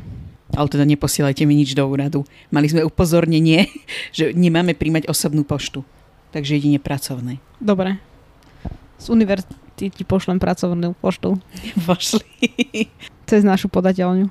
Ale 0.52 0.68
teda 0.68 0.84
neposielajte 0.84 1.42
mi 1.44 1.56
nič 1.56 1.72
do 1.72 1.82
úradu. 1.82 2.22
Mali 2.48 2.68
sme 2.68 2.80
upozornenie, 2.80 3.66
že 4.16 4.30
nemáme 4.30 4.72
príjmať 4.72 5.08
osobnú 5.08 5.42
poštu. 5.42 5.82
Takže 6.30 6.56
jedine 6.56 6.78
pracovné. 6.78 7.42
Dobre. 7.58 7.98
Z 8.96 9.10
univerzity 9.10 9.90
ti 9.90 10.02
pošlem 10.02 10.38
pracovnú 10.38 10.94
poštu 10.94 11.36
Vošli. 11.88 12.22
cez 13.26 13.42
našu 13.42 13.66
podateľňu. 13.66 14.30